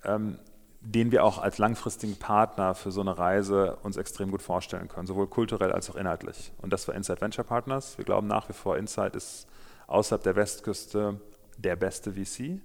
ähm, 0.03 0.39
den 0.81 1.13
wir 1.13 1.23
auch 1.23 1.37
als 1.41 1.57
langfristigen 1.57 2.17
Partner 2.17 2.75
für 2.75 2.91
so 2.91 2.99
eine 2.99 3.17
Reise 3.17 3.77
uns 3.81 3.95
extrem 3.95 4.29
gut 4.29 4.41
vorstellen 4.41 4.89
können, 4.89 5.07
sowohl 5.07 5.27
kulturell 5.27 5.71
als 5.71 5.89
auch 5.89 5.95
inhaltlich. 5.95 6.51
Und 6.61 6.73
das 6.73 6.85
war 6.89 6.95
Inside 6.95 7.21
Venture 7.21 7.45
Partners. 7.45 7.97
Wir 7.97 8.03
glauben 8.03 8.27
nach 8.27 8.49
wie 8.49 8.53
vor, 8.53 8.77
Inside 8.77 9.15
ist 9.15 9.47
außerhalb 9.87 10.21
der 10.21 10.35
Westküste 10.35 11.21
der 11.57 11.77
beste 11.77 12.11
VC 12.11 12.59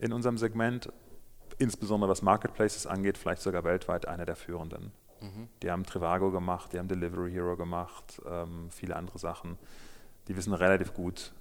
in 0.00 0.12
unserem 0.12 0.38
Segment, 0.38 0.92
insbesondere 1.58 2.10
was 2.10 2.22
Marketplaces 2.22 2.86
angeht, 2.86 3.18
vielleicht 3.18 3.42
sogar 3.42 3.64
weltweit 3.64 4.08
einer 4.08 4.24
der 4.24 4.36
führenden. 4.36 4.92
Mhm. 5.20 5.48
Die 5.62 5.70
haben 5.70 5.84
Trivago 5.84 6.30
gemacht, 6.30 6.72
die 6.72 6.78
haben 6.78 6.88
Delivery 6.88 7.30
Hero 7.30 7.56
gemacht, 7.56 8.20
ähm, 8.26 8.68
viele 8.70 8.96
andere 8.96 9.18
Sachen. 9.18 9.58
Die 10.28 10.36
wissen 10.36 10.54
relativ 10.54 10.94
gut, 10.94 11.32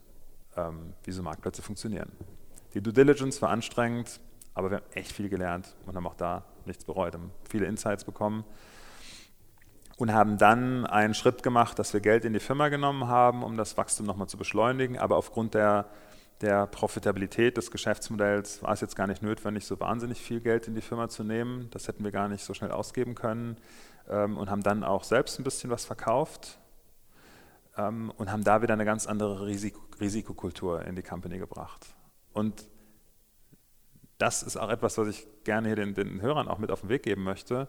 ähm, 0.57 0.93
wie 1.03 1.11
so 1.11 1.23
Marktplätze 1.23 1.61
funktionieren. 1.61 2.11
Die 2.73 2.81
Due 2.81 2.93
Diligence 2.93 3.41
war 3.41 3.49
anstrengend, 3.49 4.19
aber 4.53 4.69
wir 4.69 4.77
haben 4.77 4.91
echt 4.93 5.11
viel 5.13 5.29
gelernt 5.29 5.75
und 5.85 5.95
haben 5.95 6.05
auch 6.05 6.15
da 6.15 6.43
nichts 6.65 6.83
bereut, 6.83 7.13
haben 7.13 7.31
viele 7.49 7.65
Insights 7.65 8.03
bekommen 8.03 8.43
und 9.97 10.13
haben 10.13 10.37
dann 10.37 10.85
einen 10.85 11.13
Schritt 11.13 11.43
gemacht, 11.43 11.79
dass 11.79 11.93
wir 11.93 12.01
Geld 12.01 12.25
in 12.25 12.33
die 12.33 12.39
Firma 12.39 12.67
genommen 12.67 13.07
haben, 13.07 13.43
um 13.43 13.55
das 13.55 13.77
Wachstum 13.77 14.05
nochmal 14.05 14.27
zu 14.27 14.37
beschleunigen, 14.37 14.97
aber 14.97 15.15
aufgrund 15.15 15.53
der 15.53 15.85
der 16.41 16.67
Profitabilität 16.67 17.57
des 17.57 17.71
Geschäftsmodells 17.71 18.63
war 18.63 18.73
es 18.73 18.81
jetzt 18.81 18.95
gar 18.95 19.07
nicht 19.07 19.21
notwendig, 19.21 19.65
so 19.65 19.79
wahnsinnig 19.79 20.21
viel 20.21 20.39
Geld 20.39 20.67
in 20.67 20.75
die 20.75 20.81
Firma 20.81 21.09
zu 21.09 21.23
nehmen. 21.23 21.69
Das 21.71 21.87
hätten 21.87 22.03
wir 22.03 22.11
gar 22.11 22.27
nicht 22.29 22.43
so 22.43 22.53
schnell 22.53 22.71
ausgeben 22.71 23.15
können 23.15 23.57
ähm, 24.09 24.37
und 24.37 24.49
haben 24.49 24.63
dann 24.63 24.83
auch 24.83 25.03
selbst 25.03 25.39
ein 25.39 25.43
bisschen 25.43 25.69
was 25.69 25.85
verkauft 25.85 26.59
ähm, 27.77 28.11
und 28.17 28.31
haben 28.31 28.43
da 28.43 28.61
wieder 28.61 28.73
eine 28.73 28.85
ganz 28.85 29.05
andere 29.07 29.45
Risiko 29.45 29.81
Risikokultur 29.99 30.85
in 30.85 30.95
die 30.95 31.03
Company 31.03 31.39
gebracht. 31.39 31.85
Und 32.31 32.69
das 34.17 34.43
ist 34.43 34.55
auch 34.55 34.69
etwas, 34.69 34.97
was 34.97 35.09
ich 35.09 35.27
gerne 35.43 35.67
hier 35.67 35.75
den, 35.75 35.93
den 35.93 36.21
Hörern 36.21 36.47
auch 36.47 36.57
mit 36.57 36.71
auf 36.71 36.79
den 36.79 36.89
Weg 36.89 37.03
geben 37.03 37.23
möchte 37.23 37.67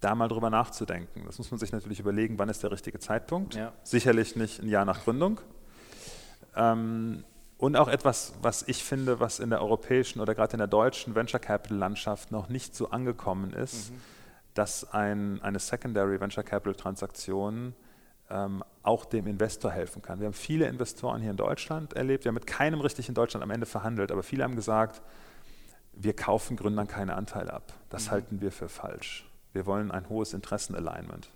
da 0.00 0.14
mal 0.14 0.28
drüber 0.28 0.50
nachzudenken. 0.50 1.22
Das 1.26 1.38
muss 1.38 1.50
man 1.50 1.58
sich 1.58 1.72
natürlich 1.72 2.00
überlegen, 2.00 2.38
wann 2.38 2.48
ist 2.48 2.62
der 2.62 2.70
richtige 2.70 2.98
Zeitpunkt. 2.98 3.54
Ja. 3.54 3.72
Sicherlich 3.82 4.36
nicht 4.36 4.60
ein 4.60 4.68
Jahr 4.68 4.84
nach 4.84 5.04
Gründung. 5.04 5.40
Ähm, 6.54 7.24
und 7.58 7.76
auch 7.76 7.88
etwas, 7.88 8.34
was 8.42 8.64
ich 8.68 8.84
finde, 8.84 9.20
was 9.20 9.38
in 9.38 9.50
der 9.50 9.62
europäischen 9.62 10.20
oder 10.20 10.34
gerade 10.34 10.52
in 10.52 10.58
der 10.58 10.66
deutschen 10.66 11.14
Venture 11.14 11.40
Capital 11.40 11.78
Landschaft 11.78 12.30
noch 12.30 12.48
nicht 12.48 12.74
so 12.74 12.90
angekommen 12.90 13.52
ist, 13.52 13.90
mhm. 13.90 14.00
dass 14.54 14.92
ein, 14.92 15.40
eine 15.42 15.58
Secondary 15.58 16.20
Venture 16.20 16.44
Capital 16.44 16.74
Transaktion 16.74 17.74
ähm, 18.28 18.62
auch 18.82 19.04
dem 19.04 19.26
Investor 19.26 19.70
helfen 19.70 20.02
kann. 20.02 20.20
Wir 20.20 20.26
haben 20.26 20.34
viele 20.34 20.66
Investoren 20.66 21.22
hier 21.22 21.30
in 21.30 21.36
Deutschland 21.36 21.94
erlebt, 21.94 22.24
wir 22.24 22.30
haben 22.30 22.34
mit 22.34 22.46
keinem 22.46 22.80
richtig 22.80 23.08
in 23.08 23.14
Deutschland 23.14 23.42
am 23.42 23.50
Ende 23.50 23.66
verhandelt, 23.66 24.12
aber 24.12 24.22
viele 24.22 24.44
haben 24.44 24.56
gesagt, 24.56 25.00
wir 25.94 26.14
kaufen 26.14 26.56
Gründern 26.56 26.86
keine 26.86 27.14
Anteile 27.14 27.54
ab. 27.54 27.72
Das 27.88 28.06
mhm. 28.06 28.10
halten 28.10 28.40
wir 28.42 28.52
für 28.52 28.68
falsch. 28.68 29.30
Wir 29.54 29.64
wollen 29.64 29.90
ein 29.90 30.10
hohes 30.10 30.34
Interessenalignment. 30.34 31.30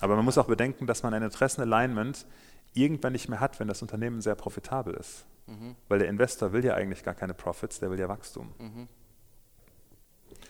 Aber 0.00 0.14
man 0.14 0.24
muss 0.24 0.38
auch 0.38 0.46
bedenken, 0.46 0.86
dass 0.86 1.02
man 1.02 1.14
ein 1.14 1.22
Interessenalignment 1.22 2.26
irgendwann 2.74 3.12
nicht 3.12 3.28
mehr 3.28 3.40
hat, 3.40 3.60
wenn 3.60 3.68
das 3.68 3.82
Unternehmen 3.82 4.20
sehr 4.20 4.34
profitabel 4.34 4.94
ist. 4.94 5.24
Mhm. 5.46 5.76
Weil 5.88 6.00
der 6.00 6.08
Investor 6.08 6.52
will 6.52 6.64
ja 6.64 6.74
eigentlich 6.74 7.04
gar 7.04 7.14
keine 7.14 7.34
Profits, 7.34 7.80
der 7.80 7.90
will 7.90 7.98
ja 7.98 8.08
Wachstum. 8.08 8.52
Mhm. 8.58 8.88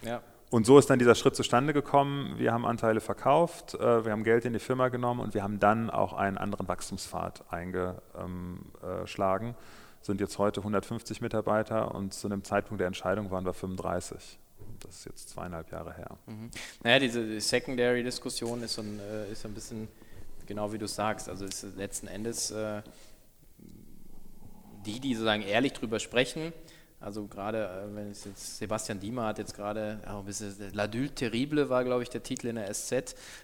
Ja. 0.02 0.22
Und 0.50 0.64
so 0.64 0.78
ist 0.78 0.88
dann 0.88 0.98
dieser 0.98 1.16
Schritt 1.16 1.34
zustande 1.34 1.72
gekommen. 1.72 2.38
Wir 2.38 2.52
haben 2.52 2.66
Anteile 2.66 3.00
verkauft, 3.00 3.74
äh, 3.74 4.04
wir 4.04 4.12
haben 4.12 4.22
Geld 4.22 4.44
in 4.44 4.52
die 4.52 4.60
Firma 4.60 4.88
genommen 4.88 5.20
und 5.20 5.34
wir 5.34 5.42
haben 5.42 5.58
dann 5.58 5.90
auch 5.90 6.12
einen 6.12 6.38
anderen 6.38 6.68
Wachstumspfad 6.68 7.52
eingeschlagen. 7.52 9.56
Sind 10.02 10.20
jetzt 10.20 10.38
heute 10.38 10.60
150 10.60 11.20
Mitarbeiter 11.20 11.92
und 11.94 12.14
zu 12.14 12.28
einem 12.28 12.44
Zeitpunkt 12.44 12.80
der 12.80 12.86
Entscheidung 12.86 13.32
waren 13.32 13.44
wir 13.44 13.54
35. 13.54 14.38
Das 14.80 14.98
ist 14.98 15.04
jetzt 15.06 15.30
zweieinhalb 15.30 15.72
Jahre 15.72 15.94
her. 15.94 16.16
Mhm. 16.26 16.50
Naja, 16.84 17.00
diese 17.00 17.40
Secondary-Diskussion 17.40 18.62
ist, 18.62 18.74
so 18.74 18.82
ein, 18.82 19.00
äh, 19.00 19.32
ist 19.32 19.42
so 19.42 19.48
ein 19.48 19.54
bisschen 19.54 19.88
genau 20.46 20.72
wie 20.72 20.78
du 20.78 20.86
sagst. 20.86 21.28
Also 21.28 21.44
ist 21.44 21.64
letzten 21.76 22.06
Endes 22.06 22.50
äh, 22.50 22.82
die, 24.86 25.00
die 25.00 25.14
sozusagen 25.14 25.42
ehrlich 25.42 25.72
drüber 25.72 25.98
sprechen. 25.98 26.52
Also 26.98 27.26
gerade, 27.26 27.66
äh, 27.66 27.94
wenn 27.94 28.10
es 28.10 28.24
jetzt 28.24 28.58
Sebastian 28.58 29.00
Diemer 29.00 29.26
hat 29.26 29.38
jetzt 29.38 29.54
gerade, 29.54 30.00
ja, 30.04 30.18
L'Adulte 30.20 31.14
Terrible 31.14 31.68
war, 31.68 31.84
glaube 31.84 32.02
ich, 32.02 32.08
der 32.08 32.22
Titel 32.22 32.46
in 32.46 32.56
der 32.56 32.72
SZ, 32.72 32.92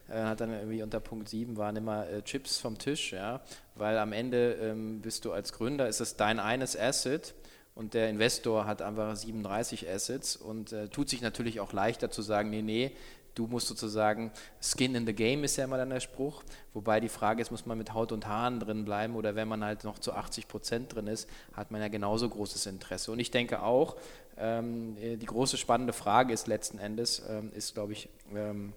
äh, 0.08 0.22
hat 0.22 0.40
dann 0.40 0.52
irgendwie 0.52 0.82
unter 0.82 1.00
Punkt 1.00 1.28
7 1.28 1.56
waren 1.56 1.76
immer 1.76 2.08
äh, 2.08 2.22
Chips 2.22 2.58
vom 2.58 2.78
Tisch, 2.78 3.12
ja, 3.12 3.42
weil 3.74 3.98
am 3.98 4.12
Ende 4.12 4.54
ähm, 4.54 5.00
bist 5.02 5.26
du 5.26 5.32
als 5.32 5.52
Gründer, 5.52 5.86
ist 5.86 6.00
es 6.00 6.16
dein 6.16 6.40
eines 6.40 6.78
Asset 6.78 7.34
und 7.74 7.92
der 7.92 8.08
Investor 8.08 8.66
hat 8.66 8.80
einfach 8.80 9.14
37 9.14 9.88
Assets 9.88 10.36
und 10.36 10.72
äh, 10.72 10.88
tut 10.88 11.10
sich 11.10 11.20
natürlich 11.20 11.60
auch 11.60 11.74
leichter 11.74 12.10
zu 12.10 12.22
sagen, 12.22 12.48
nee, 12.48 12.62
nee, 12.62 12.92
du 13.34 13.46
musst 13.46 13.68
sozusagen, 13.68 14.30
Skin 14.60 14.94
in 14.94 15.06
the 15.06 15.12
Game 15.12 15.44
ist 15.44 15.56
ja 15.56 15.64
immer 15.64 15.76
dann 15.76 15.90
der 15.90 16.00
Spruch, 16.00 16.42
wobei 16.74 17.00
die 17.00 17.08
Frage 17.08 17.42
ist, 17.42 17.50
muss 17.50 17.66
man 17.66 17.78
mit 17.78 17.94
Haut 17.94 18.12
und 18.12 18.26
Haaren 18.26 18.60
drin 18.60 18.84
bleiben 18.84 19.16
oder 19.16 19.34
wenn 19.34 19.48
man 19.48 19.64
halt 19.64 19.84
noch 19.84 19.98
zu 19.98 20.12
80 20.12 20.48
Prozent 20.48 20.94
drin 20.94 21.06
ist, 21.06 21.28
hat 21.52 21.70
man 21.70 21.80
ja 21.80 21.88
genauso 21.88 22.28
großes 22.28 22.66
Interesse. 22.66 23.12
Und 23.12 23.18
ich 23.18 23.30
denke 23.30 23.62
auch, 23.62 23.96
ähm, 24.36 24.96
die 24.96 25.26
große 25.26 25.56
spannende 25.56 25.92
Frage 25.92 26.32
ist 26.32 26.46
letzten 26.46 26.78
Endes, 26.78 27.22
ähm, 27.28 27.52
ist 27.54 27.74
glaube 27.74 27.92
ich 27.92 28.08
ähm, 28.34 28.72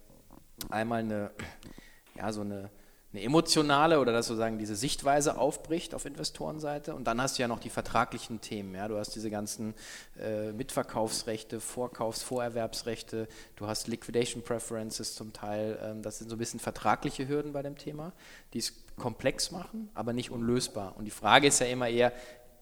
einmal 0.69 0.99
eine, 0.99 1.31
ja, 2.15 2.31
so 2.31 2.41
eine 2.41 2.69
eine 3.15 3.23
emotionale 3.23 4.01
oder 4.01 4.11
dass 4.11 4.27
sozusagen 4.27 4.57
diese 4.57 4.75
Sichtweise 4.75 5.37
aufbricht 5.37 5.95
auf 5.95 6.03
Investorenseite. 6.05 6.93
Und 6.93 7.05
dann 7.05 7.21
hast 7.21 7.37
du 7.37 7.41
ja 7.41 7.47
noch 7.47 7.59
die 7.59 7.69
vertraglichen 7.69 8.41
Themen. 8.41 8.75
Ja? 8.75 8.89
Du 8.89 8.97
hast 8.97 9.15
diese 9.15 9.29
ganzen 9.29 9.73
äh, 10.19 10.51
Mitverkaufsrechte, 10.51 11.61
Vorkaufs-, 11.61 12.23
Vorerwerbsrechte, 12.23 13.29
du 13.55 13.67
hast 13.67 13.87
Liquidation 13.87 14.43
Preferences 14.43 15.15
zum 15.15 15.31
Teil. 15.31 15.79
Ähm, 15.81 16.01
das 16.01 16.19
sind 16.19 16.29
so 16.29 16.35
ein 16.35 16.39
bisschen 16.39 16.59
vertragliche 16.59 17.25
Hürden 17.27 17.53
bei 17.53 17.61
dem 17.61 17.77
Thema, 17.77 18.11
die 18.53 18.59
es 18.59 18.73
komplex 18.97 19.51
machen, 19.51 19.89
aber 19.93 20.11
nicht 20.11 20.29
unlösbar. 20.29 20.97
Und 20.97 21.05
die 21.05 21.11
Frage 21.11 21.47
ist 21.47 21.59
ja 21.59 21.67
immer 21.67 21.87
eher, 21.87 22.11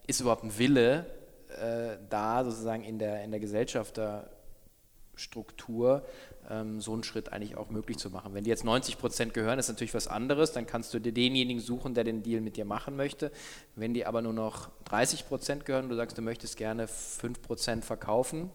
ist 0.05 0.21
überhaupt 0.21 0.43
ein 0.43 0.55
Wille 0.59 1.07
äh, 1.49 1.97
da 2.09 2.43
sozusagen 2.43 2.83
in 2.83 2.99
der, 2.99 3.23
in 3.23 3.31
der 3.31 3.39
Gesellschafterstruktur, 3.39 6.05
so 6.79 6.93
einen 6.93 7.03
Schritt 7.03 7.31
eigentlich 7.31 7.55
auch 7.55 7.69
möglich 7.69 7.97
zu 7.97 8.09
machen. 8.09 8.33
Wenn 8.33 8.43
die 8.43 8.49
jetzt 8.49 8.65
90 8.65 8.97
Prozent 8.97 9.33
gehören, 9.33 9.59
ist 9.59 9.69
natürlich 9.69 9.93
was 9.93 10.07
anderes, 10.07 10.51
dann 10.51 10.67
kannst 10.67 10.93
du 10.93 10.99
dir 10.99 11.13
denjenigen 11.13 11.61
suchen, 11.61 11.93
der 11.93 12.03
den 12.03 12.21
Deal 12.21 12.41
mit 12.41 12.57
dir 12.57 12.65
machen 12.65 12.95
möchte. 12.95 13.31
Wenn 13.75 13.93
die 13.93 14.05
aber 14.05 14.21
nur 14.21 14.33
noch 14.33 14.69
30 14.85 15.27
Prozent 15.27 15.65
gehören, 15.65 15.89
du 15.89 15.95
sagst, 15.95 16.17
du 16.17 16.21
möchtest 16.21 16.57
gerne 16.57 16.87
5 16.87 17.41
Prozent 17.41 17.85
verkaufen, 17.85 18.49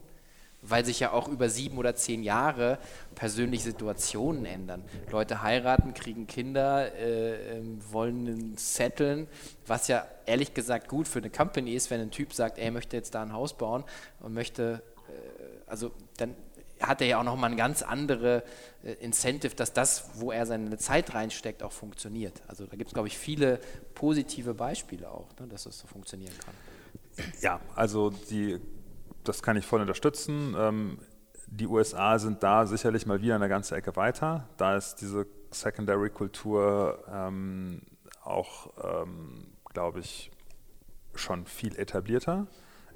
weil 0.63 0.85
sich 0.85 1.01
ja 1.01 1.13
auch 1.13 1.29
über 1.29 1.49
sieben 1.49 1.79
oder 1.79 1.95
zehn 1.95 2.23
Jahre 2.23 2.79
persönliche 3.15 3.65
Situationen 3.65 4.45
ändern. 4.45 4.83
Leute 5.11 5.43
heiraten, 5.43 5.95
kriegen 5.95 6.27
Kinder, 6.27 6.93
äh, 6.95 7.59
ähm, 7.59 7.81
wollen 7.91 8.57
setteln, 8.57 9.29
was 9.67 9.89
ja 9.89 10.07
ehrlich 10.27 10.55
gesagt 10.55 10.89
gut 10.89 11.07
für 11.07 11.21
eine 11.21 11.31
Company 11.31 11.75
ist, 11.75 11.91
wenn 11.91 12.01
ein 12.01 12.11
Typ 12.11 12.33
sagt, 12.33 12.59
er 12.59 12.73
möchte 12.73 12.97
jetzt 12.97 13.15
da 13.15 13.23
ein 13.23 13.33
Haus 13.33 13.55
bauen 13.55 13.85
und 14.21 14.35
möchte, 14.35 14.83
äh, 15.09 15.71
also 15.71 15.93
dann 16.17 16.35
hat 16.81 17.01
er 17.01 17.07
ja 17.07 17.21
auch 17.21 17.25
nochmal 17.25 17.51
ein 17.51 17.57
ganz 17.57 17.83
andere 17.83 18.43
äh, 18.83 18.93
Incentive, 18.95 19.55
dass 19.55 19.73
das, 19.73 20.11
wo 20.15 20.33
er 20.33 20.47
seine 20.47 20.77
Zeit 20.79 21.15
reinsteckt, 21.15 21.63
auch 21.63 21.73
funktioniert. 21.73 22.43
Also 22.47 22.67
da 22.67 22.77
gibt 22.77 22.89
es, 22.89 22.95
glaube 22.95 23.09
ich, 23.09 23.19
viele 23.19 23.61
positive 23.95 24.55
Beispiele 24.55 25.11
auch, 25.11 25.29
ne, 25.41 25.47
dass 25.49 25.65
das 25.65 25.79
so 25.79 25.87
funktionieren 25.87 26.35
kann. 26.45 26.55
Ja, 27.41 27.61
also 27.75 28.11
die, 28.11 28.61
das 29.25 29.43
kann 29.43 29.57
ich 29.57 29.67
voll 29.67 29.81
unterstützen. 29.81 30.55
Ähm, 30.57 30.99
die 31.47 31.67
USA 31.67 32.19
sind 32.19 32.43
da 32.43 32.67
sicherlich 32.67 33.07
mal 33.07 33.23
wieder 33.23 33.35
eine 33.35 33.49
ganze 33.49 33.75
Ecke 33.75 33.97
weiter. 33.97 34.49
Da 34.57 34.77
ist 34.77 34.97
diese 34.97 35.27
Secondary-Kultur 35.51 37.05
ähm, 37.11 37.83
auch, 38.23 38.73
ähm, 38.83 39.49
glaube 39.73 40.01
ich, 40.01 40.31
schon 41.15 41.47
viel 41.47 41.77
etablierter. 41.77 42.47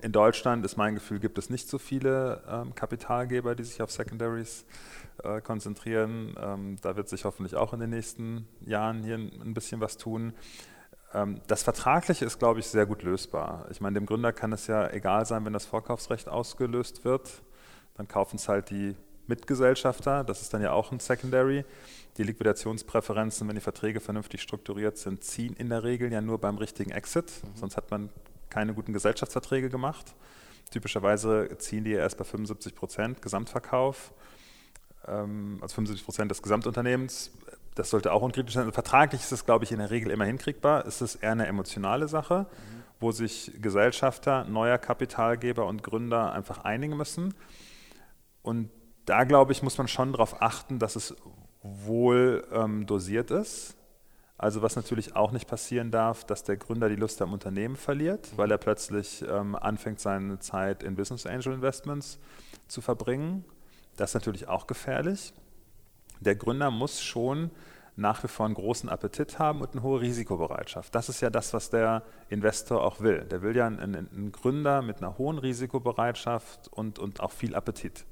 In 0.03 0.11
Deutschland 0.11 0.65
ist 0.65 0.77
mein 0.77 0.95
Gefühl, 0.95 1.21
gibt 1.21 1.39
es 1.39 1.49
nicht 1.49 1.69
so 1.69 1.79
viele 1.79 2.43
ähm, 2.49 2.75
Kapitalgeber, 2.75 3.55
die 3.55 3.63
sich 3.63 3.81
auf 3.81 3.93
Secondaries 3.93 4.65
äh, 5.23 5.41
konzentrieren. 5.41 6.35
Ähm, 6.43 6.77
da 6.83 6.97
wird 6.97 7.09
sich 7.09 7.25
hoffentlich 7.25 7.55
auch 7.55 7.73
in 7.73 7.79
den 7.79 7.91
nächsten 7.91 8.49
Jahren 8.67 9.05
hier 9.05 9.15
ein, 9.15 9.55
bisschen 9.55 9.81
was 9.81 9.99
tun. 9.99 10.33
Ähm, 11.15 11.41
das 11.47 11.63
Vertragliche 11.63 12.25
ist, 12.25 12.41
glaube 12.41 12.59
ich, 12.59 12.67
sehr 12.67 12.85
gut 12.85 13.05
lösbar. 13.05 13.67
Ich 13.71 13.81
meine, 13.81 13.95
dem 13.95 14.07
Gründer 14.07 14.33
kann 14.33 14.53
es 14.53 14.67
ja 14.67 14.91
egal 14.91 15.25
sein, 15.25 15.45
wenn 15.45 15.53
das 15.53 15.67
Vorkaufsrecht 15.67 16.29
ausgelöst 16.29 17.05
wird. 17.05 17.41
Dann 17.95 18.09
kaufen 18.09 18.37
es 18.37 18.49
halt 18.49 18.71
die 18.71 18.97
Mitgesellschafter, 19.29 20.25
das 20.25 20.43
ist 20.43 20.53
dann 20.53 20.63
ja 20.63 20.73
auch 20.73 20.91
ein 20.91 20.99
Secondary. 20.99 21.65
Die 22.19 22.25
Liquidationspräferenzen, 22.25 23.47
wenn 23.47 23.55
die 23.55 23.61
Verträge 23.61 24.01
vernünftig 24.01 24.43
strukturiert 24.43 24.99
sind, 24.99 25.23
ziehen 25.23 25.55
in 25.55 25.69
der 25.69 25.85
Regel 25.85 26.11
ja 26.13 26.21
nur 26.21 26.41
beim 26.41 26.59
richtigen 26.59 26.91
Exit. 26.91 27.31
Mhm. 27.45 27.57
Sonst 27.57 27.77
hat 27.77 27.93
man 27.93 28.11
keine 28.53 28.75
guten 28.75 28.93
Gesellschaftsverträge 28.93 29.71
gemacht. 29.71 30.15
Typischerweise 30.71 31.49
ziehen 31.59 31.85
die 31.85 31.93
erst 31.93 32.19
bei 32.19 32.25
75 32.25 32.75
Prozent 32.75 33.23
Gesamtverkauf, 33.23 34.13
ähm, 35.07 35.59
also 35.63 35.75
75 35.75 36.05
Prozent 36.05 36.31
des 36.31 36.43
Gesamtunternehmens. 36.43 37.31
Das 37.75 37.91
sollte 37.91 38.13
auch 38.13 38.23
unkritisch 38.23 38.55
sein. 38.55 38.65
Also 38.65 38.73
vertraglich 38.73 39.23
ist 39.23 39.33
es, 39.33 39.47
glaube 39.47 39.65
ich, 39.65 39.73
in 39.73 39.79
der 39.79 39.91
Regel 39.91 40.11
immer 40.11 40.27
hinkriegbar. 40.27 40.87
Es 40.87 41.01
ist 41.01 41.17
eher 41.17 41.33
eine 41.33 41.47
emotionale 41.47 42.09
Sache, 42.09 42.41
mhm. 42.41 42.83
wo 43.01 43.11
sich 43.11 43.53
Gesellschafter, 43.61 44.45
neuer 44.45 44.79
Kapitalgeber 44.79 45.67
und 45.67 45.83
Gründer 45.83 46.33
einfach 46.33 46.65
einigen 46.65 46.97
müssen. 46.97 47.35
Und 48.43 48.71
da, 49.07 49.25
glaube 49.25 49.53
ich, 49.53 49.63
muss 49.63 49.79
man 49.79 49.89
schon 49.89 50.13
darauf 50.13 50.43
achten, 50.43 50.79
dass 50.79 50.97
es 50.97 51.17
wohl 51.63 52.47
ähm, 52.53 52.87
dosiert 52.87 53.31
ist 53.31 53.77
also 54.43 54.61
was 54.61 54.75
natürlich 54.75 55.15
auch 55.15 55.31
nicht 55.31 55.47
passieren 55.47 55.93
darf, 55.93 56.25
dass 56.25 56.43
der 56.43 56.57
Gründer 56.57 56.89
die 56.89 56.97
Lust 56.97 57.23
am 57.23 57.33
Unternehmen 57.33 57.77
verliert, 57.77 58.37
weil 58.37 58.51
er 58.51 58.59
plötzlich 58.59 59.25
ähm, 59.29 59.55
anfängt, 59.55 60.01
seine 60.01 60.41
Zeit 60.41 60.83
in 60.83 60.97
Business 60.97 61.27
Angel 61.27 61.53
Investments 61.53 62.19
zu 62.67 62.81
verbringen. 62.81 63.45
Das 63.97 64.11
ist 64.11 64.15
natürlich 64.15 64.49
auch 64.49 64.67
gefährlich. 64.67 65.33
Der 66.19 66.35
Gründer 66.35 66.73
muss 66.73 67.01
schon 67.01 67.53
nach 67.95 68.25
wie 68.25 68.29
vor 68.29 68.47
einen 68.47 68.57
großen 68.57 68.89
Appetit 68.89 69.39
haben 69.39 69.61
und 69.61 69.75
eine 69.75 69.85
hohe 69.85 70.01
Risikobereitschaft. 70.01 70.93
Das 70.93 71.09
ist 71.09 71.21
ja 71.21 71.31
das, 71.31 71.53
was 71.53 71.71
der 71.71 72.03
Investor 72.29 72.83
auch 72.83 72.99
will. 72.99 73.21
Der 73.31 73.43
will 73.43 73.55
ja 73.55 73.69
einen, 73.69 73.95
einen 73.95 74.33
Gründer 74.33 74.83
mit 74.83 74.97
einer 74.97 75.19
hohen 75.19 75.39
Risikobereitschaft 75.39 76.67
und, 76.67 76.99
und 76.99 77.21
auch 77.21 77.31
viel 77.31 77.55
Appetit. 77.55 78.07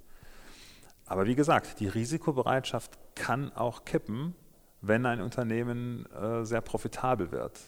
Aber 1.07 1.26
wie 1.26 1.35
gesagt, 1.35 1.81
die 1.81 1.89
Risikobereitschaft 1.89 2.97
kann 3.16 3.53
auch 3.53 3.85
kippen, 3.85 4.37
wenn 4.83 5.07
ein 5.07 5.20
Unternehmen 5.20 6.07
äh, 6.12 6.45
sehr 6.45 6.61
profitabel 6.61 7.33
wird. 7.33 7.61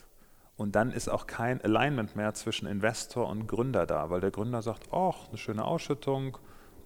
Und 0.56 0.76
dann 0.76 0.92
ist 0.92 1.08
auch 1.08 1.26
kein 1.26 1.60
Alignment 1.62 2.14
mehr 2.14 2.34
zwischen 2.34 2.66
Investor 2.66 3.28
und 3.28 3.46
Gründer 3.46 3.86
da, 3.86 4.10
weil 4.10 4.20
der 4.20 4.30
Gründer 4.30 4.62
sagt, 4.62 4.92
ach, 4.92 5.28
eine 5.28 5.38
schöne 5.38 5.64
Ausschüttung, 5.64 6.38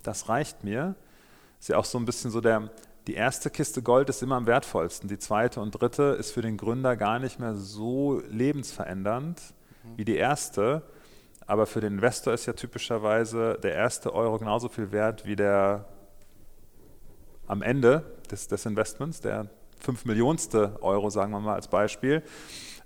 das 0.03 0.29
reicht 0.29 0.65
mir. 0.65 0.95
Ist 1.61 1.69
ja 1.69 1.79
auch 1.79 1.85
so 1.85 1.99
ein 1.99 2.05
bisschen 2.05 2.31
so 2.31 2.41
der, 2.41 2.71
die 3.07 3.15
erste 3.15 3.51
Kiste 3.51 3.83
Gold 3.83 4.09
ist 4.09 4.23
immer 4.23 4.37
am 4.37 4.47
wertvollsten. 4.47 5.09
Die 5.09 5.19
zweite 5.19 5.61
und 5.61 5.73
dritte 5.73 6.17
ist 6.19 6.33
für 6.33 6.43
den 6.43 6.57
Gründer 6.57 6.97
gar 6.97 7.19
nicht 7.19 7.39
mehr 7.39 7.55
so 7.55 8.23
lebensverändernd 8.29 9.41
wie 9.97 10.05
die 10.05 10.17
erste. 10.17 10.83
Aber 11.47 11.67
für 11.67 11.81
den 11.81 11.95
Investor 11.95 12.33
ist 12.33 12.47
ja 12.47 12.53
typischerweise 12.53 13.59
der 13.63 13.75
erste 13.75 14.13
Euro 14.15 14.39
genauso 14.39 14.69
viel 14.69 14.91
wert 14.91 15.25
wie 15.25 15.37
der 15.37 15.87
am 17.47 17.63
Ende 17.63 18.17
des, 18.31 18.49
des 18.49 18.67
Investments, 18.67 19.21
der 19.21 19.49
fünf 19.79 20.05
Millionste 20.05 20.79
Euro, 20.83 21.11
sagen 21.11 21.33
wir 21.33 21.41
mal 21.41 21.55
als 21.55 21.69
Beispiel. 21.69 22.23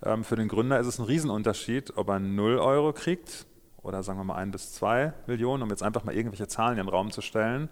Ähm, 0.02 0.24
für 0.24 0.36
den 0.36 0.48
Gründer 0.48 0.78
ist 0.80 0.86
es 0.86 0.98
ein 0.98 1.04
Riesenunterschied, 1.04 1.96
ob 1.96 2.08
er 2.08 2.18
0 2.18 2.58
Euro 2.58 2.92
kriegt 2.92 3.46
oder 3.82 4.02
sagen 4.02 4.18
wir 4.18 4.24
mal 4.24 4.36
ein 4.36 4.50
bis 4.50 4.72
zwei 4.72 5.12
Millionen, 5.26 5.62
um 5.62 5.70
jetzt 5.70 5.82
einfach 5.82 6.04
mal 6.04 6.14
irgendwelche 6.14 6.48
Zahlen 6.48 6.78
in 6.78 6.86
den 6.86 6.88
Raum 6.88 7.10
zu 7.10 7.22
stellen. 7.22 7.68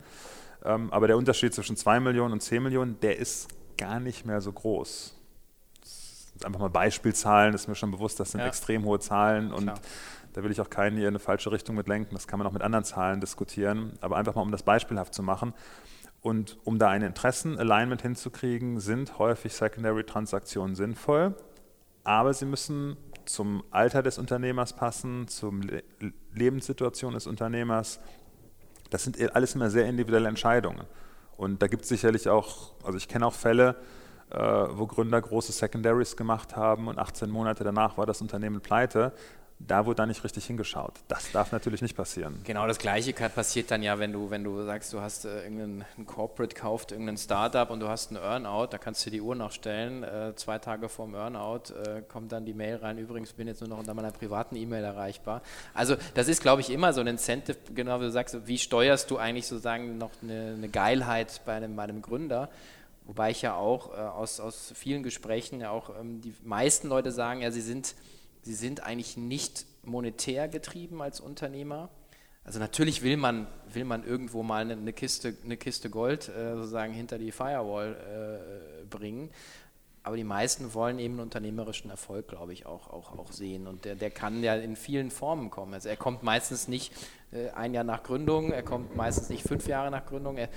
Ähm, 0.65 0.93
aber 0.93 1.07
der 1.07 1.17
Unterschied 1.17 1.55
zwischen 1.55 1.77
2 1.77 2.01
Millionen 2.01 2.33
und 2.33 2.41
10 2.41 2.63
Millionen, 2.63 2.99
der 3.01 3.19
ist 3.19 3.49
gar 3.77 4.01
nicht 4.01 4.27
mehr 4.27 4.41
so 4.41 4.53
groß. 4.53 5.15
Einfach 6.45 6.61
mal 6.61 6.71
Beispielzahlen, 6.71 7.55
ist 7.55 7.69
mir 7.69 7.75
schon 7.75 7.91
bewusst, 7.91 8.21
das 8.21 8.33
sind 8.33 8.41
ja. 8.41 8.47
extrem 8.47 8.85
hohe 8.85 9.01
Zahlen 9.01 9.53
und 9.53 9.65
Klar. 9.65 9.79
da 10.33 10.43
will 10.43 10.51
ich 10.51 10.61
auch 10.61 10.71
keinen 10.71 10.97
hier 10.97 11.09
in 11.09 11.13
eine 11.13 11.19
falsche 11.19 11.51
Richtung 11.51 11.77
mit 11.77 11.89
lenken. 11.89 12.15
Das 12.15 12.27
kann 12.27 12.39
man 12.39 12.47
auch 12.47 12.53
mit 12.53 12.63
anderen 12.63 12.85
Zahlen 12.85 13.21
diskutieren, 13.21 13.93
aber 14.01 14.17
einfach 14.17 14.35
mal, 14.35 14.43
um 14.43 14.53
das 14.53 14.63
beispielhaft 14.63 15.15
zu 15.15 15.23
machen. 15.23 15.53
Und 16.21 16.59
um 16.65 16.79
da 16.79 16.89
ein 16.89 17.03
Interessen-Alignment 17.03 18.03
hinzukriegen, 18.03 18.81
sind 18.81 19.19
häufig 19.19 19.55
Secondary-Transaktionen 19.55 20.75
sinnvoll, 20.75 21.35
aber 22.05 22.35
sie 22.35 22.45
müssen 22.45 22.97
zum 23.25 23.63
Alter 23.71 24.03
des 24.03 24.19
Unternehmers 24.19 24.73
passen, 24.73 25.29
zur 25.29 25.53
Le 25.53 25.83
Lebenssituation 26.33 27.15
des 27.15 27.27
Unternehmers, 27.27 28.01
das 28.91 29.05
sind 29.05 29.21
alles 29.35 29.55
immer 29.55 29.71
sehr 29.71 29.87
individuelle 29.87 30.29
Entscheidungen. 30.29 30.85
Und 31.37 31.63
da 31.63 31.67
gibt 31.67 31.83
es 31.83 31.89
sicherlich 31.89 32.29
auch, 32.29 32.73
also 32.85 32.97
ich 32.97 33.09
kenne 33.09 33.27
auch 33.27 33.35
Fälle, 33.35 33.77
äh, 34.31 34.39
wo 34.39 34.87
Gründer 34.87 35.21
große 35.21 35.53
Secondaries 35.53 36.17
gemacht 36.17 36.57
haben 36.57 36.89
und 36.89 36.99
18 36.99 37.31
Monate 37.31 37.65
danach 37.65 37.99
war 37.99 38.07
das 38.07 38.21
Unternehmen 38.21 38.61
pleite 38.61 39.13
da 39.61 39.87
wurde 39.87 39.97
da 39.97 40.07
nicht 40.07 40.23
richtig 40.23 40.47
hingeschaut. 40.47 40.95
Das 41.09 41.33
darf 41.33 41.51
natürlich 41.51 41.83
nicht 41.83 41.97
passieren. 41.97 42.41
Genau 42.45 42.67
das 42.69 42.79
Gleiche 42.79 43.13
passiert 43.13 43.71
dann 43.71 43.83
ja, 43.83 43.99
wenn 43.99 44.13
du, 44.13 44.31
wenn 44.31 44.45
du 44.45 44.65
sagst, 44.65 44.93
du 44.93 45.01
hast 45.01 45.25
äh, 45.25 45.43
irgendein 45.43 45.85
Corporate 46.07 46.55
kauft 46.55 46.93
irgendein 46.93 47.17
Startup 47.17 47.69
und 47.69 47.81
du 47.81 47.89
hast 47.89 48.11
einen 48.11 48.23
Earnout, 48.23 48.69
da 48.71 48.79
kannst 48.79 49.05
du 49.05 49.11
die 49.11 49.21
Uhr 49.21 49.35
noch 49.35 49.51
stellen. 49.51 50.05
Äh, 50.05 50.35
zwei 50.37 50.59
Tage 50.59 50.89
vor 50.89 51.07
dem 51.07 51.15
Earnout 51.17 51.73
äh, 51.73 52.03
kommt 52.03 52.31
dann 52.31 52.45
die 52.47 52.55
Mail 52.55 52.77
rein. 52.77 52.99
Übrigens 52.99 53.33
bin 53.33 53.49
jetzt 53.49 53.61
nur 53.61 53.69
noch 53.69 53.79
unter 53.79 53.95
meiner 53.95 54.13
privaten 54.13 54.55
E-Mail 54.55 54.85
erreichbar. 54.85 55.43
Also 55.75 55.97
das 56.15 56.29
ist, 56.29 56.41
glaube 56.41 56.61
ich, 56.61 56.71
immer 56.71 56.93
so 56.93 57.01
ein 57.01 57.09
Incentive, 57.09 57.59
genau 57.75 57.99
wie 58.01 58.05
du 58.05 58.11
sagst, 58.13 58.37
wie 58.47 58.59
steuerst 58.59 59.11
du 59.11 59.19
eigentlich 59.19 59.49
sozusagen 59.49 59.99
noch 59.99 60.11
eine, 60.23 60.55
eine 60.57 60.69
Geilheit 60.69 61.41
bei 61.45 61.55
einem, 61.55 61.75
bei 61.75 61.89
Gründer? 62.01 62.49
Wobei 63.07 63.31
ich 63.31 63.43
ja 63.43 63.55
auch 63.57 63.93
äh, 63.93 63.97
aus, 63.97 64.39
aus 64.39 64.73
vielen 64.77 65.03
Gesprächen 65.03 65.61
ja 65.61 65.71
auch 65.71 65.91
ähm, 65.99 66.21
die 66.21 66.35
meisten 66.45 66.89
Leute 66.89 67.11
sagen, 67.11 67.41
ja, 67.41 67.51
sie 67.51 67.63
sind 67.63 67.95
sie 68.43 68.55
sind 68.55 68.83
eigentlich 68.83 69.17
nicht 69.17 69.67
monetär 69.85 70.49
getrieben 70.49 71.03
als 71.03 71.21
Unternehmer. 71.21 71.91
Also 72.45 72.59
natürlich 72.59 73.03
will 73.03 73.17
man, 73.17 73.47
will 73.73 73.85
man 73.85 74.05
irgendwo 74.05 74.43
mal 74.43 74.71
eine, 74.71 74.93
Kiste, 74.93 75.37
eine 75.45 75.57
Kiste 75.57 75.91
Gold 75.91 76.29
äh, 76.29 76.55
sozusagen 76.55 76.95
hinter 76.95 77.19
die 77.19 77.31
Firewall 77.31 78.81
äh, 78.83 78.85
bringen. 78.87 79.31
Aber 80.09 80.17
die 80.17 80.25
meisten 80.25 80.73
wollen 80.73 80.99
eben 80.99 81.21
unternehmerischen 81.21 81.91
Erfolg, 81.91 82.29
glaube 82.29 82.55
ich, 82.55 82.65
auch, 82.65 82.89
auch, 82.89 83.19
auch 83.19 83.31
sehen. 83.31 83.67
Und 83.67 83.85
der, 83.85 83.95
der 83.95 84.11
kann 84.11 84.43
ja 84.43 84.55
in 84.55 84.75
vielen 84.75 85.11
Formen 85.11 85.51
kommen. 85.51 85.75
Also 85.75 85.91
er 85.91 85.99
kommt 85.99 86.23
meistens 86.23 86.67
nicht 86.67 86.95
äh, 87.31 87.51
ein 87.51 87.75
Jahr 87.75 87.85
nach 87.85 88.05
Gründung, 88.05 88.51
er 88.51 88.63
kommt 88.63 88.97
meistens 88.97 89.29
nicht 89.29 89.47
fünf 89.47 89.69
Jahre 89.69 89.91
nach 89.91 90.07
Gründung. 90.07 90.39
Er, 90.39 90.49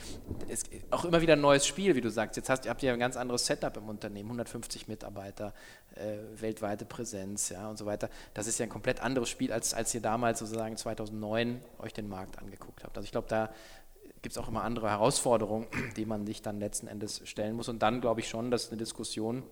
ist 0.48 0.70
auch 0.90 1.04
immer 1.04 1.20
wieder 1.20 1.34
ein 1.34 1.42
neues 1.42 1.68
Spiel, 1.68 1.98
wie 1.98 2.02
du 2.02 2.10
sagst. 2.10 2.38
Jetzt 2.38 2.50
hast, 2.50 2.66
habt 2.70 2.82
ihr 2.82 2.94
ein 2.94 3.00
ganz 3.00 3.18
anderes 3.18 3.46
Setup 3.46 3.76
im 3.76 3.90
Unternehmen, 3.90 4.30
150 4.30 4.88
Mitarbeiter, 4.88 5.54
äh, 5.96 6.20
weltweite 6.40 6.86
Präsenz 6.86 7.50
ja, 7.50 7.70
und 7.70 7.78
so 7.78 7.86
weiter. 7.86 8.10
Das 8.34 8.48
ist 8.48 8.58
ja 8.58 8.68
ein 8.68 8.70
komplett 8.70 9.02
anderes 9.02 9.28
Spiel, 9.28 9.52
als, 9.52 9.74
als 9.74 9.94
ihr 9.94 10.02
damals 10.02 10.40
sozusagen 10.40 10.78
2009 10.78 11.60
euch 11.80 11.92
den 11.92 12.08
Markt 12.08 12.40
angeguckt 12.40 12.86
habt. 12.86 12.96
Also 12.96 13.04
ich 13.04 13.12
glaube, 13.12 13.28
da 13.28 13.50
gibt 14.22 14.34
es 14.34 14.38
auch 14.38 14.48
immer 14.48 14.64
andere 14.64 14.90
Herausforderungen, 14.90 15.68
die 15.98 16.06
man 16.06 16.26
sich 16.26 16.42
dann 16.42 16.60
letzten 16.60 16.88
Endes 16.88 17.22
stellen 17.26 17.56
muss. 17.56 17.70
Und 17.70 17.82
dann 17.82 18.02
glaube 18.02 18.22
ich 18.22 18.30
schon, 18.30 18.52
dass 18.52 18.70
eine 18.70 18.78
Diskussion 18.78 19.44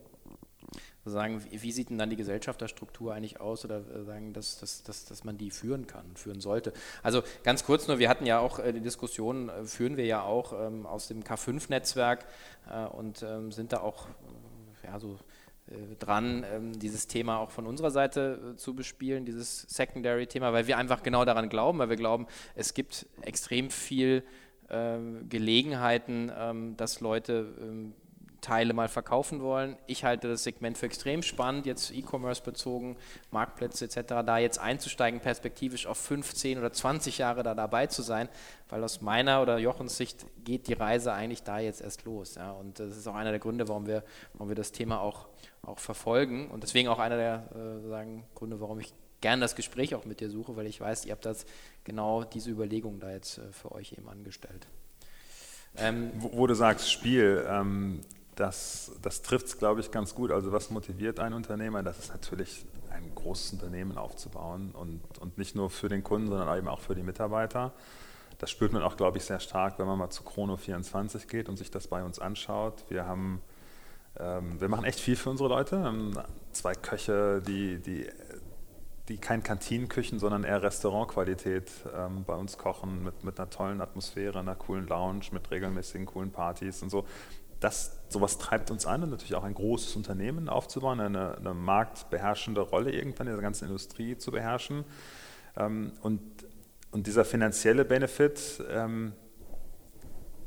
sagen, 1.06 1.44
wie 1.50 1.72
sieht 1.72 1.90
denn 1.90 1.98
dann 1.98 2.10
die 2.10 2.16
Gesellschafterstruktur 2.16 3.14
eigentlich 3.14 3.40
aus 3.40 3.66
oder 3.66 3.78
äh, 3.78 4.04
sagen, 4.04 4.34
dass, 4.34 4.60
dass, 4.60 4.84
dass, 4.84 5.06
dass 5.06 5.24
man 5.24 5.38
die 5.38 5.52
führen 5.52 5.88
kann, 5.88 6.06
führen 6.16 6.40
sollte. 6.40 6.74
Also 7.04 7.24
ganz 7.44 7.66
kurz 7.66 7.88
nur, 7.88 8.00
wir 8.00 8.10
hatten 8.10 8.26
ja 8.26 8.40
auch 8.40 8.60
äh, 8.60 8.74
die 8.74 8.82
Diskussion, 8.82 9.50
äh, 9.50 9.66
führen 9.66 9.98
wir 9.98 10.06
ja 10.06 10.22
auch 10.22 10.54
ähm, 10.54 10.86
aus 10.86 11.08
dem 11.08 11.24
K5-Netzwerk 11.24 12.26
äh, 12.70 12.86
und 12.86 13.24
ähm, 13.24 13.52
sind 13.52 13.74
da 13.74 13.80
auch 13.82 14.08
ja, 14.84 15.00
so 15.00 15.18
dran, 16.00 16.44
ähm, 16.52 16.80
dieses 16.80 17.06
Thema 17.06 17.38
auch 17.38 17.52
von 17.52 17.68
unserer 17.68 17.92
Seite 17.92 18.56
zu 18.58 18.74
bespielen, 18.74 19.26
dieses 19.26 19.62
Secondary-Thema, 19.70 20.52
weil 20.52 20.66
wir 20.66 20.78
einfach 20.78 21.04
genau 21.04 21.26
daran 21.26 21.48
glauben, 21.48 21.78
weil 21.78 21.90
wir 21.90 21.96
glauben, 21.96 22.26
es 22.56 22.74
gibt 22.74 23.06
extrem 23.22 23.70
viel 23.70 24.24
Gelegenheiten, 25.30 26.32
dass 26.78 27.00
Leute 27.00 27.48
Teile 28.42 28.74
mal 28.74 28.88
verkaufen 28.88 29.42
wollen. 29.42 29.76
Ich 29.88 30.04
halte 30.04 30.28
das 30.28 30.44
Segment 30.44 30.78
für 30.78 30.86
extrem 30.86 31.22
spannend, 31.24 31.66
jetzt 31.66 31.92
E-Commerce 31.92 32.42
bezogen, 32.42 32.98
Marktplätze 33.32 33.86
etc., 33.86 34.02
da 34.26 34.38
jetzt 34.38 34.60
einzusteigen, 34.60 35.20
perspektivisch 35.20 35.88
auf 35.88 35.98
15 35.98 36.58
oder 36.58 36.72
20 36.72 37.18
Jahre 37.18 37.44
da 37.44 37.56
dabei 37.56 37.88
zu 37.88 38.02
sein, 38.02 38.30
weil 38.70 38.84
aus 38.84 39.02
meiner 39.02 39.42
oder 39.42 39.58
Jochens 39.58 39.98
Sicht 39.98 40.26
geht 40.44 40.68
die 40.68 40.74
Reise 40.74 41.14
eigentlich 41.14 41.44
da 41.44 41.60
jetzt 41.60 41.82
erst 41.82 42.06
los. 42.06 42.36
Ja. 42.36 42.52
Und 42.52 42.80
das 42.80 42.98
ist 42.98 43.08
auch 43.08 43.16
einer 43.16 43.32
der 43.32 43.40
Gründe, 43.40 43.68
warum 43.68 43.88
wir, 43.88 44.04
warum 44.34 44.50
wir 44.50 44.56
das 44.56 44.72
Thema 44.72 45.02
auch, 45.02 45.28
auch 45.62 45.80
verfolgen 45.80 46.50
und 46.50 46.64
deswegen 46.64 46.88
auch 46.88 47.00
einer 47.00 47.18
der 47.18 47.50
äh, 47.54 47.88
sagen, 47.90 48.24
Gründe, 48.36 48.62
warum 48.62 48.80
ich 48.80 48.94
gerne 49.22 49.42
das 49.42 49.56
Gespräch 49.56 49.96
auch 49.96 50.06
mit 50.06 50.20
dir 50.20 50.30
suche, 50.30 50.56
weil 50.56 50.68
ich 50.68 50.80
weiß, 50.80 51.06
ihr 51.06 51.12
habt 51.12 51.26
das 51.26 51.46
genau 51.84 52.24
diese 52.24 52.50
Überlegung 52.50 53.00
da 53.00 53.12
jetzt 53.12 53.38
äh, 53.38 53.52
für 53.52 53.72
euch 53.72 53.94
eben 53.94 54.10
angestellt. 54.10 54.68
Ähm, 55.78 56.12
wo, 56.16 56.32
wo, 56.34 56.48
du 56.48 56.56
sagst 56.56 56.92
Spiel, 56.92 57.46
ähm, 57.48 58.02
das, 58.36 58.92
das 59.02 59.22
trifft 59.22 59.48
es, 59.48 59.58
glaube 59.58 59.82
ich, 59.82 59.92
ganz 59.92 60.16
gut. 60.16 60.32
Also 60.32 60.52
was 60.52 60.70
motiviert 60.70 61.20
einen 61.20 61.36
Unternehmer? 61.36 61.84
Das 61.84 62.00
ist 62.00 62.10
natürlich 62.10 62.66
ein 62.92 63.14
großes 63.14 63.54
Unternehmen 63.54 63.98
aufzubauen 63.98 64.72
und, 64.72 65.02
und 65.20 65.38
nicht 65.38 65.56
nur 65.56 65.70
für 65.70 65.90
den 65.90 66.04
Kunden, 66.04 66.28
sondern 66.28 66.58
eben 66.58 66.68
auch 66.68 66.80
für 66.80 66.96
die 66.96 67.04
Mitarbeiter. 67.04 67.74
Das 68.40 68.50
spürt 68.50 68.72
man 68.72 68.82
auch, 68.82 68.96
glaube 68.96 69.18
ich, 69.18 69.26
sehr 69.26 69.42
stark, 69.42 69.80
wenn 69.80 69.86
man 69.86 69.98
mal 69.98 70.10
zu 70.10 70.24
Chrono24 70.24 71.28
geht 71.28 71.50
und 71.50 71.58
sich 71.58 71.70
das 71.70 71.88
bei 71.88 72.04
uns 72.04 72.20
anschaut. 72.20 72.86
Wir 72.88 73.06
haben, 73.06 73.42
ähm, 74.18 74.60
wir 74.62 74.70
machen 74.70 74.86
echt 74.86 75.00
viel 75.00 75.18
für 75.18 75.30
unsere 75.30 75.50
Leute. 75.50 75.78
Wir 75.78 75.86
haben 75.86 76.14
zwei 76.54 76.74
Köche, 76.74 77.42
die, 77.46 77.80
die, 77.80 78.08
die 79.10 79.18
kein 79.18 79.44
Kantinenküchen, 79.44 80.20
sondern 80.20 80.44
eher 80.44 80.64
Restaurantqualität 80.64 81.70
ähm, 81.96 82.24
bei 82.26 82.36
uns 82.36 82.58
kochen 82.58 83.04
mit, 83.04 83.24
mit 83.24 83.40
einer 83.40 83.50
tollen 83.50 83.82
Atmosphäre, 83.82 84.40
einer 84.40 84.56
coolen 84.56 84.88
Lounge, 84.88 85.26
mit 85.32 85.50
regelmäßigen 85.52 86.06
coolen 86.06 86.32
Partys 86.32 86.82
und 86.82 86.90
so 86.90 87.06
das, 87.60 87.98
sowas 88.10 88.38
treibt 88.38 88.72
uns 88.72 88.86
an 88.86 89.04
und 89.04 89.10
natürlich 89.10 89.36
auch 89.36 89.44
ein 89.44 89.54
großes 89.54 89.96
Unternehmen 89.96 90.50
aufzubauen, 90.50 91.00
eine, 91.00 91.36
eine 91.38 91.54
marktbeherrschende 91.54 92.62
Rolle 92.62 92.92
irgendwann 92.92 93.28
in 93.28 93.34
der 93.34 93.42
ganzen 93.42 93.66
Industrie 93.66 94.18
zu 94.18 94.32
beherrschen. 94.32 94.86
Ähm, 95.58 95.92
und, 96.02 96.22
und 96.92 97.08
dieser 97.08 97.26
finanzielle 97.26 97.86
Benefit, 97.86 98.64
ähm, 98.70 99.14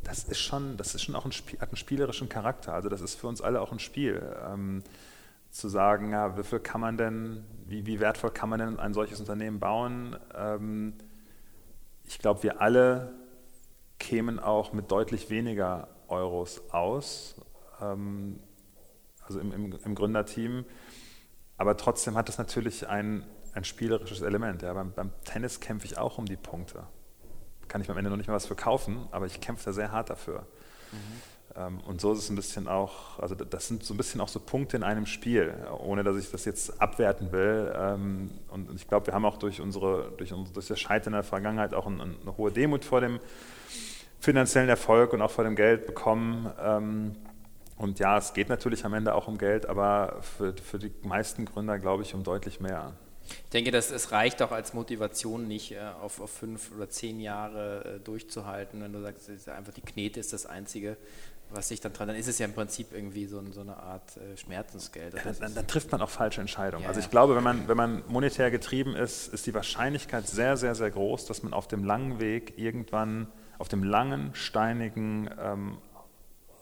das 0.04 0.24
ist 0.24 0.40
schon, 0.40 0.76
das 0.76 0.94
ist 0.94 1.02
schon 1.02 1.14
auch 1.14 1.24
ein 1.24 1.32
Spiel, 1.32 1.60
hat 1.60 1.68
einen 1.68 1.76
spielerischen 1.76 2.28
Charakter. 2.28 2.72
Also 2.72 2.88
das 2.88 3.00
ist 3.00 3.14
für 3.14 3.28
uns 3.28 3.40
alle 3.40 3.60
auch 3.60 3.72
ein 3.72 3.78
Spiel. 3.78 4.22
Ähm, 4.50 4.82
zu 5.50 5.68
sagen, 5.68 6.12
ja, 6.12 6.38
wie 6.38 6.44
viel 6.44 6.60
kann 6.60 6.80
man 6.80 6.96
denn, 6.96 7.44
wie, 7.72 7.86
wie 7.86 8.00
wertvoll 8.00 8.30
kann 8.30 8.50
man 8.50 8.60
denn 8.60 8.78
ein 8.78 8.94
solches 8.94 9.18
Unternehmen 9.18 9.58
bauen? 9.58 10.16
Ähm, 10.34 10.94
ich 12.04 12.18
glaube, 12.18 12.42
wir 12.42 12.60
alle 12.60 13.14
kämen 13.98 14.38
auch 14.38 14.72
mit 14.72 14.90
deutlich 14.90 15.30
weniger 15.30 15.88
Euros 16.08 16.60
aus, 16.70 17.34
ähm, 17.80 18.38
also 19.24 19.40
im, 19.40 19.52
im, 19.52 19.78
im, 19.84 19.94
Gründerteam. 19.94 20.66
Aber 21.56 21.76
trotzdem 21.76 22.16
hat 22.16 22.28
das 22.28 22.38
natürlich 22.38 22.88
ein, 22.88 23.24
ein 23.54 23.64
spielerisches 23.64 24.20
Element. 24.20 24.62
Ja. 24.62 24.74
Beim, 24.74 24.92
beim, 24.92 25.10
Tennis 25.24 25.60
kämpfe 25.60 25.86
ich 25.86 25.96
auch 25.96 26.18
um 26.18 26.26
die 26.26 26.36
Punkte. 26.36 26.86
Kann 27.68 27.80
ich 27.80 27.90
am 27.90 27.96
Ende 27.96 28.10
noch 28.10 28.18
nicht 28.18 28.26
mal 28.26 28.34
was 28.34 28.46
für 28.46 28.56
kaufen, 28.56 29.08
aber 29.12 29.26
ich 29.26 29.40
kämpfe 29.40 29.64
da 29.66 29.72
sehr 29.72 29.92
hart 29.92 30.10
dafür. 30.10 30.46
Mhm. 30.90 31.31
Ähm, 31.56 31.80
und 31.86 32.00
so 32.00 32.12
ist 32.12 32.18
es 32.20 32.30
ein 32.30 32.36
bisschen 32.36 32.68
auch, 32.68 33.18
also 33.18 33.34
das 33.34 33.68
sind 33.68 33.84
so 33.84 33.94
ein 33.94 33.96
bisschen 33.96 34.20
auch 34.20 34.28
so 34.28 34.40
Punkte 34.40 34.76
in 34.76 34.82
einem 34.82 35.06
Spiel, 35.06 35.54
ohne 35.78 36.02
dass 36.04 36.16
ich 36.16 36.30
das 36.30 36.44
jetzt 36.44 36.80
abwerten 36.80 37.32
will. 37.32 37.72
Ähm, 37.76 38.30
und 38.50 38.74
ich 38.74 38.88
glaube, 38.88 39.06
wir 39.06 39.14
haben 39.14 39.24
auch 39.24 39.38
durch 39.38 39.60
unsere, 39.60 40.12
durch, 40.16 40.32
unsere, 40.32 40.54
durch 40.54 40.68
das 40.68 40.80
Scheitern 40.80 41.12
in 41.12 41.18
der 41.18 41.22
Vergangenheit 41.24 41.74
auch 41.74 41.86
eine, 41.86 42.02
eine 42.02 42.36
hohe 42.36 42.52
Demut 42.52 42.84
vor 42.84 43.00
dem 43.00 43.20
finanziellen 44.20 44.68
Erfolg 44.68 45.12
und 45.12 45.22
auch 45.22 45.30
vor 45.30 45.44
dem 45.44 45.56
Geld 45.56 45.86
bekommen. 45.86 46.50
Ähm, 46.60 47.16
Und 47.76 47.98
ja, 47.98 48.16
es 48.18 48.32
geht 48.32 48.48
natürlich 48.48 48.84
am 48.84 48.94
Ende 48.94 49.12
auch 49.14 49.26
um 49.26 49.38
Geld, 49.38 49.66
aber 49.66 50.20
für, 50.20 50.54
für 50.56 50.78
die 50.78 50.92
meisten 51.02 51.46
Gründer 51.46 51.78
glaube 51.80 52.04
ich 52.04 52.14
um 52.14 52.22
deutlich 52.22 52.60
mehr. 52.60 52.92
Ich 53.28 53.50
denke, 53.50 53.70
dass 53.70 53.90
es 53.90 54.12
reicht 54.12 54.42
auch 54.42 54.52
als 54.52 54.74
Motivation 54.74 55.48
nicht, 55.48 55.72
äh, 55.72 55.80
auf, 56.00 56.20
auf 56.20 56.30
fünf 56.30 56.70
oder 56.76 56.88
zehn 56.88 57.18
Jahre 57.18 57.96
äh, 57.96 57.98
durchzuhalten. 58.00 58.82
Wenn 58.82 58.92
du 58.92 59.00
sagst, 59.00 59.48
einfach 59.48 59.72
die 59.72 59.80
Knete 59.80 60.20
ist 60.20 60.32
das 60.32 60.46
Einzige, 60.46 60.96
was 61.54 61.68
sich 61.68 61.80
dann 61.80 61.92
dran, 61.92 62.08
dann 62.08 62.16
ist 62.16 62.28
es 62.28 62.38
ja 62.38 62.46
im 62.46 62.54
Prinzip 62.54 62.92
irgendwie 62.92 63.26
so, 63.26 63.42
so 63.52 63.60
eine 63.60 63.76
Art 63.76 64.16
äh, 64.16 64.36
Schmerzensgeld. 64.36 65.14
Ja, 65.14 65.32
dann, 65.38 65.54
dann, 65.54 65.66
trifft 65.66 65.92
man 65.92 66.00
auch 66.00 66.10
falsche 66.10 66.40
Entscheidungen. 66.40 66.84
Ja, 66.84 66.88
also 66.88 67.00
ich 67.00 67.10
glaube, 67.10 67.36
wenn 67.36 67.44
man, 67.44 67.68
wenn 67.68 67.76
man 67.76 68.02
monetär 68.08 68.50
getrieben 68.50 68.96
ist, 68.96 69.32
ist 69.32 69.46
die 69.46 69.54
Wahrscheinlichkeit 69.54 70.26
sehr, 70.26 70.56
sehr, 70.56 70.74
sehr 70.74 70.90
groß, 70.90 71.26
dass 71.26 71.42
man 71.42 71.52
auf 71.52 71.68
dem 71.68 71.84
langen 71.84 72.20
Weg 72.20 72.58
irgendwann, 72.58 73.28
auf 73.58 73.68
dem 73.68 73.82
langen, 73.82 74.34
steinigen, 74.34 75.30
ähm, 75.40 75.78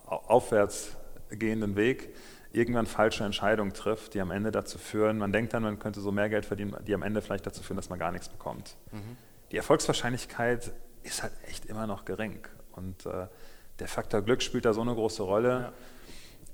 aufwärts 0.06 0.96
gehenden 1.30 1.76
Weg 1.76 2.14
irgendwann 2.52 2.86
falsche 2.86 3.24
Entscheidungen 3.24 3.72
trifft, 3.72 4.14
die 4.14 4.20
am 4.20 4.30
Ende 4.30 4.50
dazu 4.50 4.78
führen, 4.78 5.18
man 5.18 5.32
denkt 5.32 5.54
dann, 5.54 5.62
man 5.62 5.78
könnte 5.78 6.00
so 6.00 6.10
mehr 6.10 6.28
Geld 6.28 6.44
verdienen, 6.44 6.76
die 6.86 6.94
am 6.94 7.02
Ende 7.02 7.22
vielleicht 7.22 7.46
dazu 7.46 7.62
führen, 7.62 7.76
dass 7.76 7.90
man 7.90 7.98
gar 7.98 8.10
nichts 8.10 8.28
bekommt. 8.28 8.76
Mhm. 8.90 9.16
Die 9.52 9.56
Erfolgswahrscheinlichkeit 9.56 10.72
ist 11.02 11.22
halt 11.22 11.32
echt 11.46 11.66
immer 11.66 11.86
noch 11.86 12.04
gering. 12.04 12.40
Und 12.72 13.06
äh, 13.06 13.26
der 13.80 13.88
Faktor 13.88 14.22
Glück 14.22 14.42
spielt 14.42 14.64
da 14.64 14.72
so 14.72 14.82
eine 14.82 14.94
große 14.94 15.22
Rolle. 15.22 15.48
Ja. 15.48 15.72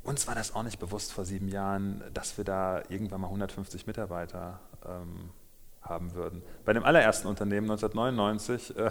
Uns 0.04 0.26
war 0.28 0.34
das 0.36 0.54
auch 0.54 0.62
nicht 0.62 0.78
bewusst 0.78 1.12
vor 1.12 1.24
sieben 1.24 1.48
Jahren, 1.48 2.02
dass 2.14 2.36
wir 2.38 2.44
da 2.44 2.82
irgendwann 2.88 3.20
mal 3.20 3.26
150 3.26 3.86
Mitarbeiter 3.88 4.60
ähm, 4.86 5.30
haben 5.82 6.14
würden. 6.14 6.42
Bei 6.64 6.72
dem 6.72 6.84
allerersten 6.84 7.26
Unternehmen 7.26 7.68
1999, 7.70 8.76
äh, 8.76 8.90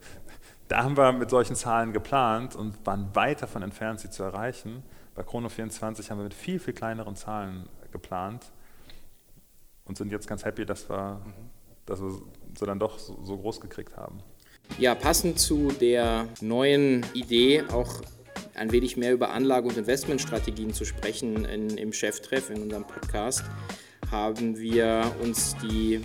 da 0.68 0.84
haben 0.84 0.96
wir 0.96 1.12
mit 1.12 1.30
solchen 1.30 1.56
Zahlen 1.56 1.92
geplant 1.92 2.54
und 2.54 2.84
waren 2.86 3.14
weit 3.14 3.42
davon 3.42 3.62
entfernt, 3.62 4.00
sie 4.00 4.10
zu 4.10 4.22
erreichen. 4.22 4.82
Bei 5.14 5.22
Chrono24 5.22 6.10
haben 6.10 6.18
wir 6.18 6.24
mit 6.24 6.34
viel, 6.34 6.58
viel 6.58 6.74
kleineren 6.74 7.16
Zahlen 7.16 7.68
geplant 7.90 8.52
und 9.84 9.96
sind 9.96 10.12
jetzt 10.12 10.26
ganz 10.26 10.44
happy, 10.44 10.66
dass 10.66 10.88
wir, 10.88 11.20
mhm. 11.24 11.32
dass 11.86 12.00
wir 12.00 12.10
sie 12.58 12.66
dann 12.66 12.78
doch 12.78 12.98
so, 12.98 13.18
so 13.24 13.38
groß 13.38 13.60
gekriegt 13.60 13.96
haben. 13.96 14.22
Ja, 14.78 14.94
passend 14.94 15.38
zu 15.38 15.70
der 15.80 16.26
neuen 16.40 17.06
Idee, 17.14 17.62
auch 17.70 18.00
ein 18.54 18.72
wenig 18.72 18.96
mehr 18.96 19.12
über 19.12 19.30
Anlage- 19.30 19.68
und 19.68 19.76
Investmentstrategien 19.76 20.72
zu 20.72 20.84
sprechen 20.84 21.44
in, 21.44 21.76
im 21.76 21.92
Cheftreff, 21.92 22.50
in 22.50 22.62
unserem 22.62 22.84
Podcast, 22.84 23.44
haben 24.10 24.58
wir 24.58 25.14
uns 25.22 25.56
die 25.62 26.00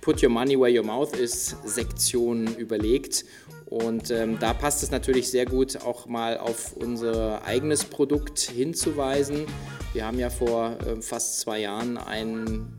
Put 0.00 0.22
Your 0.22 0.30
Money 0.30 0.58
Where 0.58 0.72
Your 0.72 0.84
Mouth 0.84 1.16
Is 1.16 1.56
Sektion 1.64 2.54
überlegt 2.56 3.24
und 3.66 4.12
ähm, 4.12 4.38
da 4.38 4.54
passt 4.54 4.84
es 4.84 4.92
natürlich 4.92 5.28
sehr 5.28 5.44
gut, 5.44 5.78
auch 5.84 6.06
mal 6.06 6.38
auf 6.38 6.72
unser 6.76 7.44
eigenes 7.44 7.84
Produkt 7.84 8.38
hinzuweisen. 8.38 9.44
Wir 9.92 10.06
haben 10.06 10.20
ja 10.20 10.30
vor 10.30 10.76
äh, 10.86 11.02
fast 11.02 11.40
zwei 11.40 11.60
Jahren 11.60 11.98
einen, 11.98 12.78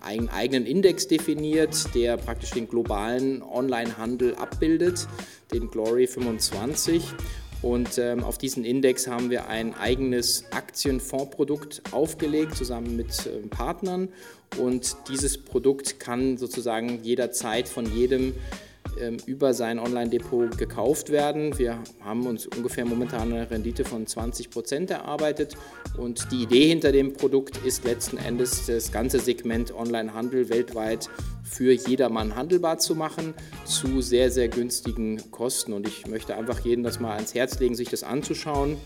einen, 0.00 0.28
eigenen 0.28 0.64
Index 0.64 1.08
definiert, 1.08 1.92
der 1.94 2.16
praktisch 2.18 2.50
den 2.50 2.68
globalen 2.68 3.42
Onlinehandel 3.42 4.36
abbildet, 4.36 5.08
den 5.52 5.70
Glory 5.70 6.06
25. 6.06 7.02
Und 7.60 7.98
ähm, 7.98 8.22
auf 8.22 8.38
diesen 8.38 8.64
Index 8.64 9.08
haben 9.08 9.30
wir 9.30 9.48
ein 9.48 9.74
eigenes 9.74 10.44
Aktienfondsprodukt 10.52 11.82
aufgelegt, 11.90 12.54
zusammen 12.54 12.94
mit 12.94 13.26
äh, 13.26 13.44
Partnern. 13.48 14.08
Und 14.56 14.96
dieses 15.08 15.36
Produkt 15.36 15.98
kann 15.98 16.36
sozusagen 16.36 17.02
jederzeit 17.02 17.68
von 17.68 17.92
jedem 17.92 18.34
über 19.26 19.54
sein 19.54 19.78
Online-Depot 19.78 20.56
gekauft 20.58 21.10
werden. 21.10 21.58
Wir 21.58 21.78
haben 22.00 22.26
uns 22.26 22.46
ungefähr 22.46 22.84
momentan 22.84 23.32
eine 23.32 23.50
Rendite 23.50 23.84
von 23.84 24.06
20 24.06 24.50
Prozent 24.50 24.90
erarbeitet 24.90 25.56
und 25.96 26.30
die 26.30 26.42
Idee 26.42 26.68
hinter 26.68 26.92
dem 26.92 27.12
Produkt 27.12 27.56
ist 27.64 27.84
letzten 27.84 28.18
Endes 28.18 28.66
das 28.66 28.92
ganze 28.92 29.18
Segment 29.18 29.74
Online-Handel 29.74 30.48
weltweit 30.48 31.08
für 31.42 31.72
jedermann 31.72 32.36
handelbar 32.36 32.78
zu 32.78 32.94
machen 32.94 33.34
zu 33.64 34.00
sehr, 34.00 34.30
sehr 34.30 34.48
günstigen 34.48 35.30
Kosten. 35.30 35.72
Und 35.72 35.88
ich 35.88 36.06
möchte 36.06 36.36
einfach 36.36 36.60
jedem 36.60 36.84
das 36.84 37.00
mal 37.00 37.14
ans 37.14 37.34
Herz 37.34 37.58
legen, 37.58 37.74
sich 37.74 37.88
das 37.88 38.02
anzuschauen. 38.02 38.76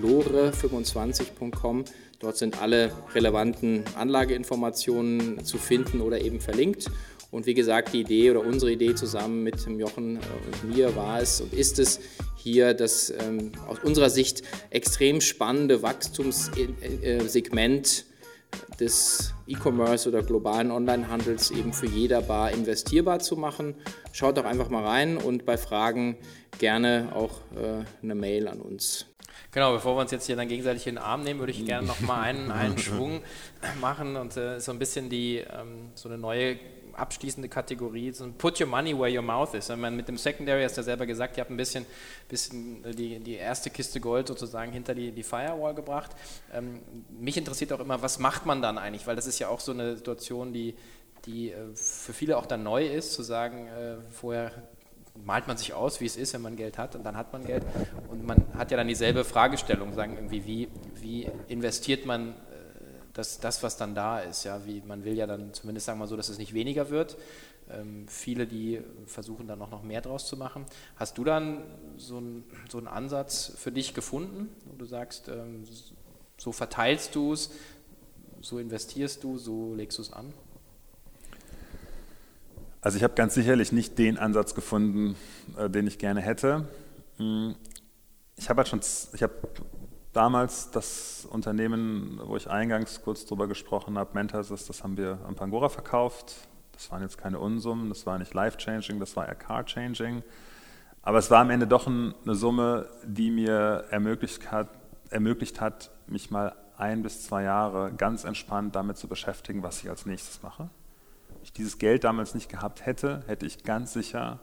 glore25.com. 0.00 1.84
Dort 2.18 2.36
sind 2.36 2.60
alle 2.60 2.90
relevanten 3.14 3.84
Anlageinformationen 3.96 5.44
zu 5.44 5.58
finden 5.58 6.00
oder 6.00 6.20
eben 6.20 6.40
verlinkt. 6.40 6.90
Und 7.30 7.46
wie 7.46 7.54
gesagt, 7.54 7.92
die 7.92 8.00
Idee 8.00 8.32
oder 8.32 8.40
unsere 8.40 8.72
Idee 8.72 8.92
zusammen 8.94 9.44
mit 9.44 9.64
Jochen 9.66 10.16
äh, 10.16 10.18
und 10.18 10.74
mir 10.74 10.96
war 10.96 11.20
es 11.20 11.40
und 11.40 11.54
ist 11.54 11.78
es, 11.78 12.00
hier 12.36 12.74
das 12.74 13.10
ähm, 13.10 13.52
aus 13.68 13.78
unserer 13.84 14.10
Sicht 14.10 14.42
extrem 14.70 15.20
spannende 15.20 15.82
Wachstumssegment 15.82 18.06
des 18.78 19.34
E-Commerce 19.46 20.08
oder 20.08 20.22
globalen 20.22 20.70
Onlinehandels 20.70 21.50
eben 21.50 21.72
für 21.72 21.86
jeder 21.86 22.22
Bar 22.22 22.50
investierbar 22.52 23.18
zu 23.18 23.36
machen. 23.36 23.74
Schaut 24.12 24.36
doch 24.38 24.44
einfach 24.44 24.68
mal 24.70 24.84
rein 24.84 25.16
und 25.16 25.44
bei 25.44 25.56
Fragen 25.56 26.16
gerne 26.58 27.10
auch 27.14 27.40
äh, 27.56 27.84
eine 28.02 28.14
Mail 28.14 28.48
an 28.48 28.60
uns. 28.60 29.06
Genau, 29.52 29.72
bevor 29.72 29.96
wir 29.96 30.02
uns 30.02 30.12
jetzt 30.12 30.26
hier 30.26 30.36
dann 30.36 30.48
gegenseitig 30.48 30.86
in 30.86 30.94
den 30.94 31.02
Arm 31.02 31.24
nehmen, 31.24 31.40
würde 31.40 31.52
ich 31.52 31.64
gerne 31.64 31.86
noch 31.86 32.00
mal 32.00 32.22
einen, 32.22 32.52
einen 32.52 32.78
Schwung 32.78 33.22
machen 33.80 34.16
und 34.16 34.36
äh, 34.36 34.60
so 34.60 34.70
ein 34.70 34.78
bisschen 34.78 35.08
die 35.08 35.38
ähm, 35.38 35.90
so 35.94 36.08
eine 36.08 36.18
neue 36.18 36.56
abschließende 36.94 37.48
Kategorie, 37.48 38.12
so 38.12 38.24
ein 38.24 38.34
Put 38.34 38.60
your 38.60 38.66
money 38.66 38.98
where 38.98 39.14
your 39.14 39.22
mouth 39.22 39.54
is. 39.54 39.68
Wenn 39.68 39.80
man 39.80 39.96
mit 39.96 40.08
dem 40.08 40.18
Secondary, 40.18 40.62
hast 40.62 40.76
du 40.76 40.80
ja 40.80 40.84
selber 40.84 41.06
gesagt, 41.06 41.36
ihr 41.36 41.42
habt 41.42 41.50
ein 41.50 41.56
bisschen, 41.56 41.86
bisschen 42.28 42.82
die, 42.94 43.18
die 43.20 43.34
erste 43.34 43.70
Kiste 43.70 44.00
Gold 44.00 44.28
sozusagen 44.28 44.72
hinter 44.72 44.94
die, 44.94 45.12
die 45.12 45.22
Firewall 45.22 45.74
gebracht. 45.74 46.10
Ähm, 46.52 46.80
mich 47.10 47.36
interessiert 47.36 47.72
auch 47.72 47.80
immer, 47.80 48.02
was 48.02 48.18
macht 48.18 48.46
man 48.46 48.62
dann 48.62 48.78
eigentlich? 48.78 49.06
Weil 49.06 49.16
das 49.16 49.26
ist 49.26 49.38
ja 49.38 49.48
auch 49.48 49.60
so 49.60 49.72
eine 49.72 49.96
Situation, 49.96 50.52
die, 50.52 50.74
die 51.26 51.50
äh, 51.50 51.74
für 51.74 52.12
viele 52.12 52.36
auch 52.36 52.46
dann 52.46 52.62
neu 52.62 52.86
ist, 52.86 53.12
zu 53.12 53.22
sagen, 53.22 53.66
äh, 53.68 53.96
vorher 54.10 54.52
malt 55.24 55.46
man 55.46 55.56
sich 55.56 55.74
aus, 55.74 56.00
wie 56.00 56.06
es 56.06 56.16
ist, 56.16 56.34
wenn 56.34 56.42
man 56.42 56.56
Geld 56.56 56.78
hat 56.78 56.94
und 56.96 57.04
dann 57.04 57.16
hat 57.16 57.32
man 57.32 57.44
Geld. 57.44 57.64
Und 58.08 58.26
man 58.26 58.42
hat 58.56 58.70
ja 58.70 58.76
dann 58.76 58.88
dieselbe 58.88 59.24
Fragestellung, 59.24 59.92
sagen 59.94 60.14
irgendwie, 60.14 60.46
wie, 60.46 60.68
wie 61.00 61.28
investiert 61.48 62.06
man 62.06 62.34
das, 63.20 63.38
das, 63.38 63.62
was 63.62 63.76
dann 63.76 63.94
da 63.94 64.20
ist. 64.20 64.44
Ja, 64.44 64.64
wie, 64.64 64.80
man 64.80 65.04
will 65.04 65.14
ja 65.14 65.26
dann 65.26 65.52
zumindest 65.52 65.86
sagen 65.86 65.98
wir 65.98 66.06
so, 66.06 66.16
dass 66.16 66.30
es 66.30 66.38
nicht 66.38 66.54
weniger 66.54 66.88
wird. 66.88 67.18
Ähm, 67.70 68.06
viele, 68.08 68.46
die 68.46 68.80
versuchen 69.06 69.46
dann 69.46 69.60
auch 69.60 69.70
noch 69.70 69.82
mehr 69.82 70.00
draus 70.00 70.26
zu 70.26 70.36
machen. 70.36 70.64
Hast 70.96 71.18
du 71.18 71.24
dann 71.24 71.62
so, 71.98 72.18
ein, 72.18 72.44
so 72.68 72.78
einen 72.78 72.88
Ansatz 72.88 73.52
für 73.56 73.70
dich 73.70 73.92
gefunden, 73.92 74.48
wo 74.64 74.76
du 74.76 74.86
sagst, 74.86 75.28
ähm, 75.28 75.64
so 76.38 76.50
verteilst 76.50 77.14
du 77.14 77.34
es, 77.34 77.50
so 78.40 78.58
investierst 78.58 79.22
du, 79.22 79.36
so 79.36 79.74
legst 79.74 79.98
du 79.98 80.02
es 80.02 80.12
an? 80.12 80.32
Also 82.80 82.96
ich 82.96 83.04
habe 83.04 83.12
ganz 83.12 83.34
sicherlich 83.34 83.72
nicht 83.72 83.98
den 83.98 84.16
Ansatz 84.16 84.54
gefunden, 84.54 85.14
äh, 85.58 85.68
den 85.68 85.86
ich 85.86 85.98
gerne 85.98 86.22
hätte. 86.22 86.66
Hm, 87.18 87.54
ich 88.36 88.48
habe 88.48 88.60
halt 88.60 88.68
schon, 88.68 88.80
ich 89.12 89.22
habe 89.22 89.34
damals 90.12 90.70
das 90.70 91.26
Unternehmen, 91.30 92.20
wo 92.24 92.36
ich 92.36 92.50
eingangs 92.50 93.02
kurz 93.02 93.26
drüber 93.26 93.46
gesprochen 93.46 93.98
habe, 93.98 94.10
Mentasys, 94.14 94.66
das 94.66 94.82
haben 94.82 94.96
wir 94.96 95.18
an 95.26 95.34
Pangora 95.34 95.68
verkauft. 95.68 96.48
Das 96.72 96.90
waren 96.90 97.02
jetzt 97.02 97.18
keine 97.18 97.38
Unsummen, 97.38 97.90
das 97.90 98.06
war 98.06 98.18
nicht 98.18 98.32
life-changing, 98.32 98.98
das 99.00 99.14
war 99.16 99.28
eher 99.28 99.34
car-changing. 99.34 100.22
Aber 101.02 101.18
es 101.18 101.30
war 101.30 101.40
am 101.40 101.50
Ende 101.50 101.66
doch 101.66 101.86
eine 101.86 102.34
Summe, 102.34 102.88
die 103.04 103.30
mir 103.30 103.84
ermöglicht 103.90 104.50
hat, 104.50 104.68
ermöglicht 105.10 105.60
hat, 105.60 105.90
mich 106.06 106.30
mal 106.30 106.54
ein 106.76 107.02
bis 107.02 107.22
zwei 107.22 107.42
Jahre 107.42 107.92
ganz 107.92 108.24
entspannt 108.24 108.74
damit 108.74 108.96
zu 108.96 109.08
beschäftigen, 109.08 109.62
was 109.62 109.82
ich 109.82 109.90
als 109.90 110.06
nächstes 110.06 110.42
mache. 110.42 110.70
Wenn 111.28 111.42
ich 111.42 111.52
dieses 111.52 111.78
Geld 111.78 112.04
damals 112.04 112.34
nicht 112.34 112.48
gehabt 112.48 112.86
hätte, 112.86 113.22
hätte 113.26 113.46
ich 113.46 113.62
ganz 113.62 113.92
sicher 113.92 114.40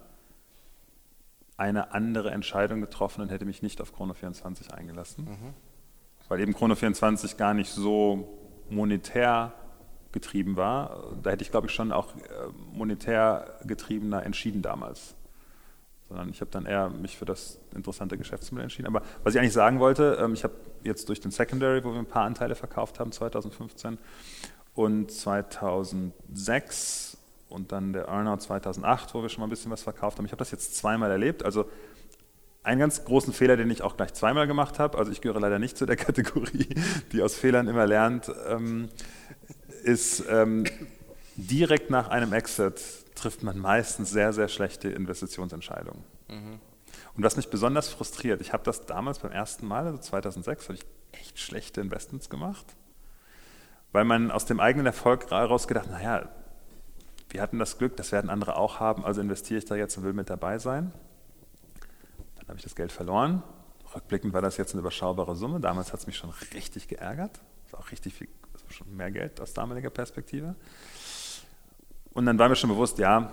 eine 1.57 1.93
andere 1.93 2.31
Entscheidung 2.31 2.81
getroffen 2.81 3.21
und 3.21 3.31
hätte 3.31 3.45
mich 3.45 3.63
nicht 3.63 3.81
auf 3.81 3.93
Chrono 3.93 4.13
24 4.13 4.73
eingelassen. 4.73 5.25
Mhm. 5.25 5.53
Weil 6.29 6.39
eben 6.39 6.53
Chrono 6.53 6.75
24 6.75 7.37
gar 7.37 7.53
nicht 7.53 7.71
so 7.71 8.37
monetär 8.69 9.53
getrieben 10.11 10.55
war. 10.55 11.15
Da 11.23 11.31
hätte 11.31 11.43
ich, 11.43 11.51
glaube 11.51 11.67
ich, 11.67 11.73
schon 11.73 11.91
auch 11.91 12.15
äh, 12.15 12.19
monetär 12.73 13.59
getriebener 13.65 14.23
entschieden 14.23 14.61
damals. 14.61 15.15
Sondern 16.07 16.29
ich 16.29 16.41
habe 16.41 16.51
dann 16.51 16.65
eher 16.65 16.89
mich 16.89 17.17
für 17.17 17.25
das 17.25 17.59
interessante 17.75 18.17
Geschäftsmodell 18.17 18.63
entschieden. 18.63 18.87
Aber 18.87 19.01
was 19.23 19.33
ich 19.33 19.39
eigentlich 19.39 19.53
sagen 19.53 19.79
wollte, 19.79 20.17
ähm, 20.21 20.33
ich 20.33 20.43
habe 20.43 20.53
jetzt 20.83 21.09
durch 21.09 21.19
den 21.19 21.31
Secondary, 21.31 21.83
wo 21.83 21.91
wir 21.91 21.99
ein 21.99 22.05
paar 22.05 22.25
Anteile 22.25 22.55
verkauft 22.55 22.99
haben, 22.99 23.11
2015 23.11 23.97
und 24.73 25.11
2006 25.11 27.16
und 27.49 27.71
dann 27.71 27.93
der 27.93 28.07
Earnout 28.07 28.37
2008, 28.37 29.13
wo 29.13 29.21
wir 29.21 29.29
schon 29.29 29.41
mal 29.41 29.47
ein 29.47 29.49
bisschen 29.49 29.71
was 29.71 29.83
verkauft 29.83 30.17
haben. 30.17 30.25
Ich 30.25 30.31
habe 30.31 30.39
das 30.39 30.51
jetzt 30.51 30.75
zweimal 30.75 31.11
erlebt. 31.11 31.43
Also 31.43 31.65
einen 32.63 32.79
ganz 32.79 33.05
großen 33.05 33.33
Fehler, 33.33 33.55
den 33.55 33.71
ich 33.71 33.81
auch 33.81 33.95
gleich 33.95 34.13
zweimal 34.13 34.45
gemacht 34.45 34.77
habe, 34.77 34.97
also 34.97 35.11
ich 35.11 35.21
gehöre 35.21 35.39
leider 35.39 35.57
nicht 35.57 35.77
zu 35.77 35.85
der 35.85 35.95
Kategorie, 35.97 36.67
die 37.11 37.21
aus 37.21 37.35
Fehlern 37.35 37.67
immer 37.67 37.85
lernt, 37.85 38.31
ähm, 38.49 38.89
ist, 39.83 40.23
ähm, 40.29 40.65
direkt 41.37 41.89
nach 41.89 42.09
einem 42.09 42.33
Exit 42.33 42.81
trifft 43.15 43.43
man 43.43 43.57
meistens 43.57 44.11
sehr, 44.11 44.33
sehr 44.33 44.47
schlechte 44.47 44.89
Investitionsentscheidungen. 44.89 46.03
Mhm. 46.27 46.59
Und 47.15 47.23
was 47.23 47.37
mich 47.37 47.49
besonders 47.49 47.89
frustriert, 47.89 48.41
ich 48.41 48.53
habe 48.53 48.63
das 48.63 48.85
damals 48.85 49.19
beim 49.19 49.31
ersten 49.31 49.65
Mal, 49.67 49.85
also 49.85 49.97
2006, 49.97 50.65
habe 50.65 50.75
ich 50.75 50.85
echt 51.13 51.39
schlechte 51.39 51.81
Investments 51.81 52.29
gemacht, 52.29 52.65
weil 53.91 54.03
man 54.03 54.29
aus 54.29 54.45
dem 54.45 54.59
eigenen 54.59 54.85
Erfolg 54.85 55.31
heraus 55.31 55.67
gedacht, 55.67 55.89
naja, 55.89 56.29
wir 57.29 57.41
hatten 57.41 57.59
das 57.59 57.77
Glück, 57.77 57.97
das 57.97 58.11
werden 58.11 58.29
andere 58.29 58.55
auch 58.55 58.79
haben, 58.79 59.03
also 59.03 59.21
investiere 59.21 59.57
ich 59.59 59.65
da 59.65 59.75
jetzt 59.75 59.97
und 59.97 60.03
will 60.03 60.13
mit 60.13 60.29
dabei 60.29 60.59
sein. 60.59 60.93
Dann 62.35 62.47
habe 62.47 62.57
ich 62.57 62.63
das 62.63 62.75
Geld 62.75 62.91
verloren. 62.91 63.43
Rückblickend 63.93 64.33
war 64.33 64.41
das 64.41 64.57
jetzt 64.57 64.73
eine 64.73 64.81
überschaubare 64.81 65.35
Summe. 65.35 65.59
Damals 65.59 65.91
hat 65.91 65.99
es 65.99 66.07
mich 66.07 66.17
schon 66.17 66.29
richtig 66.53 66.87
geärgert. 66.87 67.39
Das 67.63 67.73
war 67.73 67.79
auch 67.81 67.91
richtig 67.91 68.13
viel, 68.13 68.29
also 68.53 68.65
schon 68.69 68.95
mehr 68.95 69.11
Geld 69.11 69.41
aus 69.41 69.53
damaliger 69.53 69.89
Perspektive. 69.89 70.55
Und 72.13 72.25
dann 72.25 72.39
war 72.39 72.49
mir 72.49 72.55
schon 72.55 72.69
bewusst, 72.69 72.97
ja, 72.97 73.31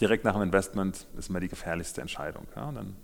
direkt 0.00 0.24
nach 0.24 0.34
dem 0.34 0.42
Investment 0.42 1.06
ist 1.16 1.28
immer 1.28 1.40
die 1.40 1.48
gefährlichste 1.48 2.00
Entscheidung. 2.00 2.46
Ja? 2.56 2.68
Und 2.68 2.74
dann, 2.76 2.96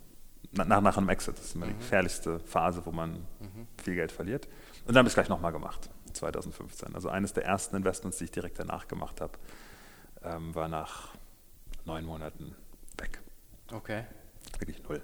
nach, 0.52 0.80
nach 0.80 0.96
einem 0.96 1.08
Exit, 1.08 1.36
das 1.36 1.46
ist 1.46 1.54
immer 1.54 1.66
mhm. 1.66 1.70
die 1.70 1.76
gefährlichste 1.78 2.40
Phase, 2.40 2.84
wo 2.86 2.90
man 2.90 3.12
mhm. 3.12 3.66
viel 3.82 3.94
Geld 3.94 4.12
verliert. 4.12 4.46
Und 4.86 4.88
dann 4.88 4.98
habe 4.98 5.08
ich 5.08 5.12
es 5.12 5.14
gleich 5.14 5.28
nochmal 5.28 5.52
gemacht, 5.52 5.90
2015. 6.12 6.94
Also 6.94 7.08
eines 7.08 7.32
der 7.32 7.44
ersten 7.44 7.76
Investments, 7.76 8.18
die 8.18 8.24
ich 8.24 8.30
direkt 8.30 8.58
danach 8.58 8.88
gemacht 8.88 9.20
habe, 9.20 9.32
ähm, 10.24 10.54
war 10.54 10.68
nach 10.68 11.08
neun 11.84 12.04
Monaten 12.04 12.54
weg. 12.98 13.20
Okay. 13.72 14.04
Wirklich 14.58 14.82
null. 14.82 15.02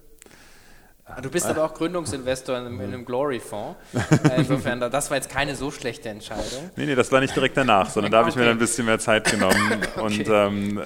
Ah, 1.07 1.21
du 1.21 1.29
bist 1.29 1.45
aber 1.45 1.65
auch 1.65 1.75
Gründungsinvestor 1.75 2.57
in, 2.59 2.67
in 2.67 2.81
einem 2.81 3.05
Glory-Fonds. 3.07 3.79
Äh, 3.93 4.39
insofern, 4.39 4.81
das 4.81 5.11
war 5.11 5.19
jetzt 5.19 5.29
keine 5.29 5.55
so 5.55 5.71
schlechte 5.71 6.09
Entscheidung. 6.09 6.71
Nee, 6.77 6.87
nee, 6.87 6.95
das 6.95 7.13
war 7.13 7.21
nicht 7.21 7.37
direkt 7.37 7.59
danach, 7.59 7.91
sondern 7.91 8.11
da 8.11 8.19
habe 8.19 8.31
ich 8.31 8.37
mir 8.37 8.45
dann 8.45 8.53
ein 8.53 8.59
bisschen 8.59 8.87
mehr 8.87 8.99
Zeit 8.99 9.31
genommen. 9.31 9.83
okay. 9.97 10.01
Und 10.01 10.29
ähm, 10.29 10.79
äh, 10.79 10.83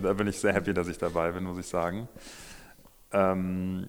da 0.00 0.12
bin 0.12 0.26
ich 0.26 0.38
sehr 0.38 0.52
happy, 0.52 0.74
dass 0.74 0.86
ich 0.88 0.98
dabei 0.98 1.32
bin, 1.32 1.44
muss 1.44 1.58
ich 1.58 1.66
sagen. 1.66 2.08
Ähm, 3.10 3.88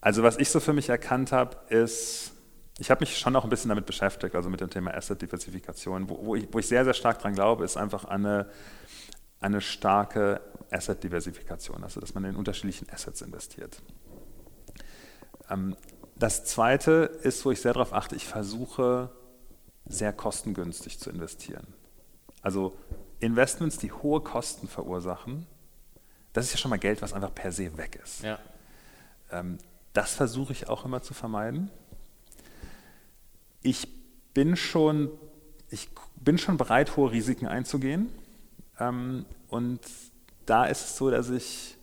also 0.00 0.24
was 0.24 0.38
ich 0.38 0.50
so 0.50 0.58
für 0.58 0.72
mich 0.72 0.88
erkannt 0.88 1.30
habe, 1.30 1.56
ist, 1.68 2.32
ich 2.78 2.90
habe 2.90 3.00
mich 3.00 3.18
schon 3.18 3.34
auch 3.36 3.44
ein 3.44 3.50
bisschen 3.50 3.70
damit 3.70 3.86
beschäftigt, 3.86 4.34
also 4.34 4.50
mit 4.50 4.60
dem 4.60 4.70
Thema 4.70 4.92
Asset-Diversifikation. 4.94 6.10
Wo, 6.10 6.26
wo, 6.26 6.36
ich, 6.36 6.48
wo 6.52 6.58
ich 6.58 6.68
sehr, 6.68 6.84
sehr 6.84 6.94
stark 6.94 7.18
dran 7.20 7.34
glaube, 7.34 7.64
ist 7.64 7.76
einfach 7.76 8.04
eine, 8.04 8.50
eine 9.40 9.60
starke 9.60 10.40
Asset-Diversifikation, 10.70 11.82
also 11.82 12.00
dass 12.00 12.14
man 12.14 12.24
in 12.24 12.36
unterschiedlichen 12.36 12.88
Assets 12.90 13.22
investiert. 13.22 13.80
Ähm, 15.48 15.76
das 16.16 16.44
Zweite 16.44 17.10
ist, 17.22 17.44
wo 17.44 17.50
ich 17.50 17.60
sehr 17.60 17.72
darauf 17.72 17.92
achte, 17.92 18.14
ich 18.14 18.26
versuche 18.26 19.10
sehr 19.86 20.12
kostengünstig 20.12 20.98
zu 20.98 21.10
investieren. 21.10 21.66
Also 22.42 22.76
Investments, 23.20 23.78
die 23.78 23.92
hohe 23.92 24.20
Kosten 24.20 24.68
verursachen, 24.68 25.46
das 26.32 26.46
ist 26.46 26.52
ja 26.52 26.58
schon 26.58 26.70
mal 26.70 26.78
Geld, 26.78 27.00
was 27.00 27.12
einfach 27.12 27.34
per 27.34 27.52
se 27.52 27.76
weg 27.78 27.98
ist. 28.02 28.22
Ja. 28.22 28.38
Ähm, 29.30 29.58
das 29.92 30.14
versuche 30.14 30.52
ich 30.52 30.68
auch 30.68 30.84
immer 30.84 31.00
zu 31.00 31.14
vermeiden. 31.14 31.70
Ich 33.66 33.88
bin 34.32 34.54
schon, 34.54 35.10
ich 35.70 35.88
bin 36.14 36.38
schon 36.38 36.56
bereit, 36.56 36.96
hohe 36.96 37.10
Risiken 37.10 37.48
einzugehen. 37.48 38.12
Ähm, 38.78 39.26
und 39.48 39.80
da 40.46 40.66
ist 40.66 40.82
es 40.82 40.96
so, 40.96 41.10
dass 41.10 41.30
ich 41.30 41.76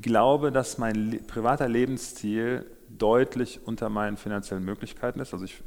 glaube, 0.00 0.50
dass 0.50 0.78
mein 0.78 1.20
privater 1.26 1.68
Lebensstil 1.68 2.64
deutlich 2.88 3.60
unter 3.66 3.90
meinen 3.90 4.16
finanziellen 4.16 4.64
Möglichkeiten 4.64 5.20
ist. 5.20 5.34
Also 5.34 5.44
ich, 5.44 5.62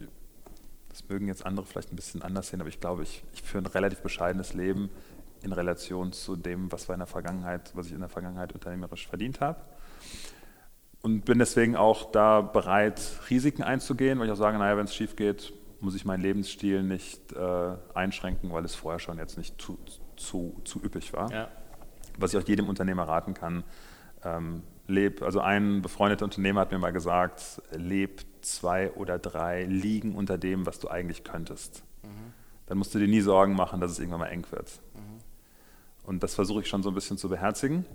das 0.90 1.08
mögen 1.08 1.28
jetzt 1.28 1.46
andere 1.46 1.68
vielleicht 1.68 1.94
ein 1.94 1.96
bisschen 1.96 2.24
anders 2.24 2.48
sehen, 2.48 2.60
aber 2.60 2.70
ich 2.70 2.80
glaube, 2.80 3.04
ich, 3.04 3.24
ich 3.36 3.44
führe 3.44 3.66
ein 3.66 3.68
relativ 3.68 4.00
bescheidenes 4.00 4.56
Leben 4.56 4.90
in 5.44 5.54
Relation 5.54 6.14
zu 6.14 6.36
dem, 6.36 6.72
was, 6.72 6.90
in 6.90 7.06
Vergangenheit, 7.06 7.70
was 7.76 7.86
ich 7.86 7.94
in 7.94 8.00
der 8.00 8.10
Vergangenheit 8.10 8.54
unternehmerisch 8.54 9.06
verdient 9.06 9.40
habe. 9.40 9.60
Und 11.04 11.26
bin 11.26 11.38
deswegen 11.38 11.76
auch 11.76 12.12
da 12.12 12.40
bereit, 12.40 13.02
Risiken 13.30 13.62
einzugehen, 13.62 14.20
weil 14.20 14.28
ich 14.28 14.32
auch 14.32 14.38
sage, 14.38 14.58
naja, 14.58 14.78
wenn 14.78 14.86
es 14.86 14.96
schief 14.96 15.18
geht, 15.18 15.54
muss 15.82 15.96
ich 15.96 16.06
meinen 16.06 16.22
Lebensstil 16.22 16.82
nicht 16.82 17.34
äh, 17.34 17.76
einschränken, 17.94 18.54
weil 18.54 18.64
es 18.64 18.74
vorher 18.74 19.00
schon 19.00 19.18
jetzt 19.18 19.38
nicht 19.38 19.62
zu, 19.62 19.78
zu, 20.16 20.62
zu 20.64 20.82
üppig 20.82 21.12
war. 21.12 21.30
Ja. 21.30 21.50
Was 22.18 22.34
ich 22.34 22.42
auch 22.42 22.48
jedem 22.48 22.70
Unternehmer 22.70 23.04
raten 23.04 23.34
kann, 23.34 23.66
ähm, 24.24 24.64
leb, 24.88 25.22
also 25.24 25.42
ein 25.42 25.82
befreundeter 25.82 26.24
Unternehmer 26.24 26.62
hat 26.62 26.72
mir 26.72 26.80
mal 26.80 26.94
gesagt, 26.94 27.62
leb 27.72 28.22
zwei 28.42 28.92
oder 28.94 29.20
drei 29.20 29.66
Liegen 29.66 30.16
unter 30.16 30.38
dem, 30.38 30.66
was 30.66 30.80
du 30.80 30.88
eigentlich 30.88 31.26
könntest. 31.26 31.84
Mhm. 32.04 32.34
Dann 32.68 32.78
musst 32.78 32.96
du 32.96 33.00
dir 33.00 33.10
nie 33.10 33.20
Sorgen 33.20 33.56
machen, 33.56 33.82
dass 33.82 33.92
es 33.92 34.00
irgendwann 34.00 34.22
mal 34.22 34.28
eng 34.28 34.46
wird. 34.52 34.80
Mhm. 34.94 35.20
Und 36.04 36.24
das 36.24 36.34
versuche 36.34 36.62
ich 36.62 36.70
schon 36.70 36.82
so 36.82 36.90
ein 36.92 36.96
bisschen 36.96 37.18
zu 37.18 37.28
beherzigen. 37.28 37.86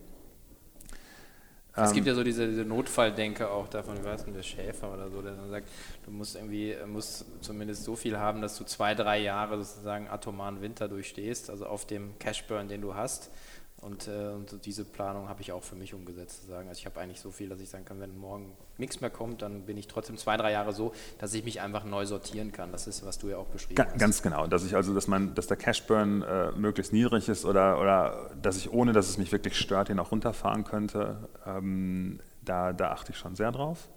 Es 1.84 1.92
gibt 1.92 2.06
ähm, 2.06 2.12
ja 2.12 2.14
so 2.14 2.24
diese, 2.24 2.48
diese 2.48 2.64
Notfalldenke 2.64 3.50
auch 3.50 3.68
davon, 3.68 3.96
ich 3.96 4.04
weiß 4.04 4.26
nicht, 4.26 4.36
der 4.36 4.42
Schäfer 4.42 4.92
oder 4.92 5.10
so, 5.10 5.22
der 5.22 5.32
dann 5.32 5.50
sagt, 5.50 5.68
du 6.04 6.10
musst 6.10 6.36
irgendwie, 6.36 6.76
musst 6.86 7.26
zumindest 7.40 7.84
so 7.84 7.96
viel 7.96 8.18
haben, 8.18 8.40
dass 8.40 8.56
du 8.56 8.64
zwei, 8.64 8.94
drei 8.94 9.18
Jahre 9.18 9.62
sozusagen 9.62 10.08
atomaren 10.08 10.60
Winter 10.60 10.88
durchstehst, 10.88 11.50
also 11.50 11.66
auf 11.66 11.86
dem 11.86 12.18
Cashburn, 12.18 12.68
den 12.68 12.80
du 12.80 12.94
hast. 12.94 13.30
Und, 13.80 14.08
äh, 14.08 14.30
und, 14.34 14.64
diese 14.66 14.84
Planung 14.84 15.28
habe 15.28 15.40
ich 15.40 15.52
auch 15.52 15.62
für 15.62 15.76
mich 15.76 15.94
umgesetzt, 15.94 16.42
zu 16.42 16.48
sagen. 16.48 16.68
Also 16.68 16.80
ich 16.80 16.86
habe 16.86 16.98
eigentlich 17.00 17.20
so 17.20 17.30
viel, 17.30 17.48
dass 17.48 17.60
ich 17.60 17.68
sagen 17.68 17.84
kann, 17.84 18.00
wenn 18.00 18.16
morgen 18.18 18.52
nichts 18.76 19.00
mehr 19.00 19.10
kommt, 19.10 19.40
dann 19.42 19.66
bin 19.66 19.76
ich 19.76 19.86
trotzdem 19.86 20.16
zwei, 20.16 20.36
drei 20.36 20.50
Jahre 20.50 20.72
so, 20.72 20.92
dass 21.18 21.32
ich 21.32 21.44
mich 21.44 21.60
einfach 21.60 21.84
neu 21.84 22.04
sortieren 22.04 22.50
kann. 22.50 22.72
Das 22.72 22.88
ist, 22.88 23.06
was 23.06 23.18
du 23.18 23.28
ja 23.28 23.36
auch 23.36 23.46
beschrieben 23.46 23.76
Ga 23.76 23.86
hast. 23.86 23.98
Ganz 23.98 24.20
genau, 24.20 24.48
dass 24.48 24.64
ich 24.64 24.74
also, 24.74 24.94
dass 24.94 25.06
man, 25.06 25.34
dass 25.36 25.46
der 25.46 25.56
Cashburn 25.56 26.22
äh, 26.22 26.50
möglichst 26.52 26.92
niedrig 26.92 27.28
ist 27.28 27.44
oder, 27.44 27.80
oder 27.80 28.30
dass 28.42 28.56
ich 28.56 28.72
ohne, 28.72 28.92
dass 28.92 29.08
es 29.08 29.16
mich 29.16 29.30
wirklich 29.30 29.56
stört, 29.56 29.90
ihn 29.90 30.00
auch 30.00 30.10
runterfahren 30.10 30.64
könnte. 30.64 31.28
Ähm, 31.46 32.18
da, 32.44 32.72
da 32.72 32.90
achte 32.90 33.12
ich 33.12 33.18
schon 33.18 33.36
sehr 33.36 33.52
drauf. 33.52 33.88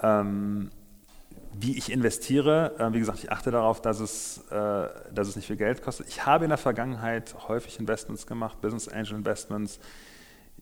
Ähm, 0.00 0.70
wie 1.58 1.76
ich 1.76 1.90
investiere, 1.90 2.74
äh, 2.78 2.92
wie 2.92 2.98
gesagt, 2.98 3.18
ich 3.20 3.30
achte 3.30 3.50
darauf, 3.50 3.80
dass 3.80 4.00
es, 4.00 4.38
äh, 4.50 4.88
dass 5.12 5.28
es 5.28 5.36
nicht 5.36 5.46
viel 5.46 5.56
Geld 5.56 5.82
kostet. 5.82 6.08
Ich 6.08 6.26
habe 6.26 6.44
in 6.44 6.48
der 6.48 6.58
Vergangenheit 6.58 7.34
häufig 7.48 7.78
Investments 7.78 8.26
gemacht, 8.26 8.60
Business 8.60 8.88
Angel 8.88 9.14
Investments, 9.16 9.78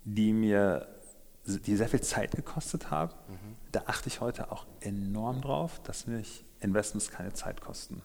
die 0.05 0.33
mir 0.33 0.87
die 1.45 1.77
sehr 1.77 1.89
viel 1.89 2.01
Zeit 2.01 2.33
gekostet 2.33 2.91
haben. 2.91 3.13
Mhm. 3.29 3.57
Da 3.73 3.83
achte 3.87 4.09
ich 4.09 4.21
heute 4.21 4.53
auch 4.53 4.67
enorm 4.81 5.41
drauf, 5.41 5.81
dass 5.83 6.07
mich 6.07 6.45
Investments 6.61 7.11
keine 7.11 7.33
Zeit 7.33 7.61
kosten. 7.61 8.03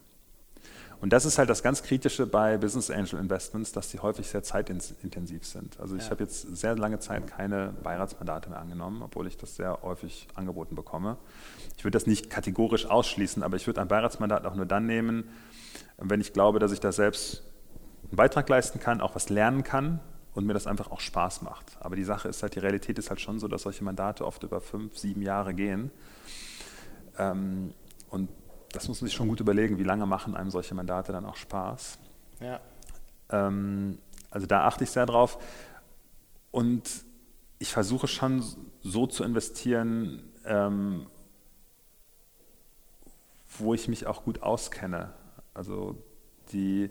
Und 1.00 1.14
das 1.14 1.26
ist 1.26 1.38
halt 1.38 1.50
das 1.50 1.62
ganz 1.62 1.84
Kritische 1.84 2.26
bei 2.26 2.58
Business 2.58 2.90
Angel 2.90 3.20
Investments, 3.20 3.72
dass 3.72 3.90
die 3.90 4.00
häufig 4.00 4.28
sehr 4.28 4.42
zeitintensiv 4.42 5.46
sind. 5.46 5.80
Also 5.80 5.96
ich 5.96 6.06
ja. 6.06 6.10
habe 6.10 6.24
jetzt 6.24 6.56
sehr 6.56 6.76
lange 6.76 7.00
Zeit 7.00 7.28
keine 7.28 7.74
Beiratsmandate 7.84 8.50
mehr 8.50 8.60
angenommen, 8.60 9.04
obwohl 9.04 9.28
ich 9.28 9.38
das 9.38 9.56
sehr 9.56 9.80
häufig 9.84 10.28
angeboten 10.34 10.76
bekomme. 10.76 11.18
Ich 11.78 11.84
würde 11.84 11.96
das 11.96 12.08
nicht 12.08 12.30
kategorisch 12.30 12.88
ausschließen, 12.88 13.44
aber 13.44 13.58
ich 13.58 13.68
würde 13.68 13.82
ein 13.82 13.88
Beiratsmandat 13.88 14.46
auch 14.46 14.56
nur 14.56 14.66
dann 14.66 14.88
nehmen, 14.88 15.26
wenn 15.98 16.22
ich 16.22 16.34
glaube, 16.34 16.58
dass 16.60 16.72
ich 16.72 16.80
da 16.80 16.92
selbst 16.92 17.44
einen 18.10 18.18
Beitrag 18.18 18.50
leisten 18.50 18.80
kann, 18.80 19.02
auch 19.02 19.14
was 19.14 19.30
lernen 19.30 19.64
kann 19.64 20.00
und 20.34 20.46
mir 20.46 20.54
das 20.54 20.68
einfach 20.68 20.92
auch 20.92 21.00
Spaß 21.00 21.42
macht. 21.42 21.78
Aber 21.80 21.96
die 21.96 22.04
Sache 22.04 22.28
ist 22.28 22.42
halt, 22.42 22.56
die 22.56 22.60
Realität 22.60 22.98
ist 22.98 23.10
halt 23.10 23.22
schon 23.22 23.40
so, 23.40 23.48
dass 23.48 23.64
solche 23.64 23.84
Mandate 23.84 24.26
oft 24.26 24.44
über 24.44 24.62
fünf, 24.62 24.98
sieben 24.98 25.22
Jahre 25.22 25.54
gehen. 25.54 25.92
Ähm, 27.18 27.74
und 28.10 28.30
das 28.72 28.88
muss 28.88 29.02
man 29.02 29.08
sich 29.08 29.16
schon 29.16 29.28
gut 29.28 29.40
überlegen, 29.40 29.78
wie 29.78 29.84
lange 29.84 30.06
machen 30.06 30.36
einem 30.36 30.50
solche 30.50 30.76
Mandate 30.76 31.12
dann 31.12 31.26
auch 31.26 31.36
Spaß. 31.36 32.00
Ja. 32.40 32.60
Ähm, 33.30 34.00
also 34.30 34.46
da 34.48 34.66
achte 34.66 34.84
ich 34.84 34.90
sehr 34.90 35.06
drauf. 35.06 35.40
Und 36.52 36.90
ich 37.60 37.72
versuche 37.72 38.08
schon 38.08 38.44
so 38.82 39.08
zu 39.08 39.24
investieren, 39.24 40.24
ähm, 40.46 41.08
wo 43.58 43.74
ich 43.74 43.88
mich 43.88 44.06
auch 44.08 44.24
gut 44.24 44.44
auskenne. 44.44 45.14
Also 45.54 45.96
die, 46.52 46.90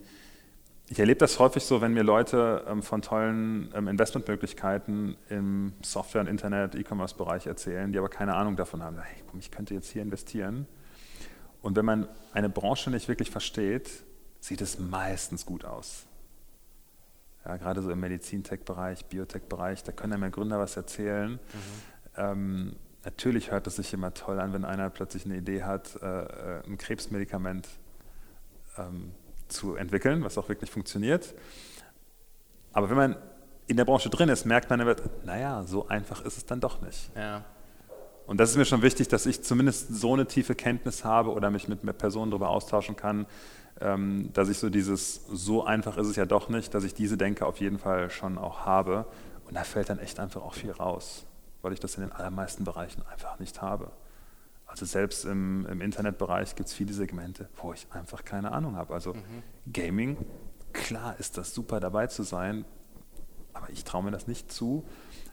ich 0.89 0.99
erlebe 0.99 1.19
das 1.19 1.39
häufig 1.39 1.65
so, 1.65 1.81
wenn 1.81 1.93
mir 1.93 2.03
Leute 2.03 2.65
ähm, 2.69 2.83
von 2.83 3.03
tollen 3.03 3.73
ähm, 3.75 3.89
Investmentmöglichkeiten 3.89 5.17
im 5.29 5.73
Software- 5.83 6.23
und 6.23 6.27
Internet, 6.27 6.75
E-Commerce-Bereich 6.75 7.47
erzählen, 7.47 7.93
die 7.93 7.99
aber 7.99 8.09
keine 8.09 8.35
Ahnung 8.35 8.57
davon 8.57 8.83
haben. 8.83 8.99
Hey, 8.99 9.23
ich 9.39 9.51
könnte 9.51 9.75
jetzt 9.75 9.91
hier 9.91 10.03
investieren. 10.03 10.67
Und 11.63 11.77
wenn 11.77 11.85
man 11.85 12.09
eine 12.33 12.49
Branche 12.49 12.91
nicht 12.91 13.09
wirklich 13.09 13.31
versteht, 13.31 13.91
sieht 14.41 14.61
es 14.61 14.79
meistens 14.79 15.47
gut 15.47 15.65
aus. 15.65 16.07
Ja, 17.45 17.57
gerade 17.57 17.83
so 17.83 17.91
im 17.91 18.01
Medizintech-Bereich, 18.01 19.07
Biotech-Bereich, 19.07 19.85
da 19.85 19.93
können 19.93 20.15
einem 20.15 20.33
Gründer 20.33 20.59
was 20.59 20.77
erzählen. 20.77 21.33
Mhm. 21.33 21.39
Ähm, 22.17 22.77
natürlich 23.05 23.51
hört 23.51 23.67
es 23.67 23.77
sich 23.77 23.93
immer 23.93 24.13
toll 24.15 24.41
an, 24.41 24.53
wenn 24.53 24.65
einer 24.65 24.91
plötzlich 24.91 25.25
eine 25.27 25.37
Idee 25.37 25.63
hat, 25.63 25.97
äh, 26.03 26.07
äh, 26.07 26.63
ein 26.67 26.77
Krebsmedikament 26.77 27.69
ähm, 28.79 29.13
zu 29.49 29.77
entwickeln, 29.77 30.25
was 30.25 30.39
auch 30.39 30.49
wirklich 30.49 30.71
funktioniert. 30.71 31.35
Aber 32.73 32.91
wenn 32.91 32.97
man 32.97 33.17
in 33.69 33.77
der 33.77 33.85
Branche 33.85 34.11
drin 34.11 34.29
ist, 34.29 34.45
merkt 34.45 34.71
man, 34.71 34.97
naja, 35.25 35.63
so 35.65 35.89
einfach 35.89 36.25
ist 36.25 36.37
es 36.37 36.47
dann 36.47 36.61
doch 36.61 36.81
nicht. 36.83 37.11
Ja. 37.17 37.45
Und 38.27 38.39
das 38.39 38.51
ist 38.51 38.57
mir 38.57 38.65
schon 38.65 38.83
wichtig, 38.83 39.09
dass 39.09 39.25
ich 39.27 39.43
zumindest 39.43 39.95
so 39.95 40.13
eine 40.15 40.27
tiefe 40.27 40.55
Kenntnis 40.55 41.05
habe 41.05 41.33
oder 41.33 41.51
mich 41.51 41.69
mit 41.69 41.99
Personen 41.99 42.31
darüber 42.31 42.51
austauschen 42.51 42.97
kann, 42.97 43.27
ähm, 43.81 44.31
dass 44.33 44.49
ich 44.49 44.59
so 44.59 44.69
dieses, 44.69 45.27
so 45.27 45.65
einfach 45.65 45.97
ist 45.97 46.09
es 46.09 46.17
ja 46.17 46.27
doch 46.27 46.49
nicht, 46.49 46.75
dass 46.75 46.83
ich 46.83 46.95
diese 46.95 47.17
Denke 47.17 47.47
auf 47.47 47.59
jeden 47.59 47.79
Fall 47.79 48.11
schon 48.11 48.37
auch 48.39 48.67
habe. 48.67 49.07
Und 49.47 49.55
da 49.55 49.63
fällt 49.63 49.91
dann 49.91 50.01
echt 50.01 50.19
einfach 50.19 50.43
auch 50.43 50.55
viel 50.55 50.73
raus, 50.73 51.25
weil 51.63 51.73
ich 51.73 51.79
das 51.79 51.95
in 51.97 52.03
den 52.03 52.13
allermeisten 52.13 52.65
Bereichen 52.65 53.03
einfach 53.13 53.39
nicht 53.39 53.63
habe. 53.63 53.93
Also 54.67 54.85
selbst 54.85 55.25
im, 55.25 55.65
im 55.67 55.81
Internetbereich 55.81 56.57
gibt 56.57 56.69
es 56.69 56.75
viele 56.75 56.93
Segmente, 56.93 57.49
wo 57.63 57.73
ich 57.73 57.87
einfach 57.93 58.25
keine 58.25 58.51
Ahnung 58.51 58.75
habe. 58.75 58.93
Also 58.93 59.15
mhm. 59.15 59.73
Gaming, 59.73 60.17
klar 60.73 61.15
ist 61.21 61.39
das 61.39 61.55
super 61.55 61.79
dabei 61.79 62.09
zu 62.09 62.25
sein, 62.25 62.65
aber 63.53 63.71
ich 63.71 63.85
traue 63.85 64.03
mir 64.03 64.11
das 64.11 64.27
nicht 64.27 64.51
zu, 64.51 64.85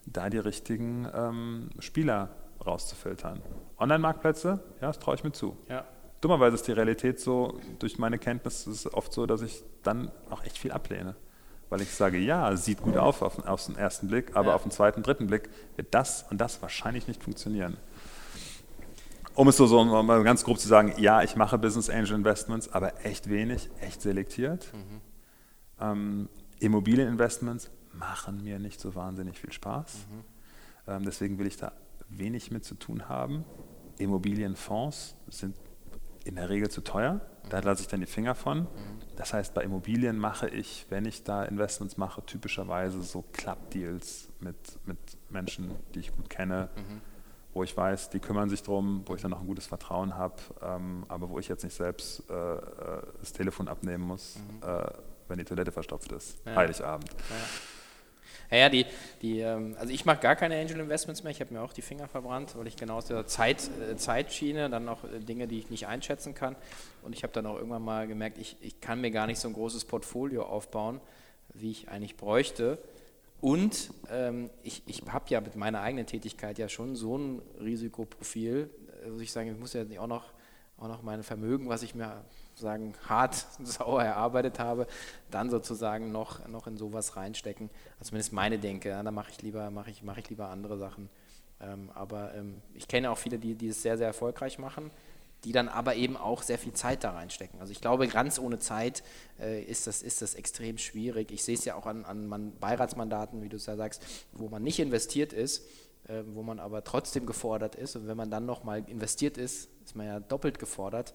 da 0.06 0.30
die 0.30 0.38
richtigen 0.38 1.08
ähm, 1.14 1.70
Spieler 1.80 2.30
rauszufiltern. 2.66 3.42
Online-Marktplätze, 3.78 4.64
ja, 4.82 4.88
das 4.88 5.00
traue 5.00 5.16
ich 5.16 5.24
mir 5.24 5.32
zu. 5.32 5.58
Ja. 5.70 5.86
Dummerweise 6.22 6.56
ist 6.56 6.68
die 6.68 6.72
Realität 6.72 7.20
so, 7.20 7.60
durch 7.80 7.98
meine 7.98 8.18
Kenntnis 8.18 8.66
ist 8.68 8.86
es 8.86 8.94
oft 8.94 9.12
so, 9.12 9.26
dass 9.26 9.42
ich 9.42 9.64
dann 9.84 10.10
auch 10.30 10.44
echt 10.44 10.58
viel 10.58 10.72
ablehne. 10.72 11.16
Weil 11.70 11.82
ich 11.82 11.92
sage, 11.92 12.18
ja, 12.18 12.56
sieht 12.56 12.82
gut 12.82 12.98
auf 12.98 13.22
auf, 13.22 13.46
auf 13.46 13.66
den 13.66 13.76
ersten 13.76 14.08
Blick, 14.08 14.36
aber 14.36 14.50
ja. 14.50 14.56
auf 14.56 14.62
den 14.62 14.72
zweiten, 14.72 15.04
dritten 15.04 15.28
Blick 15.28 15.50
wird 15.76 15.94
das 15.94 16.24
und 16.30 16.40
das 16.40 16.62
wahrscheinlich 16.62 17.08
nicht 17.08 17.24
funktionieren. 17.24 17.78
Um 19.36 19.48
es 19.48 19.58
so, 19.58 19.66
so 19.66 19.84
mal 19.84 20.24
ganz 20.24 20.44
grob 20.44 20.60
zu 20.60 20.68
sagen, 20.68 20.94
ja, 20.98 21.24
ich 21.24 21.36
mache 21.36 21.58
Business 21.58 21.90
Angel 21.90 22.16
Investments, 22.16 22.72
aber 22.72 23.04
echt 23.06 23.30
wenig, 23.30 23.70
echt 23.82 24.02
selektiert. 24.02 24.72
Mhm. 24.74 25.02
Ähm, 25.82 26.30
Immobilieninvestments 26.60 27.72
machen 27.94 28.44
mir 28.44 28.60
nicht 28.60 28.80
so 28.80 28.96
wahnsinnig 28.96 29.40
viel 29.40 29.52
Spaß. 29.52 29.96
Mhm. 29.96 30.24
Ähm, 30.88 31.06
deswegen 31.06 31.40
will 31.40 31.48
ich 31.48 31.58
da 31.58 31.72
wenig 32.18 32.52
mit 32.52 32.66
zu 32.66 32.76
tun 32.76 33.10
haben. 33.10 33.46
Immobilienfonds 33.98 35.16
sind 35.28 35.56
in 36.26 36.36
der 36.36 36.50
Regel 36.50 36.70
zu 36.70 36.82
teuer. 36.82 37.22
Da 37.50 37.60
lasse 37.60 37.82
ich 37.82 37.88
dann 37.88 38.00
die 38.00 38.06
Finger 38.06 38.36
von. 38.36 38.68
Das 39.16 39.34
heißt, 39.34 39.54
bei 39.54 39.64
Immobilien 39.64 40.18
mache 40.18 40.48
ich, 40.48 40.86
wenn 40.90 41.06
ich 41.06 41.24
da 41.24 41.44
Investments 41.44 41.98
mache, 41.98 42.26
typischerweise 42.26 43.02
so 43.02 43.24
Club-Deals 43.34 44.30
mit, 44.40 44.56
mit 44.86 44.98
Menschen, 45.30 45.72
die 45.94 46.00
ich 46.00 46.16
gut 46.16 46.30
kenne, 46.30 46.70
mhm. 46.76 47.02
wo 47.54 47.64
ich 47.64 47.76
weiß, 47.76 48.10
die 48.10 48.20
kümmern 48.20 48.50
sich 48.50 48.64
drum, 48.64 49.04
wo 49.06 49.16
ich 49.16 49.22
dann 49.22 49.32
noch 49.32 49.42
ein 49.42 49.48
gutes 49.48 49.68
Vertrauen 49.68 50.16
habe, 50.16 50.36
ähm, 50.62 51.06
aber 51.10 51.30
wo 51.30 51.38
ich 51.38 51.48
jetzt 51.48 51.64
nicht 51.64 51.76
selbst 51.76 52.24
äh, 52.30 52.34
äh 52.34 53.02
das 53.20 53.34
Telefon 53.34 53.68
abnehmen 53.68 54.06
muss, 54.06 54.38
mhm. 54.38 54.68
äh, 54.68 54.86
wenn 55.28 55.38
die 55.38 55.46
Toilette 55.46 55.72
verstopft 55.72 56.12
ist. 56.12 56.40
Ja. 56.46 56.56
Heiligabend. 56.56 57.12
Ja. 57.12 57.36
Ja, 58.54 58.60
ja 58.60 58.70
die, 58.70 58.86
die, 59.24 59.40
ähm, 59.40 59.76
also 59.80 59.92
ich 59.92 60.06
mache 60.06 60.20
gar 60.20 60.36
keine 60.36 60.60
Angel 60.60 60.80
Investments 60.80 61.24
mehr. 61.24 61.32
Ich 61.32 61.42
habe 61.42 61.52
mir 61.52 61.62
auch 61.62 61.74
die 61.74 61.82
Finger 61.82 62.08
verbrannt, 62.08 62.56
weil 62.56 62.68
ich 62.68 62.76
genau 62.76 62.98
aus 62.98 63.06
der 63.06 63.26
Zeit, 63.26 63.68
äh, 63.82 63.96
Zeitschiene 63.96 64.70
dann 64.70 64.86
noch 64.86 65.04
äh, 65.04 65.20
Dinge, 65.20 65.48
die 65.48 65.58
ich 65.58 65.72
nicht 65.72 65.88
einschätzen 65.88 66.36
kann. 66.36 66.56
Und 67.02 67.16
ich 67.16 67.24
habe 67.24 67.34
dann 67.34 67.48
auch 67.48 67.56
irgendwann 67.56 67.84
mal 67.84 68.08
gemerkt, 68.08 68.38
ich, 68.38 68.58
ich 68.62 68.80
kann 68.80 69.02
mir 69.02 69.10
gar 69.10 69.26
nicht 69.26 69.40
so 69.40 69.48
ein 69.48 69.56
großes 69.56 69.86
Portfolio 69.86 70.44
aufbauen, 70.44 71.02
wie 71.56 71.72
ich 71.72 71.90
eigentlich 71.90 72.16
bräuchte. 72.16 72.78
Und 73.42 73.92
ähm, 74.12 74.52
ich, 74.62 74.84
ich 74.86 75.02
habe 75.08 75.26
ja 75.30 75.42
mit 75.42 75.56
meiner 75.56 75.82
eigenen 75.82 76.06
Tätigkeit 76.06 76.60
ja 76.60 76.70
schon 76.70 76.96
so 76.96 77.18
ein 77.18 77.42
Risikoprofil, 77.60 78.70
äh, 79.04 79.10
muss 79.10 79.22
ich 79.22 79.32
sagen, 79.32 79.52
ich 79.52 79.58
muss 79.58 79.74
ja 79.74 79.84
auch 79.98 80.08
noch, 80.08 80.26
auch 80.78 80.88
noch 80.88 81.02
mein 81.02 81.24
Vermögen, 81.24 81.70
was 81.70 81.82
ich 81.82 81.96
mir 81.96 82.24
sozusagen 82.54 82.94
hart, 83.08 83.46
sauer 83.64 84.04
erarbeitet 84.04 84.60
habe, 84.60 84.88
dann 85.32 85.50
sozusagen 85.50 86.12
noch, 86.12 86.48
noch 86.48 86.68
in 86.68 86.78
sowas 86.78 87.16
reinstecken. 87.16 87.70
Also 88.00 88.10
zumindest 88.10 88.34
meine 88.34 88.60
Denke, 88.60 88.90
ja, 88.90 89.02
da 89.04 89.12
mache 89.12 89.32
ich 89.32 89.42
lieber, 89.42 89.70
mache 89.72 89.90
ich, 89.90 90.04
mache 90.04 90.20
ich 90.20 90.30
lieber 90.30 90.50
andere 90.50 90.78
Sachen. 90.78 91.10
Ähm, 91.62 91.90
aber 91.94 92.34
ähm, 92.36 92.62
ich 92.74 92.88
kenne 92.88 93.12
auch 93.12 93.18
viele, 93.18 93.40
die, 93.40 93.56
die 93.56 93.70
es 93.70 93.82
sehr, 93.82 93.98
sehr 93.98 94.08
erfolgreich 94.08 94.60
machen, 94.60 94.92
die 95.44 95.52
dann 95.52 95.68
aber 95.68 95.96
eben 95.96 96.16
auch 96.16 96.42
sehr 96.42 96.58
viel 96.58 96.74
Zeit 96.74 97.04
da 97.04 97.12
reinstecken. 97.12 97.60
Also 97.60 97.72
ich 97.72 97.82
glaube, 97.82 98.08
ganz 98.08 98.40
ohne 98.40 98.60
Zeit 98.60 99.04
äh, 99.40 99.62
ist, 99.64 99.88
das, 99.88 100.02
ist 100.02 100.22
das 100.22 100.36
extrem 100.36 100.78
schwierig. 100.78 101.32
Ich 101.32 101.44
sehe 101.44 101.56
es 101.56 101.66
ja 101.66 101.76
auch 101.76 101.86
an, 101.86 102.06
an 102.06 102.28
man 102.28 102.54
Beiratsmandaten, 102.60 103.42
wie 103.42 103.50
du 103.50 103.58
es 103.58 103.66
ja 103.66 103.76
sagst, 103.76 104.04
wo 104.32 104.48
man 104.48 104.64
nicht 104.64 104.80
investiert 104.80 105.34
ist, 105.34 105.66
äh, 106.08 106.24
wo 106.28 106.44
man 106.44 106.60
aber 106.60 106.84
trotzdem 106.84 107.26
gefordert 107.26 107.76
ist. 107.76 107.96
Und 107.96 108.08
wenn 108.08 108.18
man 108.18 108.30
dann 108.30 108.46
nochmal 108.46 108.84
investiert 108.88 109.38
ist, 109.38 109.70
ist 109.86 109.96
man 109.96 110.06
ja 110.06 110.20
doppelt 110.20 110.60
gefordert. 110.60 111.14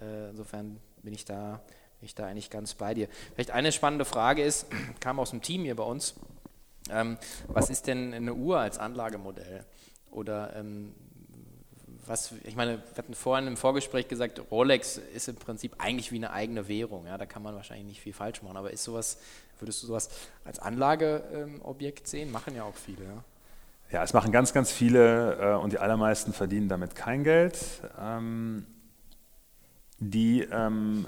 Äh, 0.00 0.30
insofern 0.30 0.78
bin 1.02 1.12
ich, 1.12 1.24
da, 1.24 1.60
bin 2.00 2.06
ich 2.06 2.14
da 2.14 2.26
eigentlich 2.26 2.50
ganz 2.50 2.74
bei 2.74 2.94
dir. 2.94 3.08
Vielleicht 3.34 3.50
eine 3.50 3.72
spannende 3.72 4.04
Frage 4.04 4.42
ist, 4.42 4.66
kam 5.00 5.18
aus 5.18 5.30
dem 5.30 5.42
Team 5.42 5.62
hier 5.62 5.76
bei 5.76 5.84
uns, 5.84 6.14
ähm, 6.90 7.16
was 7.48 7.70
ist 7.70 7.86
denn 7.86 8.12
eine 8.12 8.34
Uhr 8.34 8.58
als 8.58 8.78
Anlagemodell? 8.78 9.64
Oder 10.10 10.54
ähm, 10.56 10.94
was, 12.06 12.34
ich 12.44 12.56
meine, 12.56 12.78
wir 12.78 12.98
hatten 12.98 13.14
vorhin 13.14 13.46
im 13.46 13.56
Vorgespräch 13.56 14.08
gesagt, 14.08 14.40
Rolex 14.50 14.98
ist 15.14 15.28
im 15.28 15.36
Prinzip 15.36 15.76
eigentlich 15.78 16.12
wie 16.12 16.16
eine 16.16 16.32
eigene 16.32 16.68
Währung. 16.68 17.06
Ja, 17.06 17.16
da 17.16 17.26
kann 17.26 17.42
man 17.42 17.54
wahrscheinlich 17.54 17.86
nicht 17.86 18.00
viel 18.00 18.12
falsch 18.12 18.42
machen. 18.42 18.56
Aber 18.56 18.70
ist 18.70 18.84
sowas, 18.84 19.18
würdest 19.58 19.82
du 19.82 19.86
sowas 19.86 20.10
als 20.44 20.58
Anlageobjekt 20.58 22.00
ähm, 22.00 22.06
sehen? 22.06 22.30
Machen 22.30 22.54
ja 22.54 22.64
auch 22.64 22.74
viele. 22.74 23.04
Ja? 23.04 23.24
Ja, 23.90 24.02
es 24.02 24.12
machen 24.12 24.32
ganz, 24.32 24.52
ganz 24.52 24.72
viele 24.72 25.54
äh, 25.54 25.54
und 25.54 25.72
die 25.72 25.78
allermeisten 25.78 26.32
verdienen 26.32 26.68
damit 26.68 26.94
kein 26.94 27.24
Geld. 27.24 27.58
Ähm, 28.00 28.66
die, 30.10 30.42
ähm, 30.42 31.06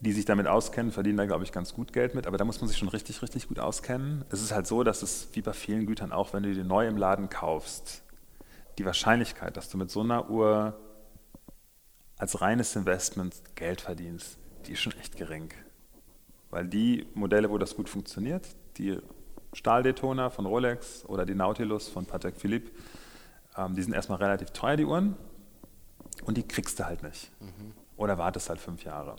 die 0.00 0.12
sich 0.12 0.24
damit 0.24 0.46
auskennen, 0.46 0.92
verdienen 0.92 1.18
da, 1.18 1.26
glaube 1.26 1.44
ich, 1.44 1.52
ganz 1.52 1.74
gut 1.74 1.92
Geld 1.92 2.14
mit, 2.14 2.26
aber 2.26 2.38
da 2.38 2.44
muss 2.44 2.60
man 2.60 2.68
sich 2.68 2.78
schon 2.78 2.88
richtig, 2.88 3.22
richtig 3.22 3.48
gut 3.48 3.58
auskennen. 3.58 4.24
Es 4.30 4.40
ist 4.42 4.52
halt 4.52 4.66
so, 4.66 4.82
dass 4.82 5.02
es 5.02 5.28
wie 5.32 5.42
bei 5.42 5.52
vielen 5.52 5.86
Gütern 5.86 6.12
auch, 6.12 6.32
wenn 6.32 6.42
du 6.42 6.54
die 6.54 6.64
neu 6.64 6.86
im 6.86 6.96
Laden 6.96 7.28
kaufst, 7.28 8.02
die 8.78 8.84
Wahrscheinlichkeit, 8.84 9.56
dass 9.56 9.68
du 9.68 9.76
mit 9.76 9.90
so 9.90 10.00
einer 10.00 10.30
Uhr 10.30 10.78
als 12.16 12.40
reines 12.40 12.76
Investment 12.76 13.34
Geld 13.56 13.80
verdienst, 13.80 14.38
die 14.66 14.72
ist 14.72 14.80
schon 14.80 14.94
echt 14.98 15.16
gering. 15.16 15.52
Weil 16.50 16.66
die 16.66 17.06
Modelle, 17.14 17.50
wo 17.50 17.58
das 17.58 17.76
gut 17.76 17.88
funktioniert, 17.88 18.46
die 18.76 18.98
Stahldetona 19.52 20.30
von 20.30 20.46
Rolex 20.46 21.04
oder 21.06 21.26
die 21.26 21.34
Nautilus 21.34 21.88
von 21.88 22.06
Patek 22.06 22.36
Philippe, 22.36 22.70
ähm, 23.56 23.74
die 23.74 23.82
sind 23.82 23.94
erstmal 23.94 24.18
relativ 24.18 24.50
teuer, 24.50 24.76
die 24.76 24.84
Uhren. 24.84 25.16
Und 26.24 26.36
die 26.36 26.46
kriegst 26.46 26.78
du 26.78 26.84
halt 26.84 27.02
nicht. 27.02 27.30
Mhm. 27.40 27.72
Oder 27.96 28.18
wartest 28.18 28.48
halt 28.48 28.60
fünf 28.60 28.84
Jahre. 28.84 29.16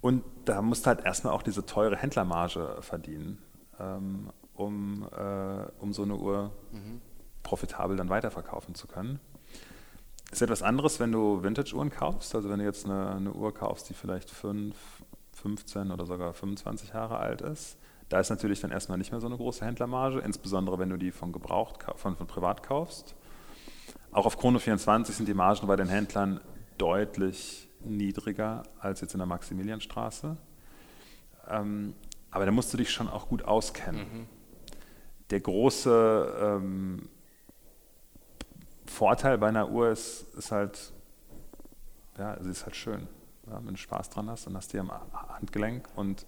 Und 0.00 0.24
da 0.44 0.62
musst 0.62 0.84
du 0.84 0.88
halt 0.88 1.04
erstmal 1.04 1.32
auch 1.32 1.42
diese 1.42 1.64
teure 1.64 1.96
Händlermarge 1.96 2.78
verdienen, 2.80 3.38
ähm, 3.78 4.30
um, 4.54 5.08
äh, 5.16 5.66
um 5.78 5.92
so 5.92 6.02
eine 6.02 6.16
Uhr 6.16 6.50
mhm. 6.72 7.00
profitabel 7.42 7.96
dann 7.96 8.08
weiterverkaufen 8.08 8.74
zu 8.74 8.88
können. 8.88 9.20
Ist 10.32 10.42
etwas 10.42 10.62
anderes, 10.62 10.98
wenn 10.98 11.12
du 11.12 11.42
Vintage-Uhren 11.42 11.90
kaufst. 11.90 12.34
Also 12.34 12.48
wenn 12.48 12.58
du 12.58 12.64
jetzt 12.64 12.84
eine, 12.84 13.10
eine 13.10 13.32
Uhr 13.32 13.54
kaufst, 13.54 13.90
die 13.90 13.94
vielleicht 13.94 14.30
5, 14.30 14.74
15 15.34 15.90
oder 15.90 16.06
sogar 16.06 16.32
25 16.32 16.90
Jahre 16.94 17.18
alt 17.18 17.42
ist. 17.42 17.76
Da 18.08 18.20
ist 18.20 18.30
natürlich 18.30 18.60
dann 18.60 18.70
erstmal 18.70 18.98
nicht 18.98 19.10
mehr 19.10 19.20
so 19.20 19.26
eine 19.26 19.36
große 19.36 19.64
Händlermarge, 19.64 20.20
insbesondere 20.20 20.78
wenn 20.78 20.90
du 20.90 20.96
die 20.96 21.12
von 21.12 21.32
Gebraucht, 21.32 21.84
von, 21.96 22.16
von 22.16 22.26
privat 22.26 22.62
kaufst. 22.62 23.14
Auch 24.12 24.26
auf 24.26 24.36
Chrono 24.36 24.58
24 24.58 25.16
sind 25.16 25.26
die 25.26 25.34
Margen 25.34 25.66
bei 25.66 25.74
den 25.74 25.88
Händlern 25.88 26.40
deutlich 26.76 27.68
niedriger 27.80 28.62
als 28.78 29.00
jetzt 29.00 29.14
in 29.14 29.18
der 29.18 29.26
Maximilianstraße. 29.26 30.36
Ähm, 31.48 31.94
aber 32.30 32.44
da 32.44 32.52
musst 32.52 32.72
du 32.72 32.76
dich 32.76 32.90
schon 32.90 33.08
auch 33.08 33.28
gut 33.28 33.42
auskennen. 33.42 34.00
Mhm. 34.00 34.26
Der 35.30 35.40
große 35.40 36.36
ähm, 36.40 37.08
Vorteil 38.84 39.38
bei 39.38 39.48
einer 39.48 39.70
Uhr 39.70 39.88
ist, 39.88 40.26
ist 40.34 40.52
halt, 40.52 40.92
ja, 42.18 42.36
sie 42.42 42.50
ist 42.50 42.64
halt 42.64 42.76
schön. 42.76 43.08
Ja, 43.46 43.60
wenn 43.64 43.74
du 43.74 43.78
Spaß 43.78 44.10
dran 44.10 44.28
hast, 44.28 44.46
dann 44.46 44.56
hast 44.56 44.72
du 44.72 44.76
die 44.76 44.80
am 44.80 44.92
Handgelenk. 45.30 45.88
Und 45.96 46.26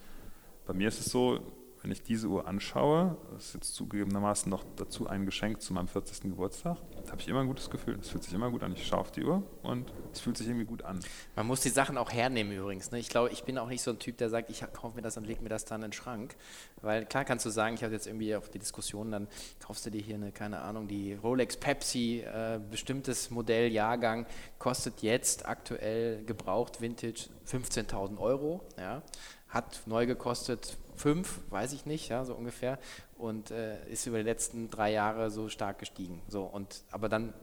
bei 0.66 0.72
mir 0.72 0.88
ist 0.88 1.00
es 1.00 1.06
so, 1.06 1.38
wenn 1.84 1.92
ich 1.92 2.02
diese 2.02 2.28
Uhr 2.28 2.48
anschaue, 2.48 3.18
das 3.34 3.48
ist 3.48 3.54
jetzt 3.54 3.74
zugegebenermaßen 3.74 4.48
noch 4.48 4.64
dazu 4.76 5.06
ein 5.06 5.26
Geschenk 5.26 5.60
zu 5.60 5.74
meinem 5.74 5.86
40. 5.86 6.22
Geburtstag, 6.22 6.78
habe 7.10 7.20
ich 7.20 7.28
immer 7.28 7.40
ein 7.40 7.46
gutes 7.46 7.68
Gefühl. 7.68 7.98
Es 8.00 8.08
fühlt 8.08 8.24
sich 8.24 8.32
immer 8.32 8.50
gut 8.50 8.62
an. 8.62 8.72
Ich 8.72 8.86
schaue 8.86 9.00
auf 9.00 9.12
die 9.12 9.22
Uhr 9.22 9.42
und 9.62 9.92
es 10.10 10.20
fühlt 10.20 10.38
sich 10.38 10.46
irgendwie 10.46 10.64
gut 10.64 10.82
an. 10.82 10.98
Man 11.36 11.46
muss 11.46 11.60
die 11.60 11.68
Sachen 11.68 11.98
auch 11.98 12.10
hernehmen 12.10 12.56
übrigens. 12.56 12.90
Ne? 12.90 12.98
Ich 12.98 13.10
glaube, 13.10 13.28
ich 13.32 13.44
bin 13.44 13.58
auch 13.58 13.68
nicht 13.68 13.82
so 13.82 13.90
ein 13.90 13.98
Typ, 13.98 14.16
der 14.16 14.30
sagt, 14.30 14.48
ich 14.48 14.64
kaufe 14.72 14.96
mir 14.96 15.02
das 15.02 15.18
und 15.18 15.26
lege 15.26 15.42
mir 15.42 15.50
das 15.50 15.66
dann 15.66 15.82
in 15.82 15.90
den 15.90 15.92
Schrank. 15.92 16.36
Weil 16.80 17.04
klar 17.04 17.26
kannst 17.26 17.44
du 17.44 17.50
sagen, 17.50 17.74
ich 17.74 17.84
habe 17.84 17.92
jetzt 17.92 18.06
irgendwie 18.06 18.34
auf 18.34 18.48
die 18.48 18.58
Diskussion, 18.58 19.12
dann 19.12 19.28
kaufst 19.60 19.84
du 19.84 19.90
dir 19.90 20.00
hier 20.00 20.14
eine, 20.14 20.32
keine 20.32 20.62
Ahnung, 20.62 20.88
die 20.88 21.12
Rolex 21.12 21.58
Pepsi, 21.58 22.20
äh, 22.20 22.60
bestimmtes 22.70 23.28
Modell, 23.28 23.70
Jahrgang, 23.70 24.24
kostet 24.58 25.02
jetzt 25.02 25.46
aktuell 25.46 26.24
gebraucht 26.24 26.80
Vintage 26.80 27.28
15.000 27.46 28.16
Euro. 28.16 28.62
Ja? 28.78 29.02
Hat 29.48 29.82
neu 29.84 30.06
gekostet 30.06 30.78
fünf, 30.96 31.40
weiß 31.50 31.72
ich 31.72 31.86
nicht, 31.86 32.08
ja, 32.08 32.24
so 32.24 32.34
ungefähr, 32.34 32.78
und 33.16 33.50
äh, 33.50 33.86
ist 33.88 34.06
über 34.06 34.18
die 34.18 34.24
letzten 34.24 34.70
drei 34.70 34.92
Jahre 34.92 35.30
so 35.30 35.48
stark 35.48 35.78
gestiegen. 35.78 36.22
So, 36.28 36.44
und, 36.44 36.84
aber 36.90 37.08
dann 37.08 37.34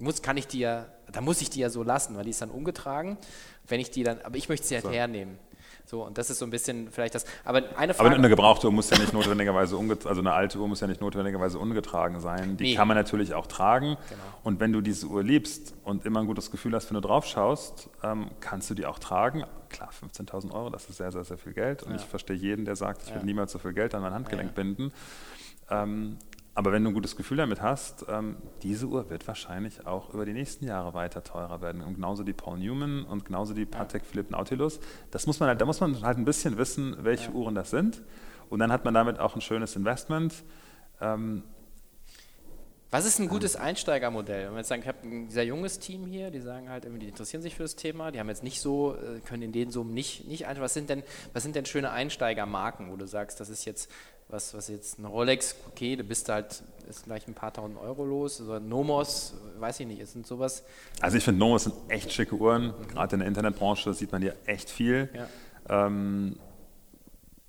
muss, 0.00 0.22
kann 0.22 0.36
ich 0.36 0.46
die 0.46 0.60
ja, 0.60 0.86
da 1.10 1.20
muss 1.20 1.40
ich 1.40 1.50
die 1.50 1.60
ja 1.60 1.70
so 1.70 1.82
lassen, 1.82 2.16
weil 2.16 2.24
die 2.24 2.30
ist 2.30 2.42
dann 2.42 2.50
umgetragen. 2.50 3.18
Wenn 3.66 3.80
ich 3.80 3.90
die 3.90 4.02
dann, 4.02 4.20
aber 4.22 4.36
ich 4.36 4.48
möchte 4.48 4.66
sie 4.66 4.74
halt 4.74 4.84
so. 4.84 4.90
hernehmen. 4.90 5.38
So, 5.90 6.04
und 6.04 6.18
das 6.18 6.30
ist 6.30 6.38
so 6.38 6.44
ein 6.44 6.50
bisschen 6.50 6.88
vielleicht 6.92 7.16
das. 7.16 7.24
Aber 7.44 7.64
eine 7.76 7.94
Frage. 7.94 8.10
Aber 8.10 8.16
eine 8.16 8.28
gebrauchte 8.28 8.68
Uhr 8.68 8.72
muss 8.72 8.90
ja 8.90 8.98
nicht 8.98 9.12
notwendigerweise, 9.12 9.76
also 9.76 10.20
eine 10.20 10.32
alte 10.32 10.58
Uhr 10.58 10.68
muss 10.68 10.80
ja 10.80 10.86
nicht 10.86 11.00
notwendigerweise 11.00 11.58
ungetragen 11.58 12.20
sein. 12.20 12.56
Die 12.56 12.62
nee. 12.62 12.74
kann 12.76 12.86
man 12.86 12.96
natürlich 12.96 13.34
auch 13.34 13.48
tragen. 13.48 13.96
Genau. 14.08 14.22
Und 14.44 14.60
wenn 14.60 14.72
du 14.72 14.82
diese 14.82 15.08
Uhr 15.08 15.24
liebst 15.24 15.74
und 15.82 16.06
immer 16.06 16.20
ein 16.20 16.26
gutes 16.26 16.52
Gefühl 16.52 16.74
hast, 16.76 16.90
wenn 16.90 16.94
du 16.94 17.00
drauf 17.00 17.26
schaust, 17.26 17.90
ähm, 18.04 18.30
kannst 18.38 18.70
du 18.70 18.74
die 18.74 18.86
auch 18.86 19.00
tragen. 19.00 19.44
Klar, 19.68 19.90
15.000 19.90 20.52
Euro, 20.52 20.70
das 20.70 20.88
ist 20.88 20.98
sehr, 20.98 21.10
sehr, 21.10 21.24
sehr 21.24 21.38
viel 21.38 21.54
Geld. 21.54 21.82
Und 21.82 21.90
ja. 21.90 21.96
ich 21.96 22.04
verstehe 22.04 22.36
jeden, 22.36 22.64
der 22.64 22.76
sagt, 22.76 23.02
ich 23.02 23.08
ja. 23.08 23.16
will 23.16 23.24
niemals 23.24 23.50
so 23.50 23.58
viel 23.58 23.72
Geld 23.72 23.92
an 23.92 24.02
mein 24.02 24.14
Handgelenk 24.14 24.50
ja. 24.50 24.54
binden. 24.54 24.92
Ähm, 25.70 26.18
aber 26.60 26.72
wenn 26.72 26.84
du 26.84 26.90
ein 26.90 26.94
gutes 26.94 27.16
Gefühl 27.16 27.38
damit 27.38 27.62
hast, 27.62 28.04
ähm, 28.10 28.36
diese 28.62 28.84
Uhr 28.84 29.08
wird 29.08 29.26
wahrscheinlich 29.26 29.86
auch 29.86 30.12
über 30.12 30.26
die 30.26 30.34
nächsten 30.34 30.66
Jahre 30.66 30.92
weiter 30.92 31.24
teurer 31.24 31.62
werden. 31.62 31.80
Und 31.80 31.94
genauso 31.94 32.22
die 32.22 32.34
Paul 32.34 32.58
Newman 32.58 33.04
und 33.04 33.24
genauso 33.24 33.54
die 33.54 33.64
Patek 33.64 34.04
Philippe 34.04 34.32
Nautilus. 34.32 34.78
Das 35.10 35.26
muss 35.26 35.40
man 35.40 35.48
halt, 35.48 35.58
da 35.62 35.64
muss 35.64 35.80
man 35.80 36.02
halt 36.02 36.18
ein 36.18 36.26
bisschen 36.26 36.58
wissen, 36.58 36.98
welche 37.00 37.30
ja. 37.30 37.34
Uhren 37.34 37.54
das 37.54 37.70
sind. 37.70 38.02
Und 38.50 38.58
dann 38.58 38.70
hat 38.70 38.84
man 38.84 38.92
damit 38.92 39.20
auch 39.20 39.36
ein 39.36 39.40
schönes 39.40 39.74
Investment. 39.74 40.34
Ähm, 41.00 41.44
was 42.90 43.06
ist 43.06 43.20
ein 43.20 43.28
gutes 43.28 43.56
Einsteigermodell? 43.56 44.48
Wenn 44.48 44.52
wir 44.52 44.58
jetzt 44.58 44.68
sagen, 44.68 44.82
ich 44.82 44.88
habe 44.88 44.98
ein 45.02 45.30
sehr 45.30 45.46
junges 45.46 45.78
Team 45.78 46.04
hier, 46.04 46.30
die 46.30 46.40
sagen 46.40 46.68
halt, 46.68 46.84
die 46.84 47.08
interessieren 47.08 47.40
sich 47.40 47.54
für 47.54 47.62
das 47.62 47.74
Thema, 47.74 48.10
die 48.10 48.20
haben 48.20 48.28
jetzt 48.28 48.42
nicht 48.42 48.60
so, 48.60 48.96
äh, 48.96 49.20
können 49.20 49.44
in 49.44 49.52
den 49.52 49.70
Summen 49.70 49.94
nicht, 49.94 50.28
nicht 50.28 50.44
einsteigen. 50.44 50.62
Was 50.62 50.74
sind 50.74 50.90
denn, 50.90 51.04
was 51.32 51.42
sind 51.42 51.56
denn 51.56 51.64
schöne 51.64 51.90
Einsteigermarken, 51.90 52.92
wo 52.92 52.96
du 52.96 53.06
sagst, 53.06 53.40
das 53.40 53.48
ist 53.48 53.64
jetzt 53.64 53.90
was, 54.30 54.54
was 54.54 54.68
jetzt 54.68 54.98
eine 54.98 55.08
Rolex, 55.08 55.56
okay, 55.68 55.96
da 55.96 56.02
bist 56.02 56.28
du 56.28 56.32
halt, 56.32 56.62
ist 56.88 57.04
gleich 57.04 57.26
ein 57.28 57.34
paar 57.34 57.52
tausend 57.52 57.78
Euro 57.78 58.04
los, 58.04 58.40
also 58.40 58.58
Nomos, 58.58 59.34
weiß 59.58 59.80
ich 59.80 59.86
nicht, 59.86 60.00
ist 60.00 60.14
sowas. 60.26 60.64
Also 61.00 61.16
ich 61.16 61.24
finde 61.24 61.40
Nomos 61.40 61.64
sind 61.64 61.74
echt 61.88 62.12
schicke 62.12 62.34
Uhren, 62.36 62.68
mhm. 62.68 62.88
gerade 62.88 63.14
in 63.14 63.20
der 63.20 63.28
Internetbranche 63.28 63.92
sieht 63.94 64.12
man 64.12 64.22
ja 64.22 64.32
echt 64.46 64.70
viel. 64.70 65.08
Ja. 65.14 65.86
Ähm, 65.86 66.36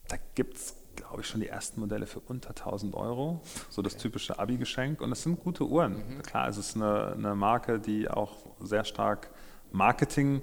da 0.07 0.17
gibt 0.35 0.57
es, 0.57 0.75
glaube 0.95 1.21
ich, 1.21 1.27
schon 1.27 1.41
die 1.41 1.47
ersten 1.47 1.79
Modelle 1.79 2.05
für 2.05 2.19
unter 2.19 2.49
1000 2.49 2.95
Euro, 2.95 3.41
so 3.69 3.81
das 3.81 3.93
okay. 3.93 4.03
typische 4.03 4.37
Abi-Geschenk 4.39 5.01
und 5.01 5.11
es 5.11 5.23
sind 5.23 5.39
gute 5.39 5.65
Uhren. 5.65 5.93
Mhm. 5.93 6.21
Klar, 6.23 6.49
es 6.49 6.57
ist 6.57 6.75
eine, 6.75 7.13
eine 7.13 7.35
Marke, 7.35 7.79
die 7.79 8.09
auch 8.09 8.37
sehr 8.59 8.83
stark 8.83 9.31
Marketing 9.71 10.41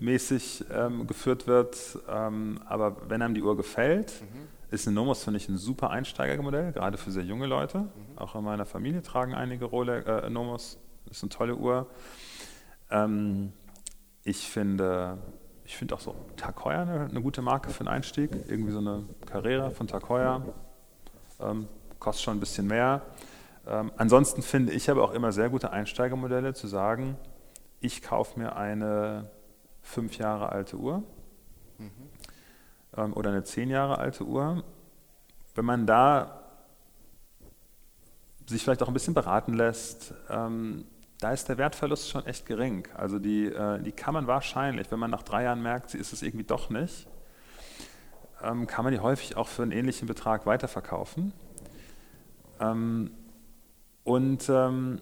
mäßig 0.00 0.64
ähm, 0.72 1.06
geführt 1.06 1.46
wird. 1.46 1.98
Ähm, 2.08 2.60
aber 2.66 3.08
wenn 3.08 3.22
einem 3.22 3.34
die 3.34 3.42
Uhr 3.42 3.56
gefällt, 3.56 4.12
mhm. 4.20 4.48
Ist 4.70 4.86
eine 4.86 4.94
Nomos, 4.94 5.24
finde 5.24 5.38
ich, 5.38 5.48
ein 5.48 5.56
super 5.56 5.90
Einsteigermodell, 5.90 6.72
gerade 6.72 6.96
für 6.96 7.10
sehr 7.10 7.24
junge 7.24 7.46
Leute. 7.46 7.78
Mhm. 7.78 7.90
Auch 8.16 8.34
in 8.34 8.44
meiner 8.44 8.66
Familie 8.66 9.02
tragen 9.02 9.34
einige 9.34 9.64
Rolex, 9.64 10.06
äh, 10.06 10.30
Nomos. 10.30 10.78
Das 11.06 11.18
ist 11.18 11.22
eine 11.24 11.30
tolle 11.30 11.56
Uhr. 11.56 11.88
Ähm, 12.90 13.52
ich 14.22 14.48
finde, 14.48 15.18
ich 15.64 15.76
finde 15.76 15.94
auch 15.94 16.00
so 16.00 16.14
Tag 16.36 16.64
Heuer 16.64 16.80
eine, 16.80 17.06
eine, 17.06 17.22
gute 17.22 17.42
Marke 17.42 17.70
für 17.70 17.80
einen 17.80 17.88
Einstieg. 17.88 18.30
Irgendwie 18.48 18.72
so 18.72 18.78
eine 18.78 19.04
Carrera 19.26 19.70
von 19.70 19.86
Tag 19.86 20.08
Heuer. 20.08 20.42
Ähm, 21.40 21.66
kostet 21.98 22.24
schon 22.24 22.36
ein 22.36 22.40
bisschen 22.40 22.66
mehr. 22.66 23.02
Ähm, 23.66 23.92
ansonsten 23.96 24.42
finde 24.42 24.72
ich 24.72 24.90
aber 24.90 25.02
auch 25.02 25.12
immer 25.12 25.32
sehr 25.32 25.48
gute 25.48 25.70
Einsteigermodelle 25.70 26.54
zu 26.54 26.66
sagen, 26.66 27.16
ich 27.80 28.02
kaufe 28.02 28.38
mir 28.38 28.56
eine 28.56 29.30
fünf 29.82 30.18
Jahre 30.18 30.50
alte 30.50 30.76
Uhr 30.76 31.02
mhm. 31.78 31.90
Ähm, 33.00 33.12
oder 33.14 33.30
eine 33.30 33.44
zehn 33.44 33.70
Jahre 33.70 33.98
alte 33.98 34.24
Uhr. 34.24 34.62
Wenn 35.54 35.64
man 35.64 35.86
da 35.86 36.42
sich 38.46 38.62
vielleicht 38.62 38.82
auch 38.82 38.88
ein 38.88 38.94
bisschen 38.94 39.14
beraten 39.14 39.54
lässt, 39.54 40.12
ähm, 40.28 40.84
da 41.20 41.32
ist 41.32 41.48
der 41.48 41.58
Wertverlust 41.58 42.08
schon 42.08 42.26
echt 42.26 42.46
gering. 42.46 42.88
Also 42.94 43.18
die, 43.18 43.46
äh, 43.46 43.80
die 43.80 43.92
kann 43.92 44.14
man 44.14 44.26
wahrscheinlich, 44.26 44.90
wenn 44.90 44.98
man 44.98 45.10
nach 45.10 45.22
drei 45.22 45.44
Jahren 45.44 45.62
merkt, 45.62 45.90
sie 45.90 45.98
ist 45.98 46.12
es 46.12 46.22
irgendwie 46.22 46.46
doch 46.46 46.70
nicht, 46.70 47.06
ähm, 48.42 48.66
kann 48.66 48.84
man 48.84 48.92
die 48.92 49.00
häufig 49.00 49.36
auch 49.36 49.48
für 49.48 49.62
einen 49.62 49.72
ähnlichen 49.72 50.08
Betrag 50.08 50.46
weiterverkaufen. 50.46 51.32
Ähm, 52.58 53.10
und 54.04 54.48
ähm, 54.48 55.00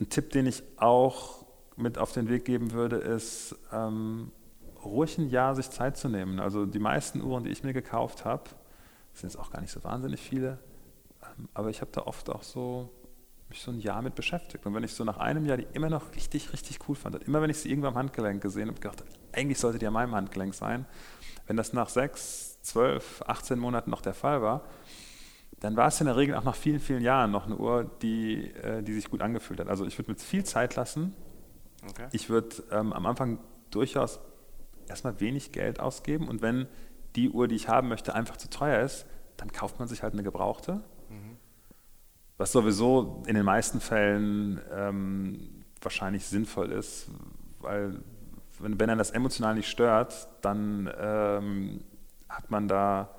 ein 0.00 0.08
Tipp, 0.08 0.30
den 0.30 0.46
ich 0.46 0.62
auch 0.76 1.44
mit 1.76 1.98
auf 1.98 2.12
den 2.12 2.28
Weg 2.28 2.44
geben 2.44 2.72
würde, 2.72 2.96
ist, 2.96 3.56
ähm, 3.72 4.30
ruhig 4.84 5.18
ein 5.18 5.28
Jahr 5.28 5.54
sich 5.54 5.70
Zeit 5.70 5.96
zu 5.96 6.08
nehmen. 6.08 6.40
Also 6.40 6.66
die 6.66 6.78
meisten 6.78 7.20
Uhren, 7.20 7.44
die 7.44 7.50
ich 7.50 7.62
mir 7.62 7.72
gekauft 7.72 8.24
habe, 8.24 8.44
sind 9.12 9.30
jetzt 9.30 9.38
auch 9.38 9.50
gar 9.50 9.60
nicht 9.60 9.70
so 9.70 9.82
wahnsinnig 9.84 10.20
viele, 10.20 10.58
ähm, 11.22 11.48
aber 11.54 11.70
ich 11.70 11.80
habe 11.80 11.90
da 11.92 12.02
oft 12.02 12.30
auch 12.30 12.42
so 12.42 12.90
mich 13.48 13.60
so 13.60 13.70
ein 13.70 13.80
Jahr 13.80 14.00
mit 14.00 14.14
beschäftigt. 14.14 14.64
Und 14.64 14.74
wenn 14.74 14.82
ich 14.82 14.94
so 14.94 15.04
nach 15.04 15.18
einem 15.18 15.44
Jahr 15.44 15.58
die 15.58 15.66
immer 15.74 15.90
noch 15.90 16.14
richtig, 16.14 16.52
richtig 16.52 16.78
cool 16.88 16.96
fand, 16.96 17.22
immer 17.24 17.42
wenn 17.42 17.50
ich 17.50 17.58
sie 17.58 17.68
irgendwann 17.68 17.92
am 17.92 17.98
Handgelenk 17.98 18.42
gesehen 18.42 18.68
habe, 18.68 18.80
gedacht, 18.80 19.04
eigentlich 19.32 19.58
sollte 19.58 19.78
die 19.78 19.86
an 19.86 19.92
meinem 19.92 20.14
Handgelenk 20.14 20.54
sein, 20.54 20.86
wenn 21.46 21.56
das 21.56 21.72
nach 21.72 21.90
sechs, 21.90 22.60
zwölf, 22.62 23.22
18 23.26 23.58
Monaten 23.58 23.90
noch 23.90 24.00
der 24.00 24.14
Fall 24.14 24.40
war, 24.40 24.62
dann 25.60 25.76
war 25.76 25.88
es 25.88 26.00
in 26.00 26.06
der 26.06 26.16
Regel 26.16 26.34
auch 26.34 26.44
nach 26.44 26.54
vielen, 26.56 26.80
vielen 26.80 27.02
Jahren 27.02 27.30
noch 27.30 27.46
eine 27.46 27.56
Uhr, 27.56 27.90
die, 28.00 28.50
äh, 28.54 28.82
die 28.82 28.94
sich 28.94 29.10
gut 29.10 29.20
angefühlt 29.20 29.60
hat. 29.60 29.68
Also 29.68 29.84
ich 29.84 29.98
würde 29.98 30.12
mir 30.12 30.18
viel 30.18 30.44
Zeit 30.44 30.74
lassen, 30.74 31.14
Okay. 31.90 32.06
Ich 32.12 32.28
würde 32.28 32.62
ähm, 32.70 32.92
am 32.92 33.06
Anfang 33.06 33.38
durchaus 33.70 34.20
erstmal 34.88 35.20
wenig 35.20 35.52
Geld 35.52 35.80
ausgeben 35.80 36.28
und 36.28 36.42
wenn 36.42 36.66
die 37.16 37.30
Uhr, 37.30 37.48
die 37.48 37.56
ich 37.56 37.68
haben 37.68 37.88
möchte, 37.88 38.14
einfach 38.14 38.36
zu 38.36 38.48
teuer 38.48 38.80
ist, 38.80 39.06
dann 39.36 39.52
kauft 39.52 39.78
man 39.78 39.88
sich 39.88 40.02
halt 40.02 40.14
eine 40.14 40.22
gebrauchte. 40.22 40.74
Mhm. 41.08 41.36
Was 42.38 42.52
sowieso 42.52 43.22
in 43.26 43.34
den 43.34 43.44
meisten 43.44 43.80
Fällen 43.80 44.60
ähm, 44.72 45.64
wahrscheinlich 45.80 46.24
sinnvoll 46.26 46.72
ist, 46.72 47.08
weil 47.60 48.00
wenn, 48.58 48.78
wenn 48.80 48.88
er 48.88 48.96
das 48.96 49.10
emotional 49.10 49.54
nicht 49.54 49.68
stört, 49.68 50.28
dann 50.40 50.90
ähm, 50.98 51.84
hat 52.28 52.50
man 52.50 52.68
da 52.68 53.10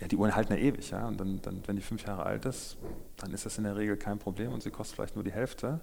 ja, 0.00 0.08
die 0.08 0.16
Uhren 0.16 0.34
halten 0.34 0.52
ja 0.54 0.58
ewig, 0.58 0.90
ja. 0.90 1.06
Und 1.06 1.20
dann, 1.20 1.42
dann, 1.42 1.62
wenn 1.66 1.76
die 1.76 1.82
fünf 1.82 2.06
Jahre 2.06 2.24
alt 2.24 2.46
ist, 2.46 2.78
dann 3.18 3.32
ist 3.32 3.44
das 3.44 3.58
in 3.58 3.64
der 3.64 3.76
Regel 3.76 3.96
kein 3.96 4.18
Problem 4.18 4.52
und 4.52 4.62
sie 4.62 4.70
kostet 4.70 4.96
vielleicht 4.96 5.14
nur 5.14 5.24
die 5.24 5.32
Hälfte. 5.32 5.80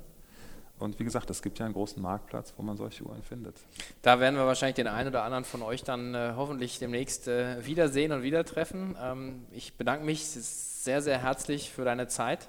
Und 0.79 0.99
wie 0.99 1.03
gesagt, 1.03 1.29
es 1.29 1.41
gibt 1.41 1.59
ja 1.59 1.65
einen 1.65 1.73
großen 1.73 2.01
Marktplatz, 2.01 2.53
wo 2.57 2.63
man 2.63 2.77
solche 2.77 3.03
Uhren 3.03 3.23
findet. 3.23 3.55
Da 4.03 4.19
werden 4.19 4.35
wir 4.35 4.45
wahrscheinlich 4.45 4.75
den 4.75 4.87
einen 4.87 5.09
oder 5.09 5.23
anderen 5.23 5.43
von 5.43 5.61
euch 5.61 5.83
dann 5.83 6.13
äh, 6.13 6.33
hoffentlich 6.35 6.77
demnächst 6.79 7.27
äh, 7.27 7.65
wiedersehen 7.65 8.11
und 8.11 8.21
wieder 8.21 8.45
treffen. 8.45 8.95
Ähm, 9.01 9.45
ich 9.51 9.73
bedanke 9.73 10.05
mich 10.05 10.25
sehr, 10.27 11.01
sehr 11.01 11.21
herzlich 11.21 11.71
für 11.71 11.83
deine 11.83 12.07
Zeit 12.07 12.47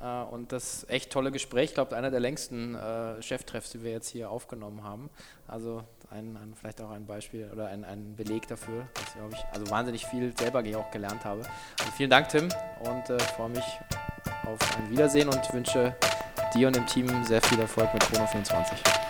äh, 0.00 0.22
und 0.22 0.52
das 0.52 0.86
echt 0.88 1.10
tolle 1.10 1.32
Gespräch. 1.32 1.70
Ich 1.70 1.74
glaube, 1.74 1.96
einer 1.96 2.10
der 2.10 2.20
längsten 2.20 2.74
äh, 2.74 3.20
Cheftreffs, 3.22 3.70
die 3.70 3.82
wir 3.82 3.90
jetzt 3.90 4.08
hier 4.08 4.30
aufgenommen 4.30 4.84
haben. 4.84 5.10
Also 5.48 5.82
ein, 6.10 6.36
ein, 6.36 6.54
vielleicht 6.54 6.80
auch 6.80 6.90
ein 6.90 7.06
Beispiel 7.06 7.50
oder 7.52 7.66
ein, 7.66 7.84
ein 7.84 8.14
Beleg 8.14 8.46
dafür, 8.46 8.86
dass 8.94 9.32
ich 9.32 9.44
also 9.52 9.70
wahnsinnig 9.70 10.06
viel 10.06 10.32
selber 10.38 10.62
auch 10.78 10.90
gelernt 10.90 11.24
habe. 11.24 11.42
Also 11.80 11.92
vielen 11.96 12.10
Dank, 12.10 12.28
Tim, 12.28 12.48
und 12.80 13.10
äh, 13.10 13.18
freue 13.18 13.50
mich 13.50 13.64
auf 14.44 14.58
ein 14.78 14.90
Wiedersehen 14.90 15.28
und 15.28 15.52
wünsche 15.52 15.96
und 16.66 16.76
dem 16.76 16.86
Team 16.86 17.24
sehr 17.24 17.42
viel 17.42 17.60
Erfolg 17.60 17.92
mit 17.92 18.02
Chrono 18.04 18.26
24. 18.26 19.05